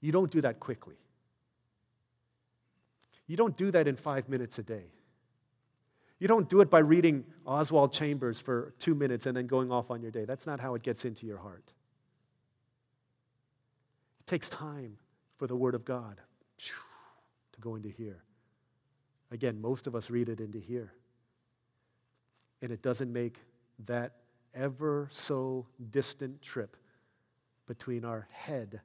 You 0.00 0.10
don't 0.10 0.30
do 0.30 0.40
that 0.40 0.58
quickly. 0.58 0.96
You 3.28 3.36
don't 3.36 3.56
do 3.56 3.70
that 3.70 3.86
in 3.86 3.94
five 3.94 4.28
minutes 4.28 4.58
a 4.58 4.62
day. 4.64 4.86
You 6.18 6.26
don't 6.26 6.48
do 6.48 6.60
it 6.60 6.70
by 6.70 6.80
reading 6.80 7.24
Oswald 7.46 7.92
Chambers 7.92 8.40
for 8.40 8.74
two 8.80 8.96
minutes 8.96 9.26
and 9.26 9.36
then 9.36 9.46
going 9.46 9.70
off 9.70 9.90
on 9.92 10.02
your 10.02 10.10
day. 10.10 10.24
That's 10.24 10.46
not 10.46 10.58
how 10.58 10.74
it 10.74 10.82
gets 10.82 11.04
into 11.04 11.26
your 11.26 11.36
heart. 11.36 11.72
It 14.20 14.26
takes 14.26 14.48
time 14.48 14.96
for 15.36 15.46
the 15.46 15.54
Word 15.54 15.76
of 15.76 15.84
God 15.84 16.20
to 16.58 17.60
go 17.60 17.76
into 17.76 17.88
here. 17.88 18.24
Again, 19.30 19.60
most 19.60 19.86
of 19.86 19.94
us 19.94 20.10
read 20.10 20.28
it 20.28 20.40
into 20.40 20.58
here. 20.58 20.92
And 22.62 22.72
it 22.72 22.82
doesn't 22.82 23.12
make 23.12 23.38
that 23.86 24.16
ever 24.54 25.08
so 25.12 25.66
distant 25.90 26.42
trip 26.42 26.76
between 27.66 28.04
our 28.04 28.26
head 28.32 28.80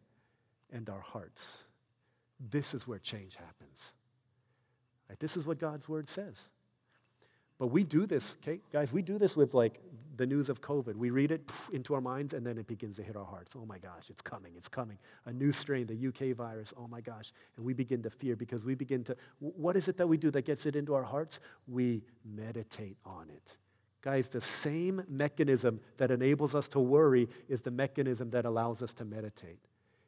and 0.72 0.90
our 0.90 1.00
hearts. 1.00 1.64
This 2.52 2.74
is 2.74 2.88
where 2.88 3.00
change 3.00 3.36
happens. 3.36 3.94
Right? 5.10 5.20
This 5.20 5.38
is 5.38 5.46
what 5.46 5.60
God's 5.60 5.88
Word 5.88 6.10
says. 6.10 6.50
But 7.60 7.68
we 7.68 7.84
do 7.84 8.06
this, 8.06 8.36
okay, 8.42 8.60
guys, 8.72 8.92
we 8.92 9.02
do 9.02 9.18
this 9.18 9.38
with 9.38 9.54
like 9.54 9.80
the 10.18 10.26
news 10.26 10.50
of 10.50 10.62
COVID. 10.62 10.96
We 10.96 11.12
read 11.12 11.32
it 11.32 11.50
into 11.72 11.94
our 11.94 12.02
minds 12.02 12.34
and 12.34 12.46
then 12.46 12.58
it 12.58 12.68
begins 12.68 12.98
to 12.98 13.04
hit 13.04 13.16
our 13.16 13.26
hearts. 13.26 13.56
Oh 13.58 13.66
my 13.66 13.78
gosh, 13.78 14.10
it's 14.10 14.22
coming, 14.22 14.54
it's 14.58 14.68
coming. 14.68 14.98
A 15.28 15.34
new 15.34 15.52
strain, 15.52 15.88
the 15.88 16.08
UK 16.08 16.36
virus, 16.36 16.74
oh 16.78 16.88
my 16.88 17.00
gosh. 17.00 17.32
And 17.56 17.66
we 17.66 17.74
begin 17.74 18.02
to 18.04 18.10
fear 18.10 18.36
because 18.36 18.66
we 18.66 18.76
begin 18.76 19.04
to, 19.06 19.16
what 19.40 19.76
is 19.76 19.88
it 19.88 19.98
that 19.98 20.08
we 20.08 20.18
do 20.18 20.32
that 20.32 20.44
gets 20.44 20.66
it 20.66 20.76
into 20.76 20.94
our 20.94 21.04
hearts? 21.04 21.40
We 21.68 22.04
meditate 22.26 22.98
on 23.06 23.30
it. 23.30 23.58
Guys, 24.02 24.28
the 24.28 24.42
same 24.42 25.02
mechanism 25.08 25.80
that 25.98 26.12
enables 26.12 26.56
us 26.56 26.68
to 26.68 26.80
worry 26.80 27.30
is 27.48 27.62
the 27.62 27.72
mechanism 27.72 28.30
that 28.32 28.44
allows 28.44 28.82
us 28.82 28.94
to 28.96 29.06
meditate. 29.06 29.60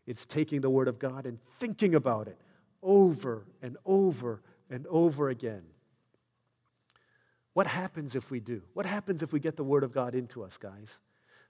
It's 0.06 0.26
taking 0.26 0.60
the 0.60 0.70
Word 0.70 0.90
of 0.90 1.00
God 1.00 1.26
and 1.26 1.40
thinking 1.60 1.96
about 1.96 2.28
it 2.28 2.38
over 2.84 3.46
and 3.62 3.78
over 3.86 4.42
and 4.70 4.86
over 4.88 5.30
again. 5.30 5.64
What 7.54 7.68
happens 7.68 8.16
if 8.16 8.32
we 8.32 8.40
do? 8.40 8.62
What 8.74 8.86
happens 8.86 9.24
if 9.24 9.32
we 9.32 9.40
get 9.40 9.56
the 9.56 9.64
Word 9.64 9.84
of 9.84 9.94
God 9.94 10.14
into 10.14 10.44
us, 10.44 10.58
guys? 10.58 11.00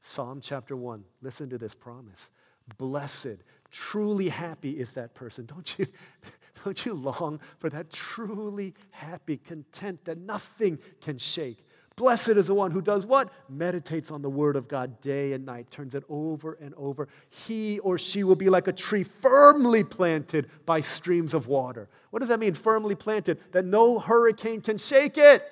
Psalm 0.01 0.39
chapter 0.39 0.75
1, 0.75 1.03
listen 1.21 1.49
to 1.49 1.57
this 1.57 1.73
promise. 1.73 2.29
Blessed, 2.77 3.37
truly 3.71 4.29
happy 4.29 4.71
is 4.71 4.93
that 4.93 5.15
person. 5.15 5.45
Don't 5.45 5.77
you, 5.79 5.87
don't 6.63 6.85
you 6.85 6.93
long 6.93 7.39
for 7.57 7.71
that 7.71 7.91
truly 7.91 8.75
happy, 8.91 9.37
content 9.37 10.05
that 10.05 10.19
nothing 10.19 10.77
can 11.01 11.17
shake? 11.17 11.64
Blessed 11.95 12.29
is 12.29 12.47
the 12.47 12.53
one 12.53 12.71
who 12.71 12.81
does 12.81 13.05
what? 13.05 13.31
Meditates 13.47 14.11
on 14.11 14.21
the 14.21 14.29
word 14.29 14.57
of 14.57 14.67
God 14.67 14.99
day 14.99 15.31
and 15.31 15.45
night, 15.45 15.71
turns 15.71 15.95
it 15.95 16.03
over 16.09 16.57
and 16.61 16.73
over. 16.75 17.07
He 17.47 17.79
or 17.79 17.97
she 17.97 18.25
will 18.25 18.35
be 18.35 18.49
like 18.49 18.67
a 18.67 18.73
tree 18.73 19.03
firmly 19.03 19.85
planted 19.85 20.49
by 20.65 20.81
streams 20.81 21.33
of 21.33 21.47
water. 21.47 21.87
What 22.09 22.19
does 22.19 22.27
that 22.29 22.39
mean, 22.39 22.53
firmly 22.53 22.95
planted? 22.95 23.39
That 23.53 23.63
no 23.63 23.99
hurricane 23.99 24.59
can 24.59 24.77
shake 24.77 25.17
it. 25.17 25.43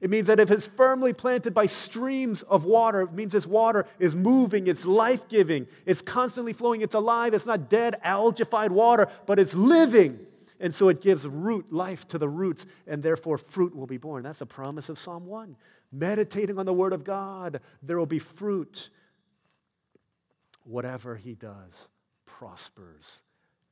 It 0.00 0.10
means 0.10 0.28
that 0.28 0.40
if 0.40 0.50
it's 0.50 0.66
firmly 0.66 1.12
planted 1.12 1.52
by 1.52 1.66
streams 1.66 2.42
of 2.42 2.64
water, 2.64 3.02
it 3.02 3.12
means 3.12 3.32
this 3.32 3.46
water 3.46 3.86
is 3.98 4.16
moving, 4.16 4.66
it's 4.66 4.86
life 4.86 5.28
giving, 5.28 5.66
it's 5.84 6.00
constantly 6.00 6.54
flowing, 6.54 6.80
it's 6.80 6.94
alive, 6.94 7.34
it's 7.34 7.44
not 7.44 7.68
dead, 7.68 8.00
algified 8.04 8.70
water, 8.70 9.08
but 9.26 9.38
it's 9.38 9.54
living. 9.54 10.18
And 10.60 10.74
so 10.74 10.88
it 10.88 11.00
gives 11.00 11.26
root, 11.26 11.72
life 11.72 12.06
to 12.08 12.18
the 12.18 12.28
roots, 12.28 12.66
and 12.86 13.02
therefore 13.02 13.38
fruit 13.38 13.74
will 13.74 13.86
be 13.86 13.96
born. 13.96 14.22
That's 14.22 14.38
the 14.38 14.46
promise 14.46 14.88
of 14.88 14.98
Psalm 14.98 15.26
1. 15.26 15.56
Meditating 15.90 16.58
on 16.58 16.66
the 16.66 16.72
Word 16.72 16.92
of 16.92 17.02
God, 17.02 17.60
there 17.82 17.98
will 17.98 18.06
be 18.06 18.18
fruit. 18.18 18.90
Whatever 20.64 21.16
he 21.16 21.34
does 21.34 21.88
prospers, 22.26 23.22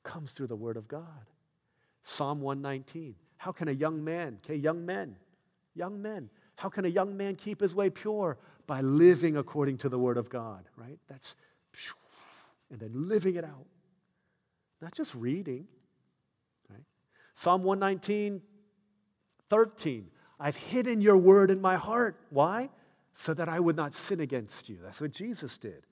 comes 0.02 0.32
through 0.32 0.46
the 0.46 0.56
Word 0.56 0.76
of 0.76 0.88
God. 0.88 1.04
Psalm 2.02 2.40
119. 2.40 3.14
How 3.36 3.52
can 3.52 3.68
a 3.68 3.72
young 3.72 4.02
man, 4.02 4.38
okay, 4.42 4.56
young 4.56 4.84
men, 4.84 5.14
Young 5.78 6.02
men. 6.02 6.28
How 6.56 6.68
can 6.68 6.84
a 6.84 6.88
young 6.88 7.16
man 7.16 7.36
keep 7.36 7.60
his 7.60 7.74
way 7.74 7.88
pure? 7.88 8.36
By 8.66 8.80
living 8.80 9.36
according 9.36 9.78
to 9.78 9.88
the 9.88 9.98
Word 9.98 10.18
of 10.18 10.28
God, 10.28 10.68
right? 10.76 10.98
That's, 11.08 11.36
and 12.70 12.80
then 12.80 12.90
living 13.08 13.36
it 13.36 13.44
out. 13.44 13.66
Not 14.82 14.92
just 14.92 15.14
reading? 15.14 15.68
Psalm 17.38 17.62
119, 17.62 18.42
13. 19.48 20.10
I've 20.40 20.56
hidden 20.56 21.00
your 21.00 21.16
word 21.16 21.52
in 21.52 21.60
my 21.60 21.76
heart. 21.76 22.18
Why? 22.30 22.68
So 23.12 23.32
that 23.32 23.48
I 23.48 23.60
would 23.60 23.76
not 23.76 23.94
sin 23.94 24.18
against 24.18 24.68
you. 24.68 24.78
That's 24.82 25.00
what 25.00 25.12
Jesus 25.12 25.56
did. 25.56 25.86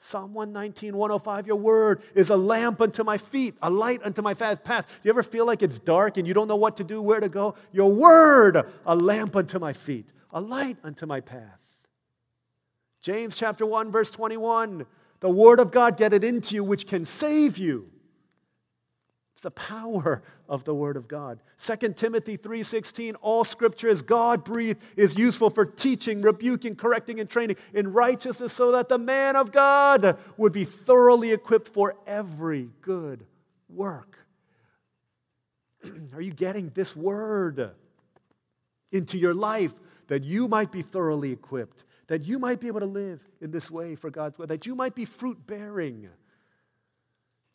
Psalm 0.00 0.34
119, 0.34 0.96
105, 0.96 1.46
your 1.46 1.54
word 1.54 2.02
is 2.16 2.30
a 2.30 2.36
lamp 2.36 2.80
unto 2.80 3.04
my 3.04 3.16
feet, 3.16 3.54
a 3.62 3.70
light 3.70 4.00
unto 4.02 4.22
my 4.22 4.34
path. 4.34 4.60
Do 4.66 4.82
you 5.04 5.10
ever 5.10 5.22
feel 5.22 5.46
like 5.46 5.62
it's 5.62 5.78
dark 5.78 6.16
and 6.16 6.26
you 6.26 6.34
don't 6.34 6.48
know 6.48 6.56
what 6.56 6.76
to 6.78 6.84
do, 6.84 7.00
where 7.00 7.20
to 7.20 7.28
go? 7.28 7.54
Your 7.70 7.92
word, 7.92 8.66
a 8.84 8.96
lamp 8.96 9.36
unto 9.36 9.60
my 9.60 9.74
feet, 9.74 10.08
a 10.32 10.40
light 10.40 10.78
unto 10.82 11.06
my 11.06 11.20
path. 11.20 11.60
James 13.02 13.36
chapter 13.36 13.64
1, 13.64 13.92
verse 13.92 14.10
21, 14.10 14.84
the 15.20 15.30
word 15.30 15.60
of 15.60 15.70
God 15.70 15.96
get 15.96 16.12
it 16.12 16.24
into 16.24 16.56
you, 16.56 16.64
which 16.64 16.88
can 16.88 17.04
save 17.04 17.56
you 17.56 17.88
the 19.40 19.50
power 19.50 20.22
of 20.48 20.64
the 20.64 20.74
word 20.74 20.96
of 20.96 21.08
God. 21.08 21.40
2 21.58 21.96
Timothy 21.96 22.36
3:16 22.36 23.14
all 23.16 23.44
scripture 23.44 23.88
is 23.88 24.02
God-breathed 24.02 24.80
is 24.96 25.16
useful 25.16 25.50
for 25.50 25.64
teaching, 25.64 26.22
rebuking, 26.22 26.76
correcting 26.76 27.20
and 27.20 27.28
training 27.28 27.56
in 27.74 27.92
righteousness 27.92 28.52
so 28.52 28.72
that 28.72 28.88
the 28.88 28.98
man 28.98 29.36
of 29.36 29.52
God 29.52 30.18
would 30.36 30.52
be 30.52 30.64
thoroughly 30.64 31.32
equipped 31.32 31.68
for 31.68 31.96
every 32.06 32.70
good 32.80 33.26
work. 33.68 34.18
Are 36.14 36.22
you 36.22 36.32
getting 36.32 36.70
this 36.70 36.96
word 36.96 37.70
into 38.90 39.18
your 39.18 39.34
life? 39.34 39.74
that 40.08 40.24
you 40.24 40.48
might 40.48 40.72
be 40.72 40.82
thoroughly 40.82 41.30
equipped, 41.30 41.84
that 42.08 42.24
you 42.24 42.38
might 42.38 42.60
be 42.60 42.66
able 42.66 42.80
to 42.80 42.86
live 42.86 43.20
in 43.40 43.50
this 43.50 43.70
way 43.70 43.94
for 43.94 44.10
God's 44.10 44.36
will, 44.38 44.46
that 44.46 44.66
you 44.66 44.74
might 44.74 44.94
be 44.94 45.04
fruit 45.04 45.46
bearing. 45.46 46.08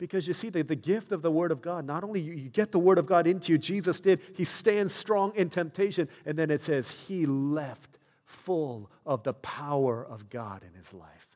Because 0.04 0.28
you 0.28 0.34
see, 0.34 0.50
the, 0.50 0.62
the 0.62 0.76
gift 0.76 1.12
of 1.12 1.22
the 1.22 1.30
Word 1.30 1.50
of 1.50 1.62
God, 1.62 1.86
not 1.86 2.04
only 2.04 2.20
you, 2.20 2.34
you 2.34 2.50
get 2.50 2.72
the 2.72 2.78
Word 2.78 2.98
of 2.98 3.06
God 3.06 3.26
into 3.26 3.52
you, 3.52 3.56
Jesus 3.56 4.00
did, 4.00 4.20
He 4.34 4.44
stands 4.44 4.92
strong 4.92 5.32
in 5.34 5.48
temptation, 5.48 6.10
and 6.26 6.38
then 6.38 6.50
it 6.50 6.60
says, 6.60 6.90
He 6.90 7.24
left 7.24 7.96
full 8.26 8.90
of 9.06 9.22
the 9.22 9.32
power 9.32 10.04
of 10.04 10.28
God 10.28 10.62
in 10.62 10.78
His 10.78 10.92
life. 10.92 11.26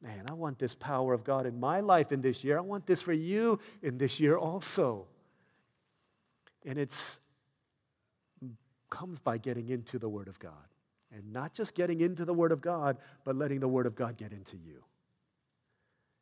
Man, 0.00 0.26
I 0.28 0.32
want 0.34 0.60
this 0.60 0.76
power 0.76 1.12
of 1.12 1.24
God 1.24 1.44
in 1.44 1.58
my 1.58 1.80
life 1.80 2.12
in 2.12 2.20
this 2.20 2.44
year. 2.44 2.56
I 2.56 2.60
want 2.60 2.86
this 2.86 3.02
for 3.02 3.12
you 3.12 3.58
in 3.82 3.98
this 3.98 4.20
year 4.20 4.38
also. 4.38 5.08
And 6.64 6.78
it's 6.78 7.18
comes 8.90 9.18
by 9.18 9.38
getting 9.38 9.70
into 9.70 9.98
the 9.98 10.08
Word 10.08 10.28
of 10.28 10.38
God. 10.38 10.52
And 11.12 11.32
not 11.32 11.52
just 11.52 11.74
getting 11.74 12.00
into 12.00 12.24
the 12.24 12.32
Word 12.32 12.52
of 12.52 12.60
God, 12.60 12.96
but 13.24 13.34
letting 13.34 13.58
the 13.58 13.66
Word 13.66 13.86
of 13.86 13.96
God 13.96 14.16
get 14.16 14.30
into 14.30 14.56
you. 14.56 14.84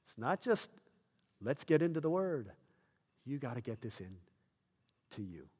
It's 0.06 0.16
not 0.16 0.40
just 0.40 0.70
let's 1.42 1.64
get 1.64 1.82
into 1.82 2.00
the 2.00 2.10
Word. 2.10 2.50
You 3.24 3.38
got 3.38 3.54
to 3.54 3.60
get 3.60 3.80
this 3.80 4.00
in 4.00 4.16
to 5.12 5.22
you. 5.22 5.46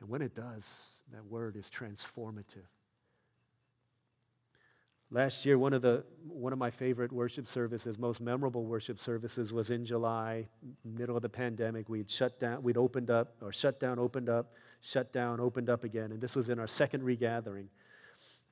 And 0.00 0.08
when 0.08 0.20
it 0.20 0.34
does, 0.34 0.80
that 1.12 1.24
Word 1.24 1.54
is 1.56 1.70
transformative. 1.70 2.66
Last 5.12 5.44
year, 5.44 5.58
one 5.58 5.74
of, 5.74 5.82
the, 5.82 6.04
one 6.26 6.54
of 6.54 6.58
my 6.58 6.70
favorite 6.70 7.12
worship 7.12 7.46
services, 7.46 7.98
most 7.98 8.22
memorable 8.22 8.64
worship 8.64 8.98
services, 8.98 9.52
was 9.52 9.68
in 9.68 9.84
July, 9.84 10.48
middle 10.86 11.16
of 11.16 11.22
the 11.22 11.28
pandemic. 11.28 11.90
We'd 11.90 12.10
shut 12.10 12.40
down, 12.40 12.62
we'd 12.62 12.78
opened 12.78 13.10
up, 13.10 13.34
or 13.42 13.52
shut 13.52 13.78
down, 13.78 13.98
opened 13.98 14.30
up, 14.30 14.54
shut 14.80 15.12
down, 15.12 15.38
opened 15.38 15.68
up 15.68 15.84
again. 15.84 16.12
And 16.12 16.20
this 16.20 16.34
was 16.34 16.48
in 16.48 16.58
our 16.58 16.66
second 16.66 17.02
regathering. 17.02 17.68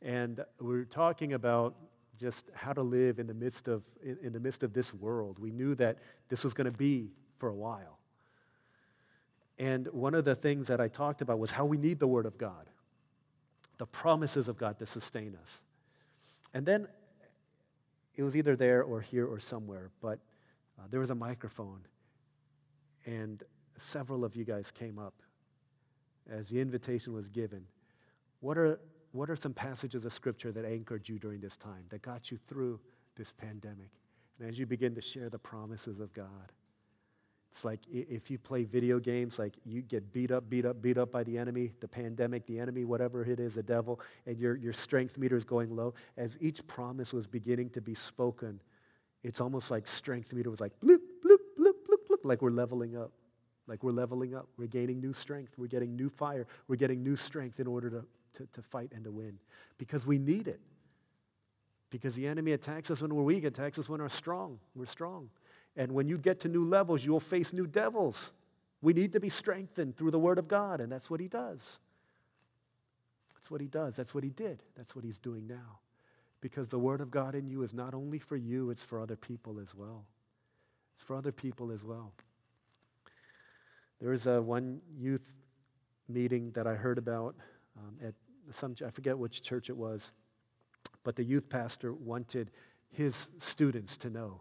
And 0.02 0.44
we 0.60 0.68
were 0.76 0.84
talking 0.84 1.32
about 1.32 1.76
just 2.20 2.50
how 2.54 2.72
to 2.72 2.82
live 2.82 3.18
in 3.18 3.26
the 3.26 3.34
midst 3.34 3.66
of, 3.66 3.82
in, 4.02 4.18
in 4.22 4.32
the 4.32 4.40
midst 4.40 4.62
of 4.62 4.72
this 4.72 4.92
world. 4.92 5.38
We 5.38 5.50
knew 5.50 5.74
that 5.76 5.98
this 6.28 6.44
was 6.44 6.52
going 6.52 6.70
to 6.70 6.78
be 6.78 7.10
for 7.38 7.48
a 7.48 7.54
while. 7.54 7.98
And 9.58 9.86
one 9.88 10.14
of 10.14 10.24
the 10.24 10.34
things 10.34 10.68
that 10.68 10.80
I 10.80 10.88
talked 10.88 11.22
about 11.22 11.38
was 11.38 11.50
how 11.50 11.64
we 11.64 11.76
need 11.76 11.98
the 11.98 12.06
Word 12.06 12.26
of 12.26 12.38
God, 12.38 12.68
the 13.78 13.86
promises 13.86 14.48
of 14.48 14.56
God 14.56 14.78
to 14.78 14.86
sustain 14.86 15.36
us. 15.40 15.62
And 16.52 16.64
then 16.66 16.86
it 18.16 18.22
was 18.22 18.36
either 18.36 18.56
there 18.56 18.82
or 18.82 19.00
here 19.00 19.26
or 19.26 19.38
somewhere, 19.38 19.90
but 20.02 20.18
uh, 20.78 20.82
there 20.90 21.00
was 21.00 21.10
a 21.10 21.14
microphone, 21.14 21.80
and 23.06 23.42
several 23.76 24.24
of 24.24 24.34
you 24.36 24.44
guys 24.44 24.70
came 24.70 24.98
up 24.98 25.14
as 26.30 26.48
the 26.48 26.60
invitation 26.60 27.12
was 27.12 27.28
given. 27.28 27.64
What 28.40 28.58
are, 28.58 28.78
what 29.12 29.30
are 29.30 29.36
some 29.36 29.52
passages 29.52 30.04
of 30.04 30.12
Scripture 30.12 30.52
that 30.52 30.64
anchored 30.64 31.08
you 31.08 31.18
during 31.18 31.40
this 31.40 31.56
time, 31.56 31.84
that 31.88 32.02
got 32.02 32.30
you 32.30 32.38
through 32.48 32.80
this 33.16 33.32
pandemic? 33.32 33.90
And 34.38 34.48
as 34.48 34.58
you 34.58 34.66
begin 34.66 34.94
to 34.94 35.00
share 35.00 35.28
the 35.28 35.38
promises 35.38 36.00
of 36.00 36.12
God, 36.12 36.52
it's 37.50 37.64
like 37.64 37.80
if 37.90 38.30
you 38.30 38.38
play 38.38 38.62
video 38.62 39.00
games, 39.00 39.38
like 39.38 39.54
you 39.64 39.82
get 39.82 40.12
beat 40.12 40.30
up, 40.30 40.48
beat 40.48 40.64
up, 40.64 40.80
beat 40.80 40.96
up 40.96 41.11
by 41.11 41.24
the 41.24 41.36
enemy, 41.36 41.72
the 41.80 41.88
pandemic, 41.88 42.46
the 42.46 42.61
enemy, 42.61 42.84
whatever 42.84 43.24
it 43.24 43.40
is, 43.40 43.54
the 43.54 43.62
devil, 43.62 44.00
and 44.26 44.38
your, 44.38 44.56
your 44.56 44.72
strength 44.72 45.18
meter 45.18 45.34
is 45.34 45.44
going 45.44 45.74
low. 45.74 45.92
As 46.16 46.38
each 46.40 46.64
promise 46.68 47.12
was 47.12 47.26
beginning 47.26 47.70
to 47.70 47.80
be 47.80 47.92
spoken, 47.92 48.61
it's 49.24 49.40
almost 49.40 49.70
like 49.70 49.86
strength 49.88 50.32
meter 50.32 50.48
was 50.48 50.61
like 50.61 50.72
bloop, 50.80 51.00
bloop, 51.24 51.38
bloop, 51.58 51.74
bloop, 51.88 52.08
bloop, 52.08 52.18
like 52.22 52.40
we're 52.40 52.50
leveling 52.50 52.96
up. 52.96 53.11
Like 53.66 53.82
we're 53.82 53.92
leveling 53.92 54.34
up. 54.34 54.48
We're 54.56 54.66
gaining 54.66 55.00
new 55.00 55.12
strength. 55.12 55.54
We're 55.58 55.66
getting 55.66 55.94
new 55.94 56.08
fire. 56.08 56.46
We're 56.68 56.76
getting 56.76 57.02
new 57.02 57.16
strength 57.16 57.61
in 57.61 57.66
order 57.66 57.90
to, 57.90 58.04
to, 58.34 58.46
to 58.52 58.62
fight 58.62 58.92
and 58.94 59.04
to 59.04 59.10
win 59.10 59.38
because 59.78 60.06
we 60.06 60.18
need 60.18 60.48
it. 60.48 60.60
Because 61.90 62.14
the 62.14 62.26
enemy 62.26 62.52
attacks 62.52 62.90
us 62.90 63.02
when 63.02 63.14
we're 63.14 63.24
weak, 63.24 63.44
attacks 63.44 63.78
us 63.78 63.88
when 63.88 64.00
we're 64.00 64.08
strong. 64.08 64.58
We're 64.76 64.86
strong. 64.86 65.28
And 65.76 65.92
when 65.92 66.08
you 66.08 66.18
get 66.18 66.40
to 66.40 66.48
new 66.48 66.64
levels, 66.64 67.04
you'll 67.04 67.20
face 67.20 67.52
new 67.52 67.66
devils. 67.66 68.32
We 68.80 68.92
need 68.92 69.12
to 69.12 69.20
be 69.20 69.28
strengthened 69.28 69.96
through 69.96 70.12
the 70.12 70.18
Word 70.18 70.38
of 70.38 70.48
God, 70.48 70.80
and 70.80 70.90
that's 70.90 71.10
what 71.10 71.20
He 71.20 71.28
does. 71.28 71.78
That's 73.34 73.50
what 73.50 73.60
He 73.60 73.66
does. 73.66 73.96
That's 73.96 74.14
what 74.14 74.22
He 74.24 74.30
did. 74.30 74.62
That's 74.76 74.94
what 74.94 75.04
He's 75.04 75.18
doing 75.18 75.46
now. 75.46 75.80
Because 76.40 76.68
the 76.68 76.78
Word 76.78 77.00
of 77.00 77.10
God 77.10 77.34
in 77.34 77.48
you 77.48 77.62
is 77.62 77.74
not 77.74 77.92
only 77.92 78.18
for 78.18 78.36
you, 78.36 78.70
it's 78.70 78.82
for 78.82 79.00
other 79.00 79.16
people 79.16 79.58
as 79.60 79.74
well. 79.74 80.04
It's 80.94 81.02
for 81.02 81.16
other 81.16 81.32
people 81.32 81.70
as 81.70 81.84
well. 81.84 82.12
There 84.00 84.10
was 84.10 84.26
a 84.26 84.40
one 84.40 84.80
youth 84.96 85.26
meeting 86.08 86.52
that 86.52 86.66
I 86.66 86.74
heard 86.74 86.98
about 86.98 87.36
um, 87.80 88.08
at 88.08 88.14
some, 88.54 88.74
I 88.86 88.90
forget 88.90 89.18
which 89.18 89.42
church 89.42 89.70
it 89.70 89.76
was, 89.76 90.12
but 91.02 91.16
the 91.16 91.24
youth 91.24 91.48
pastor 91.48 91.92
wanted 91.92 92.50
his 92.90 93.30
students 93.38 93.96
to 93.98 94.10
know 94.10 94.40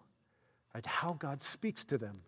right? 0.74 0.86
How 0.86 1.14
God 1.14 1.42
speaks 1.42 1.84
to 1.86 1.98
them 1.98 2.22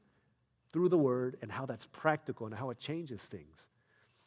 through 0.72 0.90
the 0.90 0.98
word 0.98 1.38
and 1.42 1.52
how 1.52 1.66
that's 1.66 1.88
practical 1.92 2.46
and 2.46 2.56
how 2.56 2.70
it 2.70 2.80
changes 2.80 3.24
things. 3.24 3.68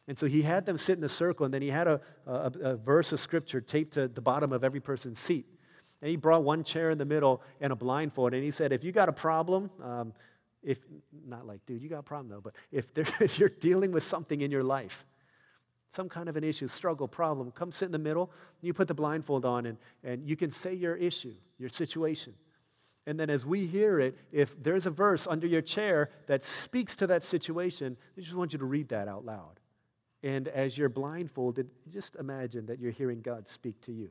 And 0.07 0.17
so 0.17 0.27
he 0.27 0.43
had 0.43 0.65
them 0.65 0.77
sit 0.77 0.99
in 0.99 1.03
a 1.03 1.09
circle, 1.09 1.45
and 1.45 1.53
then 1.53 1.63
he 1.63 1.69
had 1.69 1.87
a, 1.87 1.99
a, 2.27 2.51
a, 2.61 2.75
verse 2.75 3.11
of 3.11 3.19
scripture 3.19 3.59
taped 3.59 3.95
to 3.95 4.07
the 4.07 4.21
bottom 4.21 4.53
of 4.53 4.63
every 4.63 4.79
person's 4.79 5.17
seat. 5.17 5.47
And 6.01 6.11
he 6.11 6.15
brought 6.15 6.43
one 6.43 6.63
chair 6.63 6.91
in 6.91 6.99
the 6.99 7.05
middle 7.05 7.41
and 7.59 7.73
a 7.73 7.75
blindfold, 7.75 8.35
and 8.35 8.43
he 8.43 8.51
said, 8.51 8.71
If 8.71 8.83
you 8.83 8.91
got 8.91 9.09
a 9.09 9.13
problem, 9.13 9.71
um, 9.83 10.13
if 10.61 10.77
not 11.27 11.47
like, 11.47 11.65
dude, 11.65 11.81
you 11.81 11.89
got 11.89 11.99
a 11.99 12.03
problem 12.03 12.29
though, 12.29 12.41
but 12.41 12.53
if, 12.71 12.93
there, 12.93 13.05
if 13.19 13.39
you're 13.39 13.49
dealing 13.49 13.91
with 13.91 14.03
something 14.03 14.41
in 14.41 14.51
your 14.51 14.63
life, 14.63 15.05
some 15.89 16.09
kind 16.09 16.27
of 16.27 16.35
an 16.35 16.43
issue, 16.43 16.67
struggle, 16.67 17.07
problem, 17.07 17.51
come 17.51 17.71
sit 17.71 17.85
in 17.85 17.91
the 17.91 17.99
middle. 17.99 18.31
You 18.61 18.73
put 18.73 18.87
the 18.87 18.93
blindfold 18.93 19.45
on, 19.45 19.65
and, 19.65 19.77
and 20.03 20.27
you 20.27 20.35
can 20.35 20.51
say 20.51 20.73
your 20.73 20.95
issue, 20.95 21.35
your 21.57 21.69
situation. 21.69 22.33
And 23.07 23.19
then 23.19 23.29
as 23.29 23.45
we 23.45 23.67
hear 23.67 23.99
it, 23.99 24.17
if 24.31 24.61
there's 24.61 24.87
a 24.87 24.91
verse 24.91 25.27
under 25.27 25.45
your 25.45 25.61
chair 25.61 26.09
that 26.27 26.43
speaks 26.43 26.95
to 26.97 27.07
that 27.07 27.23
situation, 27.23 27.95
I 28.17 28.21
just 28.21 28.35
want 28.35 28.53
you 28.53 28.59
to 28.59 28.65
read 28.65 28.89
that 28.89 29.07
out 29.07 29.25
loud. 29.25 29.59
And 30.23 30.47
as 30.47 30.75
you're 30.75 30.89
blindfolded, 30.89 31.69
just 31.91 32.15
imagine 32.15 32.65
that 32.65 32.79
you're 32.79 32.91
hearing 32.91 33.21
God 33.21 33.47
speak 33.47 33.79
to 33.81 33.91
you. 33.91 34.09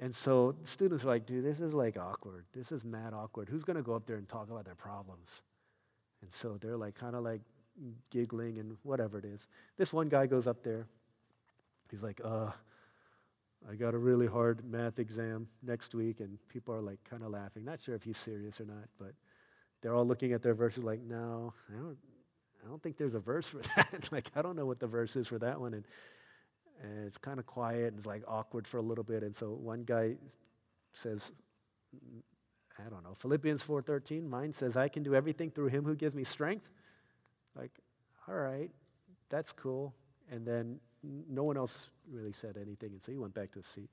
And 0.00 0.14
so 0.14 0.54
students 0.62 1.02
are 1.02 1.08
like, 1.08 1.26
dude, 1.26 1.44
this 1.44 1.60
is 1.60 1.74
like 1.74 1.96
awkward. 1.98 2.44
This 2.54 2.70
is 2.70 2.84
mad 2.84 3.12
awkward. 3.12 3.48
Who's 3.48 3.64
going 3.64 3.76
to 3.76 3.82
go 3.82 3.94
up 3.94 4.06
there 4.06 4.16
and 4.16 4.28
talk 4.28 4.48
about 4.48 4.64
their 4.64 4.76
problems? 4.76 5.42
And 6.22 6.30
so 6.30 6.56
they're 6.60 6.76
like, 6.76 6.94
kind 6.94 7.16
of 7.16 7.24
like 7.24 7.40
giggling 8.10 8.58
and 8.58 8.76
whatever 8.82 9.18
it 9.18 9.24
is. 9.24 9.46
This 9.76 9.92
one 9.92 10.08
guy 10.08 10.26
goes 10.26 10.46
up 10.46 10.62
there. 10.62 10.86
He's 11.90 12.02
like, 12.02 12.20
uh, 12.24 12.50
I 13.68 13.74
got 13.74 13.94
a 13.94 13.98
really 13.98 14.26
hard 14.26 14.64
math 14.64 14.98
exam 14.98 15.48
next 15.62 15.94
week, 15.94 16.20
and 16.20 16.38
people 16.48 16.74
are 16.74 16.82
like 16.82 16.98
kind 17.04 17.22
of 17.22 17.30
laughing. 17.30 17.64
Not 17.64 17.80
sure 17.80 17.94
if 17.94 18.02
he's 18.02 18.18
serious 18.18 18.60
or 18.60 18.64
not, 18.64 18.88
but 18.98 19.12
they're 19.82 19.94
all 19.94 20.06
looking 20.06 20.32
at 20.32 20.42
their 20.42 20.54
verses 20.54 20.84
like, 20.84 21.00
no, 21.02 21.52
I 21.68 21.80
don't, 21.80 21.96
I 22.64 22.68
don't 22.68 22.82
think 22.82 22.96
there's 22.96 23.14
a 23.14 23.20
verse 23.20 23.48
for 23.48 23.58
that. 23.76 24.08
like, 24.12 24.30
I 24.36 24.42
don't 24.42 24.56
know 24.56 24.66
what 24.66 24.80
the 24.80 24.86
verse 24.86 25.16
is 25.16 25.26
for 25.28 25.38
that 25.38 25.60
one. 25.60 25.74
And, 25.74 25.84
and 26.82 27.06
it's 27.06 27.18
kind 27.18 27.38
of 27.38 27.46
quiet 27.46 27.88
and 27.88 27.98
it's 27.98 28.06
like 28.06 28.22
awkward 28.28 28.66
for 28.66 28.78
a 28.78 28.82
little 28.82 29.04
bit. 29.04 29.22
And 29.22 29.34
so 29.34 29.50
one 29.50 29.82
guy 29.82 30.14
says, 30.92 31.32
I 32.78 32.88
don't 32.88 33.02
know, 33.02 33.14
Philippians 33.14 33.62
4.13, 33.62 34.28
mine 34.28 34.52
says, 34.52 34.76
I 34.76 34.88
can 34.88 35.02
do 35.02 35.14
everything 35.14 35.50
through 35.50 35.68
him 35.68 35.84
who 35.84 35.96
gives 35.96 36.14
me 36.14 36.22
strength. 36.22 36.68
Like, 37.56 37.72
all 38.28 38.34
right, 38.34 38.70
that's 39.28 39.52
cool. 39.52 39.94
And 40.30 40.46
then 40.46 40.78
no 41.02 41.44
one 41.44 41.56
else 41.56 41.90
really 42.10 42.32
said 42.32 42.56
anything, 42.60 42.92
and 42.92 43.02
so 43.02 43.12
he 43.12 43.18
went 43.18 43.34
back 43.34 43.52
to 43.52 43.60
his 43.60 43.66
seat. 43.66 43.90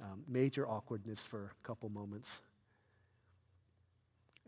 Um, 0.00 0.22
major 0.26 0.68
awkwardness 0.68 1.24
for 1.24 1.52
a 1.62 1.66
couple 1.66 1.88
moments. 1.90 2.40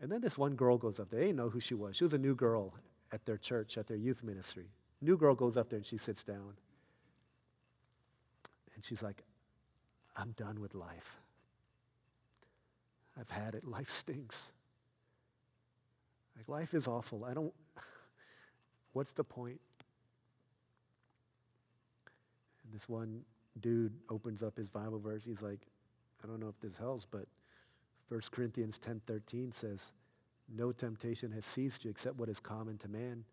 And 0.01 0.11
then 0.11 0.21
this 0.21 0.37
one 0.37 0.55
girl 0.55 0.77
goes 0.77 0.99
up 0.99 1.09
there. 1.09 1.19
They 1.19 1.27
didn't 1.27 1.37
know 1.37 1.49
who 1.49 1.59
she 1.59 1.75
was. 1.75 1.95
She 1.95 2.03
was 2.03 2.13
a 2.13 2.17
new 2.17 2.35
girl 2.35 2.73
at 3.11 3.25
their 3.25 3.37
church, 3.37 3.77
at 3.77 3.87
their 3.87 3.97
youth 3.97 4.23
ministry. 4.23 4.65
New 5.01 5.15
girl 5.15 5.35
goes 5.35 5.55
up 5.55 5.69
there 5.69 5.77
and 5.77 5.85
she 5.85 5.97
sits 5.97 6.23
down. 6.23 6.53
And 8.73 8.83
she's 8.83 9.03
like, 9.03 9.23
I'm 10.15 10.31
done 10.31 10.59
with 10.59 10.73
life. 10.73 11.21
I've 13.19 13.29
had 13.29 13.53
it. 13.53 13.63
Life 13.65 13.89
stinks. 13.89 14.51
Like, 16.35 16.49
life 16.49 16.73
is 16.73 16.87
awful. 16.87 17.23
I 17.25 17.33
don't, 17.33 17.53
what's 18.93 19.11
the 19.11 19.23
point? 19.23 19.59
this 22.73 22.89
one 22.89 23.21
dude 23.61 23.93
opens 24.09 24.41
up 24.41 24.57
his 24.57 24.67
Bible 24.67 24.99
verse. 24.99 25.21
He's 25.23 25.41
like, 25.41 25.59
I 26.23 26.27
don't 26.27 26.39
know 26.39 26.47
if 26.47 26.59
this 26.59 26.77
helps, 26.77 27.05
but 27.05 27.27
1 28.09 28.21
Corinthians 28.31 28.79
10:13 28.79 29.51
says, 29.51 29.91
"No 30.49 30.71
temptation 30.71 31.31
has 31.31 31.45
seized 31.45 31.85
you 31.85 31.91
except 31.91 32.17
what 32.17 32.29
is 32.29 32.39
common 32.39 32.77
to 32.79 32.87
man. 32.87 33.23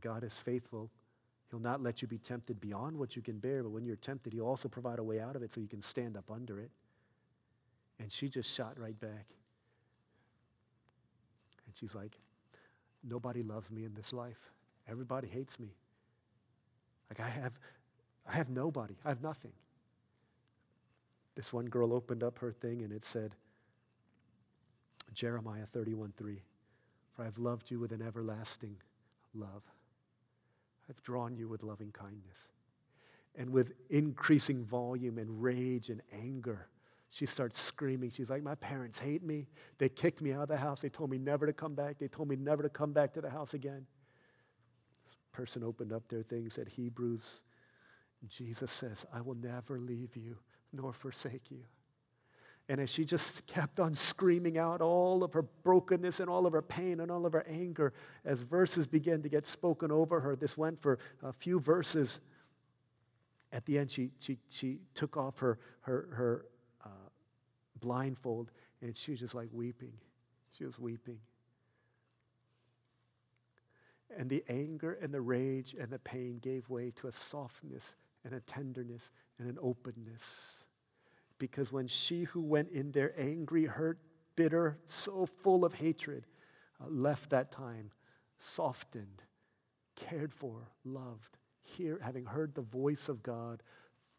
God 0.00 0.22
is 0.22 0.38
faithful. 0.38 0.90
He'll 1.50 1.60
not 1.60 1.82
let 1.82 2.00
you 2.00 2.08
be 2.08 2.18
tempted 2.18 2.60
beyond 2.60 2.98
what 2.98 3.16
you 3.16 3.22
can 3.22 3.38
bear, 3.38 3.62
but 3.62 3.70
when 3.70 3.84
you're 3.84 3.96
tempted, 3.96 4.32
he'll 4.32 4.46
also 4.46 4.68
provide 4.68 4.98
a 4.98 5.02
way 5.02 5.20
out 5.20 5.36
of 5.36 5.42
it 5.42 5.52
so 5.52 5.60
you 5.60 5.68
can 5.68 5.82
stand 5.82 6.16
up 6.16 6.30
under 6.30 6.60
it." 6.60 6.70
And 7.98 8.12
she 8.12 8.28
just 8.28 8.50
shot 8.50 8.78
right 8.78 8.98
back. 8.98 9.26
And 11.66 11.76
she's 11.76 11.94
like, 11.94 12.18
"Nobody 13.02 13.42
loves 13.42 13.70
me 13.70 13.84
in 13.84 13.94
this 13.94 14.12
life. 14.12 14.52
Everybody 14.88 15.28
hates 15.28 15.58
me. 15.58 15.74
Like, 17.10 17.20
I 17.20 17.28
have, 17.28 17.52
I 18.26 18.36
have 18.36 18.48
nobody, 18.50 18.94
I 19.04 19.08
have 19.08 19.22
nothing. 19.22 19.52
This 21.34 21.52
one 21.52 21.66
girl 21.66 21.92
opened 21.92 22.22
up 22.22 22.38
her 22.38 22.52
thing 22.52 22.82
and 22.82 22.92
it 22.92 23.04
said, 23.04 23.34
Jeremiah 25.14 25.66
31 25.72 26.12
3, 26.16 26.42
For 27.14 27.24
I've 27.24 27.38
loved 27.38 27.70
you 27.70 27.78
with 27.78 27.92
an 27.92 28.02
everlasting 28.02 28.76
love. 29.34 29.62
I've 30.88 31.02
drawn 31.02 31.36
you 31.36 31.48
with 31.48 31.62
loving 31.62 31.92
kindness. 31.92 32.48
And 33.34 33.50
with 33.50 33.72
increasing 33.88 34.64
volume 34.64 35.18
and 35.18 35.42
rage 35.42 35.88
and 35.88 36.02
anger, 36.12 36.68
she 37.08 37.24
starts 37.24 37.60
screaming. 37.60 38.10
She's 38.10 38.30
like, 38.30 38.42
My 38.42 38.54
parents 38.56 38.98
hate 38.98 39.22
me. 39.22 39.46
They 39.78 39.88
kicked 39.88 40.20
me 40.20 40.32
out 40.32 40.42
of 40.42 40.48
the 40.48 40.56
house. 40.56 40.80
They 40.80 40.88
told 40.88 41.10
me 41.10 41.18
never 41.18 41.46
to 41.46 41.52
come 41.52 41.74
back. 41.74 41.98
They 41.98 42.08
told 42.08 42.28
me 42.28 42.36
never 42.36 42.62
to 42.62 42.68
come 42.68 42.92
back 42.92 43.12
to 43.14 43.20
the 43.20 43.30
house 43.30 43.54
again. 43.54 43.86
Person 45.32 45.64
opened 45.64 45.92
up 45.92 46.06
their 46.08 46.22
thing, 46.22 46.50
said 46.50 46.68
Hebrews. 46.68 47.40
Jesus 48.28 48.70
says, 48.70 49.04
I 49.12 49.20
will 49.20 49.34
never 49.34 49.78
leave 49.80 50.16
you 50.16 50.36
nor 50.72 50.92
forsake 50.92 51.50
you. 51.50 51.64
And 52.68 52.80
as 52.80 52.88
she 52.88 53.04
just 53.04 53.46
kept 53.46 53.80
on 53.80 53.94
screaming 53.94 54.56
out 54.56 54.80
all 54.80 55.24
of 55.24 55.32
her 55.32 55.42
brokenness 55.42 56.20
and 56.20 56.30
all 56.30 56.46
of 56.46 56.52
her 56.52 56.62
pain 56.62 57.00
and 57.00 57.10
all 57.10 57.26
of 57.26 57.32
her 57.32 57.44
anger, 57.48 57.92
as 58.24 58.42
verses 58.42 58.86
began 58.86 59.20
to 59.22 59.28
get 59.28 59.46
spoken 59.46 59.90
over 59.90 60.20
her, 60.20 60.36
this 60.36 60.56
went 60.56 60.80
for 60.80 60.98
a 61.22 61.32
few 61.32 61.58
verses. 61.58 62.20
At 63.52 63.66
the 63.66 63.78
end, 63.78 63.90
she, 63.90 64.10
she, 64.18 64.38
she 64.48 64.78
took 64.94 65.16
off 65.16 65.38
her, 65.40 65.58
her, 65.80 66.08
her 66.12 66.46
uh, 66.84 66.88
blindfold 67.80 68.50
and 68.80 68.96
she 68.96 69.12
was 69.12 69.20
just 69.20 69.34
like 69.34 69.48
weeping. 69.52 69.92
She 70.56 70.64
was 70.64 70.78
weeping. 70.78 71.18
And 74.16 74.28
the 74.28 74.44
anger 74.48 74.98
and 75.00 75.12
the 75.12 75.20
rage 75.20 75.74
and 75.78 75.90
the 75.90 75.98
pain 75.98 76.38
gave 76.40 76.68
way 76.68 76.90
to 76.96 77.08
a 77.08 77.12
softness 77.12 77.96
and 78.24 78.34
a 78.34 78.40
tenderness 78.40 79.10
and 79.38 79.48
an 79.48 79.58
openness. 79.60 80.64
Because 81.38 81.72
when 81.72 81.86
she 81.86 82.24
who 82.24 82.40
went 82.40 82.70
in 82.70 82.92
there 82.92 83.12
angry, 83.18 83.64
hurt, 83.64 83.98
bitter, 84.36 84.78
so 84.86 85.26
full 85.26 85.64
of 85.64 85.74
hatred, 85.74 86.26
uh, 86.80 86.88
left 86.88 87.30
that 87.30 87.50
time 87.50 87.90
softened, 88.38 89.22
cared 89.96 90.32
for, 90.32 90.68
loved, 90.84 91.38
hear, 91.62 91.98
having 92.02 92.24
heard 92.24 92.54
the 92.54 92.62
voice 92.62 93.08
of 93.08 93.22
God 93.22 93.62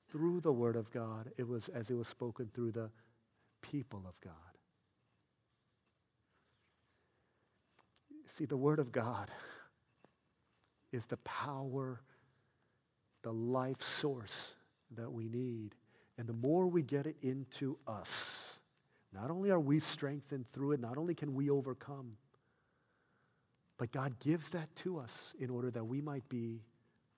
through 0.10 0.42
the 0.42 0.52
Word 0.52 0.76
of 0.76 0.92
God, 0.92 1.32
it 1.38 1.48
was 1.48 1.70
as 1.70 1.90
it 1.90 1.96
was 1.96 2.08
spoken 2.08 2.50
through 2.54 2.72
the 2.72 2.90
people 3.62 4.04
of 4.08 4.20
God. 4.22 4.34
See, 8.26 8.46
the 8.46 8.58
Word 8.58 8.80
of 8.80 8.92
God 8.92 9.30
is 10.94 11.06
the 11.08 11.18
power, 11.18 12.02
the 13.24 13.34
life 13.34 13.82
source 13.82 14.56
that 14.96 15.12
we 15.12 15.28
need. 15.28 15.76
And 16.18 16.28
the 16.28 16.34
more 16.34 16.68
we 16.68 16.84
get 16.84 17.08
it 17.08 17.18
into 17.22 17.78
us, 17.88 18.60
not 19.14 19.32
only 19.32 19.52
are 19.52 19.60
we 19.60 19.80
strengthened 19.80 20.46
through 20.54 20.74
it, 20.74 20.80
not 20.80 20.98
only 20.98 21.16
can 21.16 21.34
we 21.34 21.50
overcome, 21.50 22.18
but 23.78 23.92
God 23.92 24.20
gives 24.20 24.50
that 24.50 24.74
to 24.78 25.00
us 25.00 25.34
in 25.40 25.50
order 25.50 25.72
that 25.72 25.84
we 25.84 26.00
might 26.00 26.28
be 26.30 26.62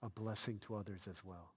a 0.01 0.09
blessing 0.09 0.59
to 0.59 0.75
others 0.75 1.07
as 1.09 1.23
well. 1.23 1.51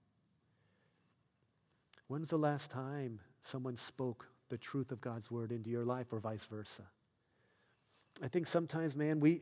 When's 2.07 2.29
the 2.29 2.37
last 2.37 2.69
time 2.69 3.19
someone 3.41 3.77
spoke 3.77 4.27
the 4.49 4.57
truth 4.57 4.91
of 4.91 4.99
God's 4.99 5.29
word 5.31 5.51
into 5.51 5.69
your 5.69 5.85
life 5.85 6.07
or 6.11 6.19
vice 6.19 6.45
versa? 6.45 6.83
I 8.21 8.27
think 8.27 8.47
sometimes, 8.47 8.95
man, 8.95 9.19
we, 9.19 9.41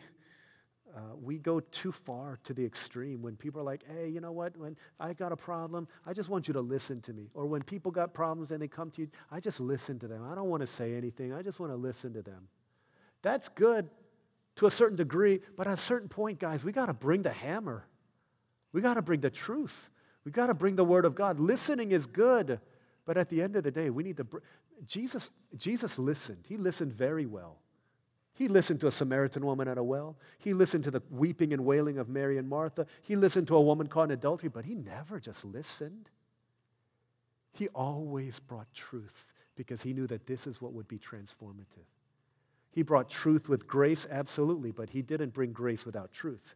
uh, 0.98 1.16
we 1.22 1.38
go 1.38 1.60
too 1.60 1.92
far 1.92 2.40
to 2.44 2.56
the 2.56 2.66
extreme 2.66 3.22
when 3.22 3.36
people 3.36 3.62
are 3.62 3.64
like, 3.64 3.84
hey, 3.88 4.10
you 4.10 4.20
know 4.20 4.32
what? 4.32 4.58
When 4.58 4.76
I 5.00 5.14
got 5.14 5.32
a 5.32 5.38
problem, 5.38 5.88
I 6.08 6.14
just 6.14 6.28
want 6.28 6.48
you 6.48 6.56
to 6.56 6.62
listen 6.62 7.02
to 7.02 7.14
me. 7.14 7.30
Or 7.36 7.46
when 7.46 7.62
people 7.62 7.92
got 7.92 8.16
problems 8.16 8.50
and 8.50 8.60
they 8.60 8.68
come 8.68 8.90
to 8.92 9.02
you, 9.02 9.08
I 9.32 9.40
just 9.40 9.60
listen 9.60 10.00
to 10.00 10.08
them. 10.08 10.24
I 10.28 10.34
don't 10.34 10.50
want 10.50 10.62
to 10.62 10.68
say 10.68 10.96
anything. 10.96 11.34
I 11.34 11.44
just 11.44 11.60
want 11.60 11.72
to 11.72 11.76
listen 11.76 12.14
to 12.14 12.24
them. 12.24 12.48
That's 13.22 13.48
good 13.48 13.88
to 14.56 14.66
a 14.66 14.72
certain 14.72 14.98
degree, 14.98 15.42
but 15.56 15.68
at 15.68 15.74
a 15.74 15.78
certain 15.78 16.10
point, 16.10 16.40
guys, 16.40 16.64
we 16.64 16.72
got 16.72 16.88
to 16.88 16.94
bring 16.94 17.22
the 17.22 17.32
hammer. 17.32 17.86
We 18.74 18.82
got 18.82 18.96
to 18.96 19.04
bring 19.04 19.20
the 19.20 19.30
truth. 19.30 19.92
We 20.26 20.32
got 20.32 20.48
to 20.48 20.56
bring 20.56 20.76
the 20.76 20.86
word 20.86 21.06
of 21.06 21.14
God. 21.14 21.40
Listening 21.40 21.92
is 21.92 22.08
good, 22.08 22.60
but 23.06 23.18
at 23.18 23.30
the 23.30 23.44
end 23.44 23.56
of 23.56 23.64
the 23.64 23.72
day, 23.72 23.92
we 23.92 24.04
need 24.04 24.18
to. 24.18 24.24
Br- 24.24 24.40
Jesus, 24.88 25.30
Jesus 25.56 26.00
listened. 26.00 26.46
He 26.48 26.58
listened 26.58 26.92
very 26.92 27.28
well. 27.28 27.60
He 28.38 28.48
listened 28.48 28.80
to 28.82 28.88
a 28.88 28.92
Samaritan 28.92 29.44
woman 29.44 29.68
at 29.68 29.80
a 29.80 29.84
well. 29.84 30.16
He 30.38 30.54
listened 30.54 30.84
to 30.84 30.92
the 30.92 31.02
weeping 31.10 31.54
and 31.54 31.66
wailing 31.66 31.98
of 31.98 32.08
Mary 32.08 32.38
and 32.38 32.48
Martha. 32.48 32.86
He 33.02 33.16
listened 33.16 33.48
to 33.48 33.56
a 33.56 33.62
woman 33.62 33.88
caught 33.88 34.04
in 34.04 34.12
adultery, 34.12 34.50
but 34.50 34.64
he 34.64 34.76
never 34.76 35.20
just 35.20 35.44
listened. 35.44 36.12
He 37.54 37.68
always 37.70 38.40
brought 38.40 38.72
truth 38.76 39.26
because 39.56 39.82
he 39.82 39.92
knew 39.92 40.06
that 40.06 40.28
this 40.28 40.46
is 40.46 40.62
what 40.62 40.74
would 40.74 40.88
be 40.88 41.00
transformative. 41.00 41.88
He 42.70 42.84
brought 42.84 43.10
truth 43.10 43.50
with 43.50 43.66
grace, 43.66 44.06
absolutely, 44.12 44.70
but 44.70 44.92
he 44.92 45.02
didn't 45.02 45.34
bring 45.34 45.52
grace 45.52 45.84
without 45.84 46.14
truth. 46.14 46.54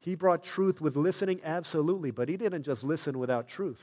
He 0.00 0.14
brought 0.14 0.42
truth 0.42 0.82
with 0.82 0.96
listening, 0.96 1.40
absolutely, 1.44 2.10
but 2.10 2.28
he 2.28 2.36
didn't 2.36 2.64
just 2.64 2.84
listen 2.84 3.18
without 3.18 3.48
truth. 3.48 3.82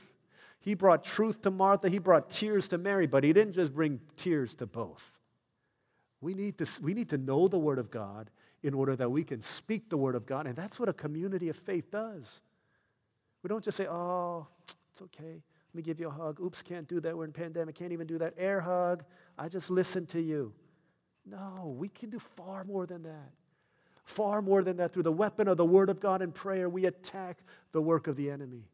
He 0.60 0.74
brought 0.74 1.02
truth 1.02 1.42
to 1.42 1.50
Martha, 1.50 1.88
he 1.88 1.98
brought 1.98 2.30
tears 2.30 2.68
to 2.68 2.78
Mary, 2.78 3.08
but 3.08 3.24
he 3.24 3.32
didn't 3.32 3.54
just 3.54 3.74
bring 3.74 3.98
tears 4.16 4.54
to 4.54 4.66
both. 4.66 5.17
We 6.20 6.34
need, 6.34 6.58
to, 6.58 6.66
we 6.82 6.94
need 6.94 7.08
to 7.10 7.18
know 7.18 7.48
the 7.48 7.58
Word 7.58 7.78
of 7.78 7.90
God 7.90 8.30
in 8.62 8.74
order 8.74 8.96
that 8.96 9.10
we 9.10 9.22
can 9.22 9.40
speak 9.40 9.88
the 9.88 9.96
Word 9.96 10.14
of 10.14 10.26
God. 10.26 10.46
And 10.46 10.56
that's 10.56 10.80
what 10.80 10.88
a 10.88 10.92
community 10.92 11.48
of 11.48 11.56
faith 11.56 11.90
does. 11.90 12.40
We 13.42 13.48
don't 13.48 13.64
just 13.64 13.76
say, 13.76 13.86
oh, 13.86 14.48
it's 14.92 15.02
okay. 15.02 15.42
Let 15.68 15.74
me 15.74 15.82
give 15.82 16.00
you 16.00 16.08
a 16.08 16.10
hug. 16.10 16.40
Oops, 16.40 16.60
can't 16.62 16.88
do 16.88 17.00
that. 17.00 17.16
We're 17.16 17.24
in 17.24 17.32
pandemic. 17.32 17.76
Can't 17.76 17.92
even 17.92 18.06
do 18.06 18.18
that. 18.18 18.34
Air 18.36 18.60
hug. 18.60 19.04
I 19.38 19.48
just 19.48 19.70
listen 19.70 20.06
to 20.06 20.20
you. 20.20 20.52
No, 21.24 21.74
we 21.78 21.88
can 21.88 22.10
do 22.10 22.18
far 22.18 22.64
more 22.64 22.86
than 22.86 23.02
that. 23.04 23.32
Far 24.04 24.40
more 24.40 24.62
than 24.62 24.78
that. 24.78 24.92
Through 24.92 25.02
the 25.04 25.12
weapon 25.12 25.46
of 25.46 25.56
the 25.56 25.64
Word 25.64 25.90
of 25.90 26.00
God 26.00 26.22
and 26.22 26.34
prayer, 26.34 26.68
we 26.68 26.86
attack 26.86 27.38
the 27.72 27.82
work 27.82 28.06
of 28.06 28.16
the 28.16 28.30
enemy. 28.30 28.64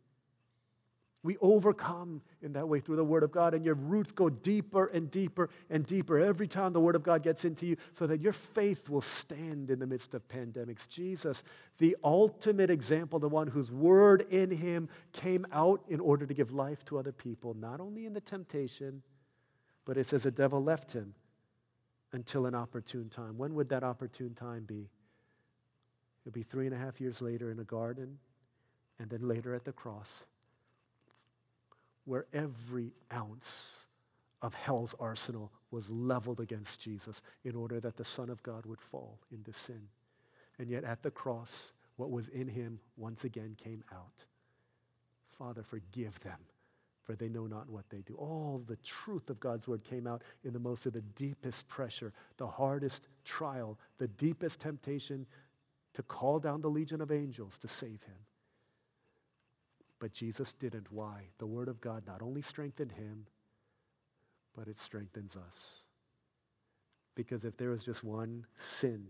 We 1.25 1.39
overcome 1.41 2.21
in 2.43 2.53
that 2.53 2.69
way 2.69 2.81
through 2.81 2.97
the 2.97 3.05
Word 3.05 3.23
of 3.23 3.33
God, 3.33 3.55
and 3.55 3.65
your 3.65 3.77
roots 3.77 4.13
go 4.13 4.29
deeper 4.29 4.89
and 4.89 5.11
deeper 5.11 5.49
and 5.71 5.87
deeper 5.87 6.19
every 6.19 6.47
time 6.47 6.75
the 6.75 6.81
Word 6.81 6.95
of 6.95 7.03
God 7.03 7.23
gets 7.23 7.47
into 7.47 7.65
you 7.65 7.79
so 7.93 8.07
that 8.07 8.21
your 8.21 8.35
faith 8.35 8.91
will 8.91 9.01
stand 9.01 9.71
in 9.71 9.79
the 9.79 9.87
midst 9.87 10.13
of 10.13 10.29
pandemics. 10.29 10.87
Jesus, 10.87 11.43
the 11.79 11.97
ultimate 12.05 12.69
example, 12.69 13.19
the 13.19 13.29
one 13.29 13.47
whose 13.47 13.73
Word 13.73 14.27
in 14.31 14.51
him 14.51 14.91
came 15.13 15.47
out 15.51 15.83
in 15.89 15.99
order 15.99 16.27
to 16.27 16.35
give 16.35 16.53
life 16.53 16.85
to 16.85 16.99
other 16.99 17.13
people, 17.13 17.55
not 17.55 17.81
only 17.81 18.05
in 18.05 18.13
the 18.13 18.21
temptation, 18.21 19.03
but 19.87 19.97
it 19.97 20.07
says 20.07 20.25
the 20.25 20.31
devil 20.31 20.63
left 20.63 20.93
him 20.93 21.15
until 22.13 22.45
an 22.45 22.55
opportune 22.55 23.09
time. 23.09 23.39
When 23.39 23.55
would 23.55 23.71
that 23.71 23.83
opportune 23.83 24.35
time 24.35 24.65
be? 24.65 24.91
It'll 26.23 26.35
be 26.35 26.43
three 26.43 26.67
and 26.67 26.75
a 26.75 26.79
half 26.79 27.01
years 27.01 27.23
later 27.23 27.51
in 27.51 27.59
a 27.61 27.65
garden, 27.65 28.19
and 28.99 29.09
then 29.09 29.27
later 29.27 29.55
at 29.55 29.65
the 29.65 29.73
cross 29.73 30.25
where 32.05 32.27
every 32.33 32.93
ounce 33.13 33.71
of 34.43 34.55
hell's 34.55 34.95
arsenal 35.01 35.51
was 35.71 35.91
leveled 35.91 36.41
against 36.41 36.81
Jesus 36.81 37.23
in 37.45 37.57
order 37.57 37.81
that 37.81 37.97
the 37.97 38.05
Son 38.05 38.29
of 38.29 38.43
God 38.43 38.67
would 38.67 38.81
fall 38.81 39.19
into 39.33 39.53
sin. 39.53 39.89
And 40.59 40.69
yet 40.69 40.85
at 40.85 41.03
the 41.03 41.11
cross, 41.11 41.73
what 41.97 42.11
was 42.11 42.29
in 42.29 42.49
him 42.49 42.79
once 42.97 43.25
again 43.25 43.57
came 43.63 43.83
out. 43.93 44.27
Father, 45.39 45.63
forgive 45.63 46.19
them, 46.21 46.39
for 47.05 47.15
they 47.15 47.29
know 47.29 47.47
not 47.47 47.69
what 47.69 47.89
they 47.91 48.03
do. 48.03 48.15
All 48.17 48.63
the 48.67 48.77
truth 48.77 49.31
of 49.31 49.41
God's 49.41 49.67
word 49.67 49.83
came 49.83 50.07
out 50.07 50.23
in 50.45 50.53
the 50.53 50.59
most 50.59 50.87
of 50.87 50.93
the 50.93 51.01
deepest 51.17 51.67
pressure, 51.69 52.13
the 52.37 52.47
hardest 52.47 53.09
trial, 53.25 53.79
the 53.99 54.09
deepest 54.09 54.61
temptation 54.61 55.27
to 55.95 56.03
call 56.03 56.39
down 56.39 56.61
the 56.61 56.69
legion 56.69 57.01
of 57.01 57.11
angels 57.11 57.59
to 57.59 57.69
save 57.69 58.03
him. 58.03 58.17
But 60.05 60.13
Jesus 60.13 60.53
didn't. 60.53 60.93
Why? 60.93 61.23
The 61.39 61.47
Word 61.47 61.67
of 61.67 61.81
God 61.81 62.03
not 62.07 62.21
only 62.21 62.43
strengthened 62.43 62.93
him, 62.93 63.25
but 64.55 64.69
it 64.69 64.79
strengthens 64.79 65.35
us. 65.35 65.77
Because 67.15 67.47
if 67.47 67.57
there 67.57 67.71
was 67.71 67.83
just 67.83 68.05
one 68.05 68.45
sin 68.55 69.07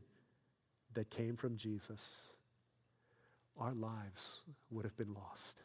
that 0.92 1.10
came 1.10 1.34
from 1.34 1.56
Jesus, 1.56 2.14
our 3.58 3.74
lives 3.74 4.42
would 4.70 4.84
have 4.84 4.96
been 4.96 5.12
lost. 5.12 5.56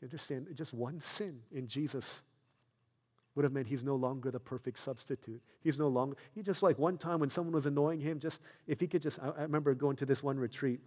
Do 0.00 0.06
you 0.06 0.06
understand? 0.06 0.46
Just 0.54 0.72
one 0.72 0.98
sin 0.98 1.40
in 1.52 1.68
Jesus 1.68 2.22
would 3.34 3.44
have 3.44 3.52
meant 3.52 3.66
he's 3.66 3.84
no 3.84 3.96
longer 3.96 4.30
the 4.30 4.40
perfect 4.40 4.78
substitute. 4.78 5.42
He's 5.60 5.78
no 5.78 5.88
longer, 5.88 6.16
he 6.34 6.40
just 6.40 6.62
like 6.62 6.78
one 6.78 6.96
time 6.96 7.20
when 7.20 7.28
someone 7.28 7.52
was 7.52 7.66
annoying 7.66 8.00
him, 8.00 8.18
just 8.18 8.40
if 8.66 8.80
he 8.80 8.86
could 8.86 9.02
just, 9.02 9.18
I, 9.22 9.28
I 9.28 9.42
remember 9.42 9.74
going 9.74 9.96
to 9.96 10.06
this 10.06 10.22
one 10.22 10.38
retreat 10.38 10.80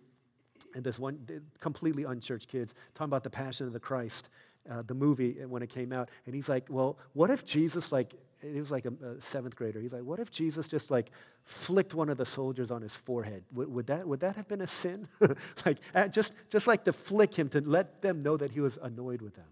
and 0.76 0.84
this 0.84 1.00
one 1.00 1.20
completely 1.60 2.04
unchurched 2.04 2.48
kids 2.48 2.74
talking 2.94 3.10
about 3.10 3.24
the 3.24 3.30
passion 3.30 3.68
of 3.68 3.74
the 3.74 3.80
Christ. 3.80 4.30
uh, 4.70 4.84
the 4.84 4.94
movie 4.94 5.34
when 5.48 5.64
it 5.64 5.70
came 5.70 5.92
out, 5.92 6.10
and 6.26 6.36
he's 6.36 6.50
like, 6.50 6.66
well, 6.70 6.98
what 7.14 7.32
if 7.32 7.46
Jesus, 7.46 7.92
like, 7.92 8.14
he 8.42 8.60
was 8.60 8.72
like 8.72 8.86
a, 8.86 8.94
a, 9.06 9.20
seventh 9.22 9.56
grader. 9.56 9.80
He's 9.82 9.92
like, 9.92 10.04
what 10.04 10.20
if 10.20 10.32
Jesus 10.32 10.68
just 10.68 10.92
like 10.92 11.12
flicked 11.44 11.94
one 11.94 12.10
of 12.10 12.18
the 12.18 12.26
soldiers 12.26 12.72
on 12.72 12.82
his 12.82 12.96
forehead? 12.96 13.44
Would, 13.54 13.68
would 13.70 13.88
that, 13.88 14.08
would 14.08 14.20
that 14.22 14.36
have 14.36 14.48
been 14.48 14.62
a 14.62 14.68
sin? 14.68 15.08
like, 15.66 15.80
uh, 15.94 16.08
just, 16.08 16.34
just 16.50 16.68
like 16.68 16.86
to 16.86 16.94
flick 16.94 17.34
him 17.34 17.50
to 17.50 17.62
let 17.62 18.02
them 18.02 18.24
know 18.24 18.38
that 18.38 18.52
he 18.52 18.62
was 18.62 18.78
annoyed 18.82 19.22
with 19.22 19.36
them. 19.36 19.48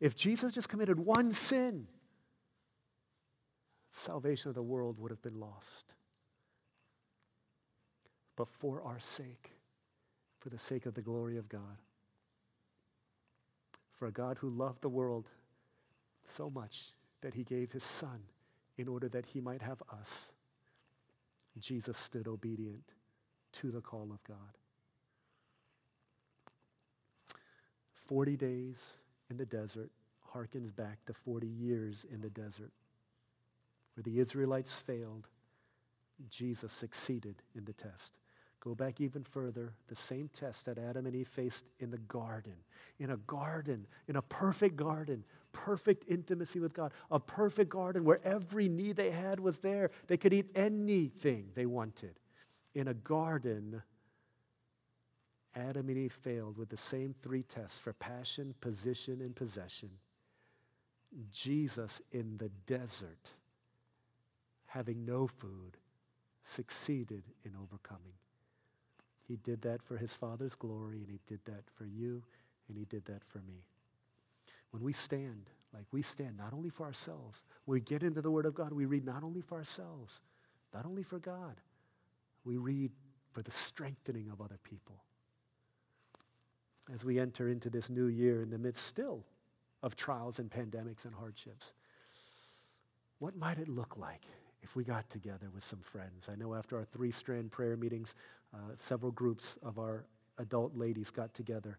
If 0.00 0.16
Jesus 0.16 0.52
just 0.52 0.68
committed 0.68 0.98
one 0.98 1.32
sin, 1.32 1.86
salvation 3.90 4.48
of 4.48 4.54
the 4.54 4.62
world 4.62 4.98
would 4.98 5.10
have 5.10 5.22
been 5.22 5.38
lost. 5.38 5.84
But 8.36 8.48
for 8.48 8.82
our 8.82 8.98
sake, 8.98 9.52
for 10.44 10.50
the 10.50 10.58
sake 10.58 10.84
of 10.84 10.92
the 10.92 11.00
glory 11.00 11.38
of 11.38 11.48
God, 11.48 11.78
for 13.98 14.06
a 14.06 14.12
God 14.12 14.36
who 14.38 14.50
loved 14.50 14.82
the 14.82 14.90
world 14.90 15.30
so 16.26 16.50
much 16.50 16.92
that 17.22 17.32
he 17.32 17.44
gave 17.44 17.72
his 17.72 17.82
son 17.82 18.20
in 18.76 18.86
order 18.86 19.08
that 19.08 19.24
he 19.24 19.40
might 19.40 19.62
have 19.62 19.82
us. 19.90 20.32
Jesus 21.58 21.96
stood 21.96 22.28
obedient 22.28 22.92
to 23.52 23.70
the 23.70 23.80
call 23.80 24.10
of 24.12 24.22
God. 24.24 24.58
40 28.06 28.36
days 28.36 28.76
in 29.30 29.38
the 29.38 29.46
desert 29.46 29.90
harkens 30.34 30.76
back 30.76 30.98
to 31.06 31.14
40 31.14 31.46
years 31.46 32.04
in 32.12 32.20
the 32.20 32.28
desert. 32.28 32.72
Where 33.94 34.02
the 34.02 34.18
Israelites 34.18 34.74
failed, 34.74 35.26
Jesus 36.28 36.70
succeeded 36.70 37.36
in 37.56 37.64
the 37.64 37.72
test. 37.72 38.18
Go 38.64 38.74
back 38.74 39.00
even 39.02 39.24
further, 39.24 39.74
the 39.88 39.94
same 39.94 40.30
test 40.32 40.64
that 40.64 40.78
Adam 40.78 41.04
and 41.04 41.14
Eve 41.14 41.28
faced 41.28 41.64
in 41.80 41.90
the 41.90 41.98
garden. 41.98 42.54
In 42.98 43.10
a 43.10 43.18
garden, 43.18 43.86
in 44.08 44.16
a 44.16 44.22
perfect 44.22 44.74
garden, 44.76 45.22
perfect 45.52 46.06
intimacy 46.08 46.60
with 46.60 46.72
God, 46.72 46.92
a 47.10 47.20
perfect 47.20 47.68
garden 47.68 48.04
where 48.04 48.20
every 48.24 48.70
need 48.70 48.96
they 48.96 49.10
had 49.10 49.38
was 49.38 49.58
there. 49.58 49.90
They 50.06 50.16
could 50.16 50.32
eat 50.32 50.50
anything 50.54 51.50
they 51.54 51.66
wanted. 51.66 52.18
In 52.74 52.88
a 52.88 52.94
garden, 52.94 53.82
Adam 55.54 55.90
and 55.90 55.98
Eve 55.98 56.12
failed 56.12 56.56
with 56.56 56.70
the 56.70 56.76
same 56.76 57.14
three 57.22 57.42
tests 57.42 57.78
for 57.78 57.92
passion, 57.92 58.54
position, 58.62 59.20
and 59.20 59.36
possession. 59.36 59.90
Jesus 61.30 62.00
in 62.12 62.38
the 62.38 62.48
desert, 62.66 63.30
having 64.66 65.04
no 65.04 65.26
food, 65.26 65.76
succeeded 66.42 67.24
in 67.44 67.52
overcoming. 67.62 68.14
He 69.26 69.36
did 69.36 69.62
that 69.62 69.82
for 69.82 69.96
his 69.96 70.14
Father's 70.14 70.54
glory, 70.54 70.98
and 70.98 71.10
he 71.10 71.18
did 71.26 71.40
that 71.46 71.64
for 71.74 71.86
you, 71.86 72.22
and 72.68 72.76
he 72.76 72.84
did 72.84 73.04
that 73.06 73.24
for 73.24 73.38
me. 73.38 73.64
When 74.70 74.82
we 74.82 74.92
stand, 74.92 75.50
like 75.72 75.86
we 75.92 76.02
stand 76.02 76.36
not 76.36 76.52
only 76.52 76.68
for 76.68 76.84
ourselves, 76.84 77.42
we 77.66 77.80
get 77.80 78.02
into 78.02 78.20
the 78.20 78.30
Word 78.30 78.46
of 78.46 78.54
God, 78.54 78.72
we 78.72 78.86
read 78.86 79.04
not 79.04 79.22
only 79.22 79.40
for 79.40 79.56
ourselves, 79.56 80.20
not 80.74 80.84
only 80.84 81.02
for 81.02 81.18
God, 81.18 81.60
we 82.44 82.56
read 82.56 82.90
for 83.32 83.42
the 83.42 83.50
strengthening 83.50 84.28
of 84.30 84.40
other 84.40 84.58
people. 84.62 84.96
As 86.92 87.04
we 87.04 87.18
enter 87.18 87.48
into 87.48 87.70
this 87.70 87.88
new 87.88 88.06
year 88.06 88.42
in 88.42 88.50
the 88.50 88.58
midst 88.58 88.86
still 88.86 89.24
of 89.82 89.96
trials 89.96 90.38
and 90.38 90.50
pandemics 90.50 91.06
and 91.06 91.14
hardships, 91.14 91.72
what 93.20 93.36
might 93.36 93.58
it 93.58 93.68
look 93.68 93.96
like 93.96 94.26
if 94.64 94.74
we 94.74 94.82
got 94.82 95.08
together 95.10 95.50
with 95.54 95.62
some 95.62 95.80
friends. 95.80 96.28
I 96.32 96.36
know 96.36 96.54
after 96.54 96.78
our 96.78 96.86
three 96.86 97.10
strand 97.10 97.52
prayer 97.52 97.76
meetings, 97.76 98.14
uh, 98.54 98.72
several 98.76 99.12
groups 99.12 99.58
of 99.62 99.78
our 99.78 100.06
adult 100.38 100.74
ladies 100.74 101.10
got 101.10 101.34
together. 101.34 101.78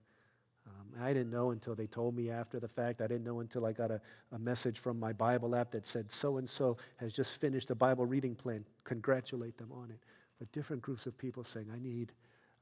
Um, 0.67 1.03
I 1.03 1.11
didn't 1.13 1.31
know 1.31 1.51
until 1.51 1.75
they 1.75 1.88
told 1.88 2.15
me 2.15 2.29
after 2.29 2.59
the 2.59 2.67
fact. 2.67 3.01
I 3.01 3.07
didn't 3.07 3.23
know 3.23 3.39
until 3.39 3.65
I 3.65 3.73
got 3.73 3.91
a, 3.91 3.99
a 4.31 4.39
message 4.39 4.79
from 4.79 4.99
my 4.99 5.13
Bible 5.13 5.55
app 5.55 5.71
that 5.71 5.86
said, 5.86 6.11
so 6.11 6.38
and 6.38 6.49
so 6.49 6.77
has 6.97 7.11
just 7.11 7.41
finished 7.41 7.69
a 7.71 7.75
Bible 7.75 8.05
reading 8.05 8.36
plan. 8.36 8.63
Congratulate 8.83 9.57
them 9.57 9.71
on 9.71 9.89
it. 9.89 9.99
But 10.39 10.51
different 10.51 10.81
groups 10.81 11.05
of 11.05 11.17
people 11.17 11.43
saying, 11.43 11.67
I 11.73 11.79
need, 11.79 12.11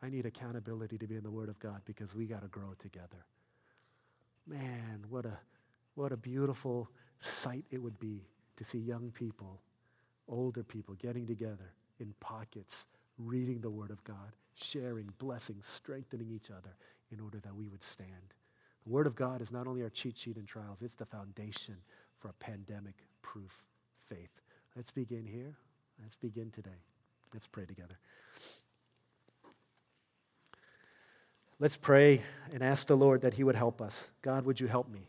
I 0.02 0.10
need 0.10 0.26
accountability 0.26 0.98
to 0.98 1.08
be 1.08 1.16
in 1.16 1.24
the 1.24 1.32
Word 1.32 1.50
of 1.50 1.60
God 1.60 1.82
because 1.86 2.16
we 2.16 2.26
got 2.26 2.42
to 2.42 2.48
grow 2.48 2.74
together. 2.80 3.26
Man, 4.48 5.06
what 5.10 5.26
a, 5.26 5.38
what 5.96 6.12
a 6.12 6.18
beautiful 6.18 6.90
sight 7.20 7.66
it 7.72 7.82
would 7.82 8.00
be 8.00 8.26
to 8.58 8.64
see 8.64 8.78
young 8.80 9.12
people 9.12 9.62
older 10.28 10.64
people 10.64 10.96
getting 10.96 11.26
together 11.26 11.72
in 12.00 12.14
pockets, 12.20 12.88
reading 13.18 13.60
the 13.62 13.70
Word 13.70 13.92
of 13.92 14.04
God, 14.04 14.34
sharing, 14.56 15.10
blessing, 15.18 15.58
strengthening 15.62 16.32
each 16.32 16.50
other 16.50 16.76
in 17.12 17.20
order 17.20 17.40
that 17.40 17.56
we 17.56 17.68
would 17.68 17.84
stand. 17.84 18.34
The 18.86 18.90
Word 18.90 19.08
of 19.08 19.16
God 19.16 19.42
is 19.42 19.52
not 19.52 19.68
only 19.68 19.84
our 19.84 19.90
cheat 19.90 20.18
sheet 20.18 20.38
in 20.38 20.46
trials, 20.46 20.82
it's 20.82 20.96
the 20.96 21.06
foundation 21.06 21.76
for 22.20 22.30
a 22.30 22.34
pandemic 22.34 22.96
proof 23.22 23.64
faith. 24.10 24.42
Let's 24.76 24.92
begin 24.92 25.26
here. 25.26 25.56
Let's 26.02 26.16
begin 26.16 26.52
today. 26.52 26.70
Let's 27.34 27.48
pray 27.48 27.66
together. 27.66 27.98
Let's 31.60 31.76
pray 31.76 32.22
and 32.52 32.62
ask 32.64 32.88
the 32.88 32.98
Lord 32.98 33.22
that 33.22 33.34
He 33.34 33.44
would 33.44 33.56
help 33.56 33.82
us. 33.82 34.10
God, 34.22 34.46
would 34.46 34.60
you 34.60 34.68
help 34.68 34.90
me? 34.90 35.08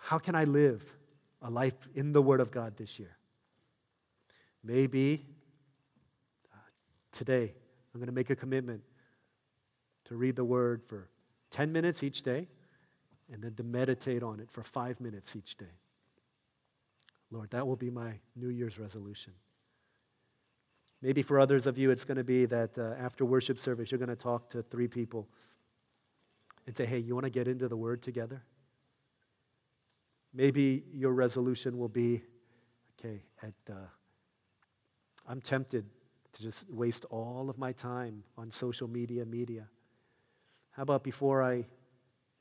How 0.00 0.18
can 0.18 0.34
I 0.34 0.44
live 0.44 0.95
a 1.46 1.50
life 1.50 1.88
in 1.94 2.12
the 2.12 2.20
Word 2.20 2.40
of 2.40 2.50
God 2.50 2.76
this 2.76 2.98
year. 2.98 3.16
Maybe 4.64 5.24
uh, 6.52 6.56
today 7.12 7.54
I'm 7.94 8.00
going 8.00 8.08
to 8.08 8.14
make 8.14 8.30
a 8.30 8.36
commitment 8.36 8.82
to 10.06 10.16
read 10.16 10.34
the 10.34 10.44
Word 10.44 10.82
for 10.84 11.08
10 11.50 11.72
minutes 11.72 12.02
each 12.02 12.22
day 12.22 12.48
and 13.32 13.42
then 13.42 13.54
to 13.54 13.62
meditate 13.62 14.24
on 14.24 14.40
it 14.40 14.50
for 14.50 14.64
five 14.64 15.00
minutes 15.00 15.36
each 15.36 15.56
day. 15.56 15.66
Lord, 17.30 17.50
that 17.50 17.66
will 17.66 17.76
be 17.76 17.90
my 17.90 18.18
New 18.34 18.48
Year's 18.48 18.78
resolution. 18.78 19.32
Maybe 21.00 21.22
for 21.22 21.38
others 21.38 21.68
of 21.68 21.78
you, 21.78 21.92
it's 21.92 22.04
going 22.04 22.16
to 22.16 22.24
be 22.24 22.46
that 22.46 22.76
uh, 22.76 22.94
after 22.98 23.24
worship 23.24 23.60
service, 23.60 23.92
you're 23.92 23.98
going 23.98 24.08
to 24.08 24.16
talk 24.16 24.50
to 24.50 24.62
three 24.62 24.88
people 24.88 25.28
and 26.66 26.76
say, 26.76 26.86
hey, 26.86 26.98
you 26.98 27.14
want 27.14 27.24
to 27.24 27.30
get 27.30 27.46
into 27.46 27.68
the 27.68 27.76
Word 27.76 28.02
together? 28.02 28.42
Maybe 30.34 30.84
your 30.92 31.12
resolution 31.12 31.78
will 31.78 31.88
be 31.88 32.22
okay, 32.98 33.22
at, 33.42 33.54
uh, 33.70 33.74
I'm 35.26 35.40
tempted 35.40 35.84
to 36.32 36.42
just 36.42 36.68
waste 36.70 37.04
all 37.06 37.48
of 37.48 37.58
my 37.58 37.72
time 37.72 38.22
on 38.36 38.50
social 38.50 38.88
media, 38.88 39.24
media. 39.24 39.68
How 40.72 40.82
about 40.82 41.02
before 41.02 41.42
I, 41.42 41.64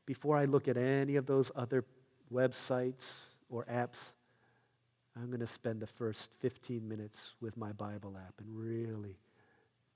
before 0.06 0.38
I 0.38 0.46
look 0.46 0.68
at 0.68 0.78
any 0.78 1.16
of 1.16 1.26
those 1.26 1.52
other 1.56 1.86
websites 2.34 3.28
or 3.50 3.66
apps, 3.66 4.12
I'm 5.16 5.28
going 5.28 5.40
to 5.40 5.48
spend 5.48 5.80
the 5.80 5.88
first 5.88 6.30
15 6.40 6.88
minutes 6.88 7.36
with 7.40 7.56
my 7.56 7.72
Bible 7.72 8.18
app 8.18 8.34
and 8.40 8.48
really 8.50 9.18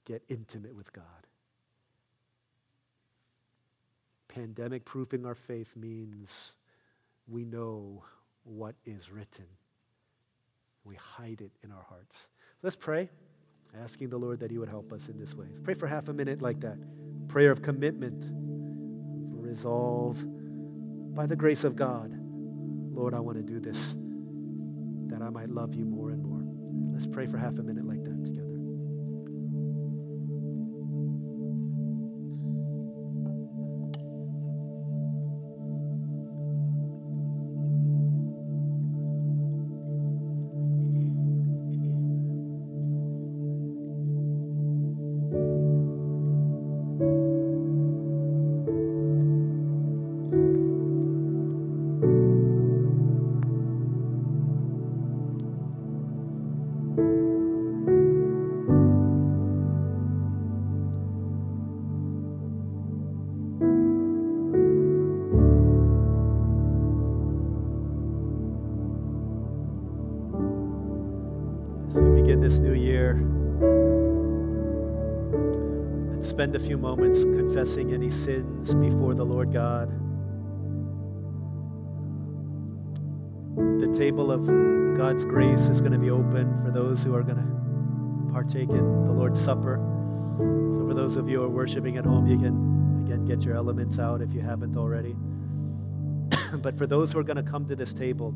get 0.05 0.23
intimate 0.29 0.73
with 0.73 0.91
God. 0.93 1.03
Pandemic 4.29 4.85
proofing 4.85 5.25
our 5.25 5.35
faith 5.35 5.75
means 5.75 6.53
we 7.29 7.45
know 7.45 8.03
what 8.43 8.75
is 8.85 9.11
written. 9.11 9.45
We 10.83 10.95
hide 10.95 11.41
it 11.41 11.51
in 11.63 11.71
our 11.71 11.83
hearts. 11.83 12.29
Let's 12.63 12.75
pray, 12.75 13.09
asking 13.81 14.09
the 14.09 14.17
Lord 14.17 14.39
that 14.39 14.49
He 14.51 14.57
would 14.57 14.69
help 14.69 14.91
us 14.91 15.07
in 15.07 15.17
this 15.19 15.35
way. 15.35 15.45
Let's 15.47 15.59
pray 15.59 15.73
for 15.73 15.87
half 15.87 16.09
a 16.09 16.13
minute 16.13 16.41
like 16.41 16.59
that. 16.61 16.77
Prayer 17.27 17.51
of 17.51 17.61
commitment, 17.61 18.25
resolve. 19.49 20.23
By 21.15 21.25
the 21.25 21.35
grace 21.35 21.63
of 21.63 21.75
God, 21.75 22.11
Lord, 22.93 23.13
I 23.13 23.19
want 23.19 23.37
to 23.37 23.43
do 23.43 23.59
this 23.59 23.95
that 25.07 25.21
I 25.21 25.29
might 25.29 25.49
love 25.49 25.75
you 25.75 25.85
more 25.85 26.11
and 26.11 26.23
more. 26.23 26.41
Let's 26.93 27.07
pray 27.07 27.27
for 27.27 27.37
half 27.37 27.57
a 27.59 27.63
minute 27.63 27.85
spend 76.49 76.63
a 76.63 76.67
few 76.67 76.79
moments 76.79 77.23
confessing 77.23 77.93
any 77.93 78.09
sins 78.09 78.73
before 78.73 79.13
the 79.13 79.23
Lord 79.23 79.53
God. 79.53 79.87
The 83.79 83.95
table 83.95 84.31
of 84.31 84.47
God's 84.97 85.25
grace 85.25 85.69
is 85.69 85.79
going 85.79 85.91
to 85.91 85.99
be 85.99 86.09
open 86.09 86.57
for 86.63 86.71
those 86.71 87.03
who 87.03 87.13
are 87.13 87.21
going 87.21 87.37
to 87.37 88.33
partake 88.33 88.69
in 88.69 89.05
the 89.05 89.11
Lord's 89.11 89.39
Supper. 89.39 89.77
So, 90.71 90.87
for 90.87 90.95
those 90.95 91.17
of 91.17 91.29
you 91.29 91.37
who 91.37 91.43
are 91.43 91.49
worshiping 91.49 91.97
at 91.97 92.05
home, 92.05 92.25
you 92.25 92.39
can 92.39 93.03
again 93.05 93.25
get 93.25 93.43
your 93.43 93.55
elements 93.55 93.99
out 93.99 94.19
if 94.19 94.33
you 94.33 94.41
haven't 94.41 94.75
already. 94.75 95.15
but 96.63 96.75
for 96.75 96.87
those 96.87 97.11
who 97.11 97.19
are 97.19 97.23
going 97.23 97.37
to 97.37 97.43
come 97.43 97.67
to 97.67 97.75
this 97.75 97.93
table, 97.93 98.31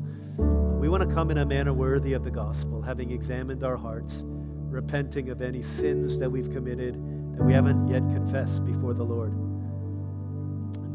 we 0.78 0.88
want 0.88 1.02
to 1.02 1.12
come 1.12 1.32
in 1.32 1.38
a 1.38 1.46
manner 1.46 1.72
worthy 1.72 2.12
of 2.12 2.22
the 2.22 2.30
gospel, 2.30 2.80
having 2.80 3.10
examined 3.10 3.64
our 3.64 3.76
hearts, 3.76 4.22
repenting 4.22 5.30
of 5.30 5.42
any 5.42 5.62
sins 5.62 6.16
that 6.18 6.30
we've 6.30 6.52
committed 6.52 6.94
that 7.36 7.44
we 7.44 7.52
haven't 7.52 7.88
yet 7.88 8.02
confessed 8.10 8.64
before 8.64 8.94
the 8.94 9.04
Lord. 9.04 9.32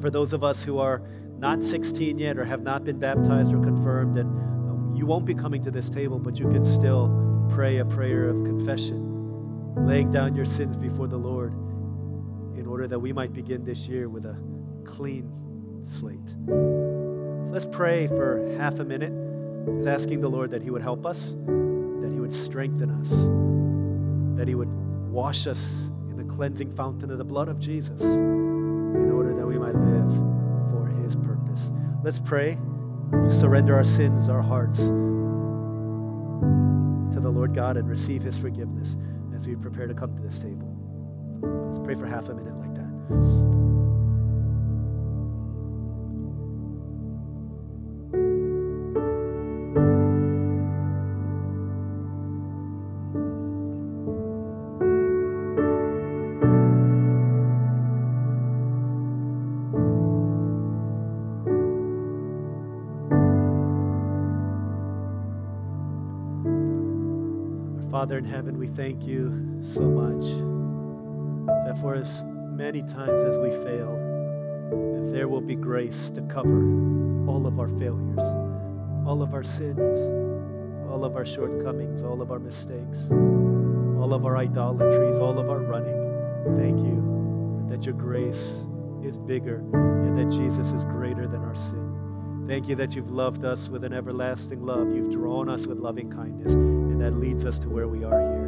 For 0.02 0.10
those 0.10 0.34
of 0.34 0.44
us 0.44 0.64
who 0.64 0.80
are 0.80 1.02
not 1.38 1.64
16 1.64 2.18
yet 2.18 2.38
or 2.38 2.46
have 2.46 2.62
not 2.62 2.84
been 2.84 3.00
baptized 3.00 3.54
or 3.54 3.62
confirmed, 3.62 4.18
and 4.18 4.30
um, 4.30 4.94
you 4.96 5.06
won't 5.06 5.26
be 5.26 5.34
coming 5.34 5.62
to 5.64 5.72
this 5.72 5.90
table, 5.90 6.20
but 6.20 6.40
you 6.40 6.50
can 6.50 6.66
still 6.66 7.48
pray 7.50 7.78
a 7.78 7.86
prayer 7.86 8.30
of 8.30 8.44
confession, 8.46 9.86
laying 9.86 10.12
down 10.12 10.36
your 10.36 10.46
sins 10.46 10.78
before 10.78 11.08
the 11.08 11.18
Lord 11.18 11.54
in 12.58 12.66
order 12.68 12.88
that 12.88 13.00
we 13.00 13.14
might 13.14 13.34
begin 13.34 13.64
this 13.64 13.88
year 13.88 14.10
with 14.10 14.26
a 14.26 14.38
clean 14.86 15.32
slate. 15.84 16.30
So 16.48 17.54
let's 17.54 17.66
pray 17.66 18.08
for 18.08 18.54
half 18.58 18.80
a 18.80 18.86
minute, 18.86 19.14
just 19.78 19.88
asking 19.88 20.22
the 20.22 20.30
Lord 20.30 20.52
that 20.52 20.62
He 20.62 20.72
would 20.72 20.82
help 20.82 21.06
us, 21.06 21.32
that 21.46 22.10
He 22.14 22.20
would 22.20 22.34
strengthen 22.34 22.92
us, 22.92 23.10
that 24.38 24.48
He 24.48 24.56
would 24.56 24.70
wash 25.10 25.48
us 25.48 25.90
the 26.20 26.34
cleansing 26.34 26.76
fountain 26.76 27.10
of 27.12 27.18
the 27.18 27.24
blood 27.24 27.48
of 27.48 27.60
Jesus 27.60 28.02
in 28.02 29.12
order 29.12 29.34
that 29.34 29.48
we 29.48 29.58
might 29.58 29.76
live 29.76 30.12
for 30.72 30.88
His 31.02 31.16
purpose. 31.16 31.72
Let's 32.04 32.20
pray. 32.20 32.58
Surrender 33.30 33.74
our 33.76 33.86
sins, 33.86 34.28
our 34.28 34.42
hearts 34.42 34.80
to 34.80 34.90
the 37.20 37.30
Lord 37.30 37.56
God 37.56 37.78
and 37.78 37.90
receive 37.90 38.22
His 38.22 38.38
forgiveness 38.38 38.98
as 39.34 39.48
we 39.48 39.56
prepare 39.56 39.88
to 39.88 39.94
come 39.94 40.14
to 40.18 40.22
this 40.22 40.40
table. 40.40 40.76
Let's 41.42 41.80
pray 41.80 41.96
for 41.96 42.06
half 42.06 42.28
a 42.28 42.34
minute 42.34 42.58
like 42.58 42.76
that. 42.76 43.59
Father 68.10 68.18
in 68.18 68.26
heaven, 68.26 68.58
we 68.58 68.66
thank 68.66 69.06
you 69.06 69.62
so 69.62 69.82
much 69.82 70.26
that 71.68 71.80
for 71.80 71.94
as 71.94 72.24
many 72.50 72.82
times 72.82 73.22
as 73.22 73.38
we 73.38 73.52
fail, 73.64 73.94
there 75.14 75.28
will 75.28 75.42
be 75.42 75.54
grace 75.54 76.10
to 76.16 76.24
cover 76.24 76.60
all 77.30 77.46
of 77.46 77.60
our 77.60 77.68
failures, 77.68 78.18
all 79.06 79.22
of 79.22 79.36
our 79.36 79.44
sins, 79.44 80.00
all 80.90 81.06
of 81.06 81.16
our 81.16 81.24
shortcomings, 81.24 82.02
all 82.02 82.20
of 82.24 82.32
our 82.32 82.40
mistakes, 82.40 83.06
all 83.12 84.12
of 84.16 84.26
our 84.26 84.38
idolatries, 84.38 85.20
all 85.20 85.38
of 85.38 85.48
our 85.48 85.60
running. 85.60 86.58
Thank 86.58 86.80
you 86.80 87.68
that 87.70 87.86
your 87.86 87.94
grace 87.94 88.64
is 89.04 89.20
bigger 89.20 89.58
and 89.74 90.18
that 90.18 90.36
Jesus 90.36 90.72
is 90.72 90.84
greater 90.86 91.28
than 91.28 91.42
our 91.42 91.56
sin. 91.56 92.46
Thank 92.48 92.70
you 92.70 92.76
that 92.78 92.96
you've 92.96 93.12
loved 93.12 93.46
us 93.46 93.70
with 93.70 93.84
an 93.84 93.94
everlasting 93.94 94.66
love. 94.66 94.96
You've 94.96 95.12
drawn 95.12 95.48
us 95.48 95.68
with 95.68 95.78
loving 95.78 96.10
kindness 96.10 96.79
that 97.10 97.20
leads 97.20 97.44
us 97.44 97.58
to 97.58 97.70
where 97.70 97.88
we 97.88 98.04
are 98.04 98.22
here. 98.22 98.48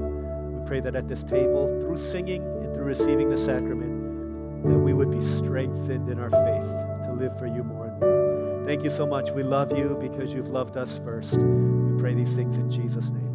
We 0.52 0.68
pray 0.68 0.82
that 0.82 0.96
at 0.96 1.08
this 1.08 1.24
table, 1.24 1.80
through 1.82 1.98
singing 1.98 2.44
and 2.44 2.72
through 2.76 2.84
receiving 2.84 3.28
the 3.28 3.38
sacrament, 3.38 4.64
that 4.70 4.78
we 4.78 4.94
would 4.94 5.10
be 5.10 5.20
strengthened 5.20 6.08
in 6.10 6.20
our 6.20 6.30
faith 6.30 7.08
to 7.08 7.16
live 7.20 7.40
for 7.40 7.48
you 7.48 7.64
more 7.64 7.88
and 7.88 8.00
more. 8.00 8.64
Thank 8.68 8.84
you 8.84 8.92
so 8.92 9.08
much. 9.08 9.32
We 9.32 9.42
love 9.42 9.76
you 9.76 9.98
because 10.00 10.32
you've 10.32 10.50
loved 10.50 10.78
us 10.78 11.00
first. 11.04 11.38
We 11.40 12.00
pray 12.00 12.14
these 12.14 12.36
things 12.36 12.58
in 12.58 12.70
Jesus' 12.70 13.10
name. 13.10 13.31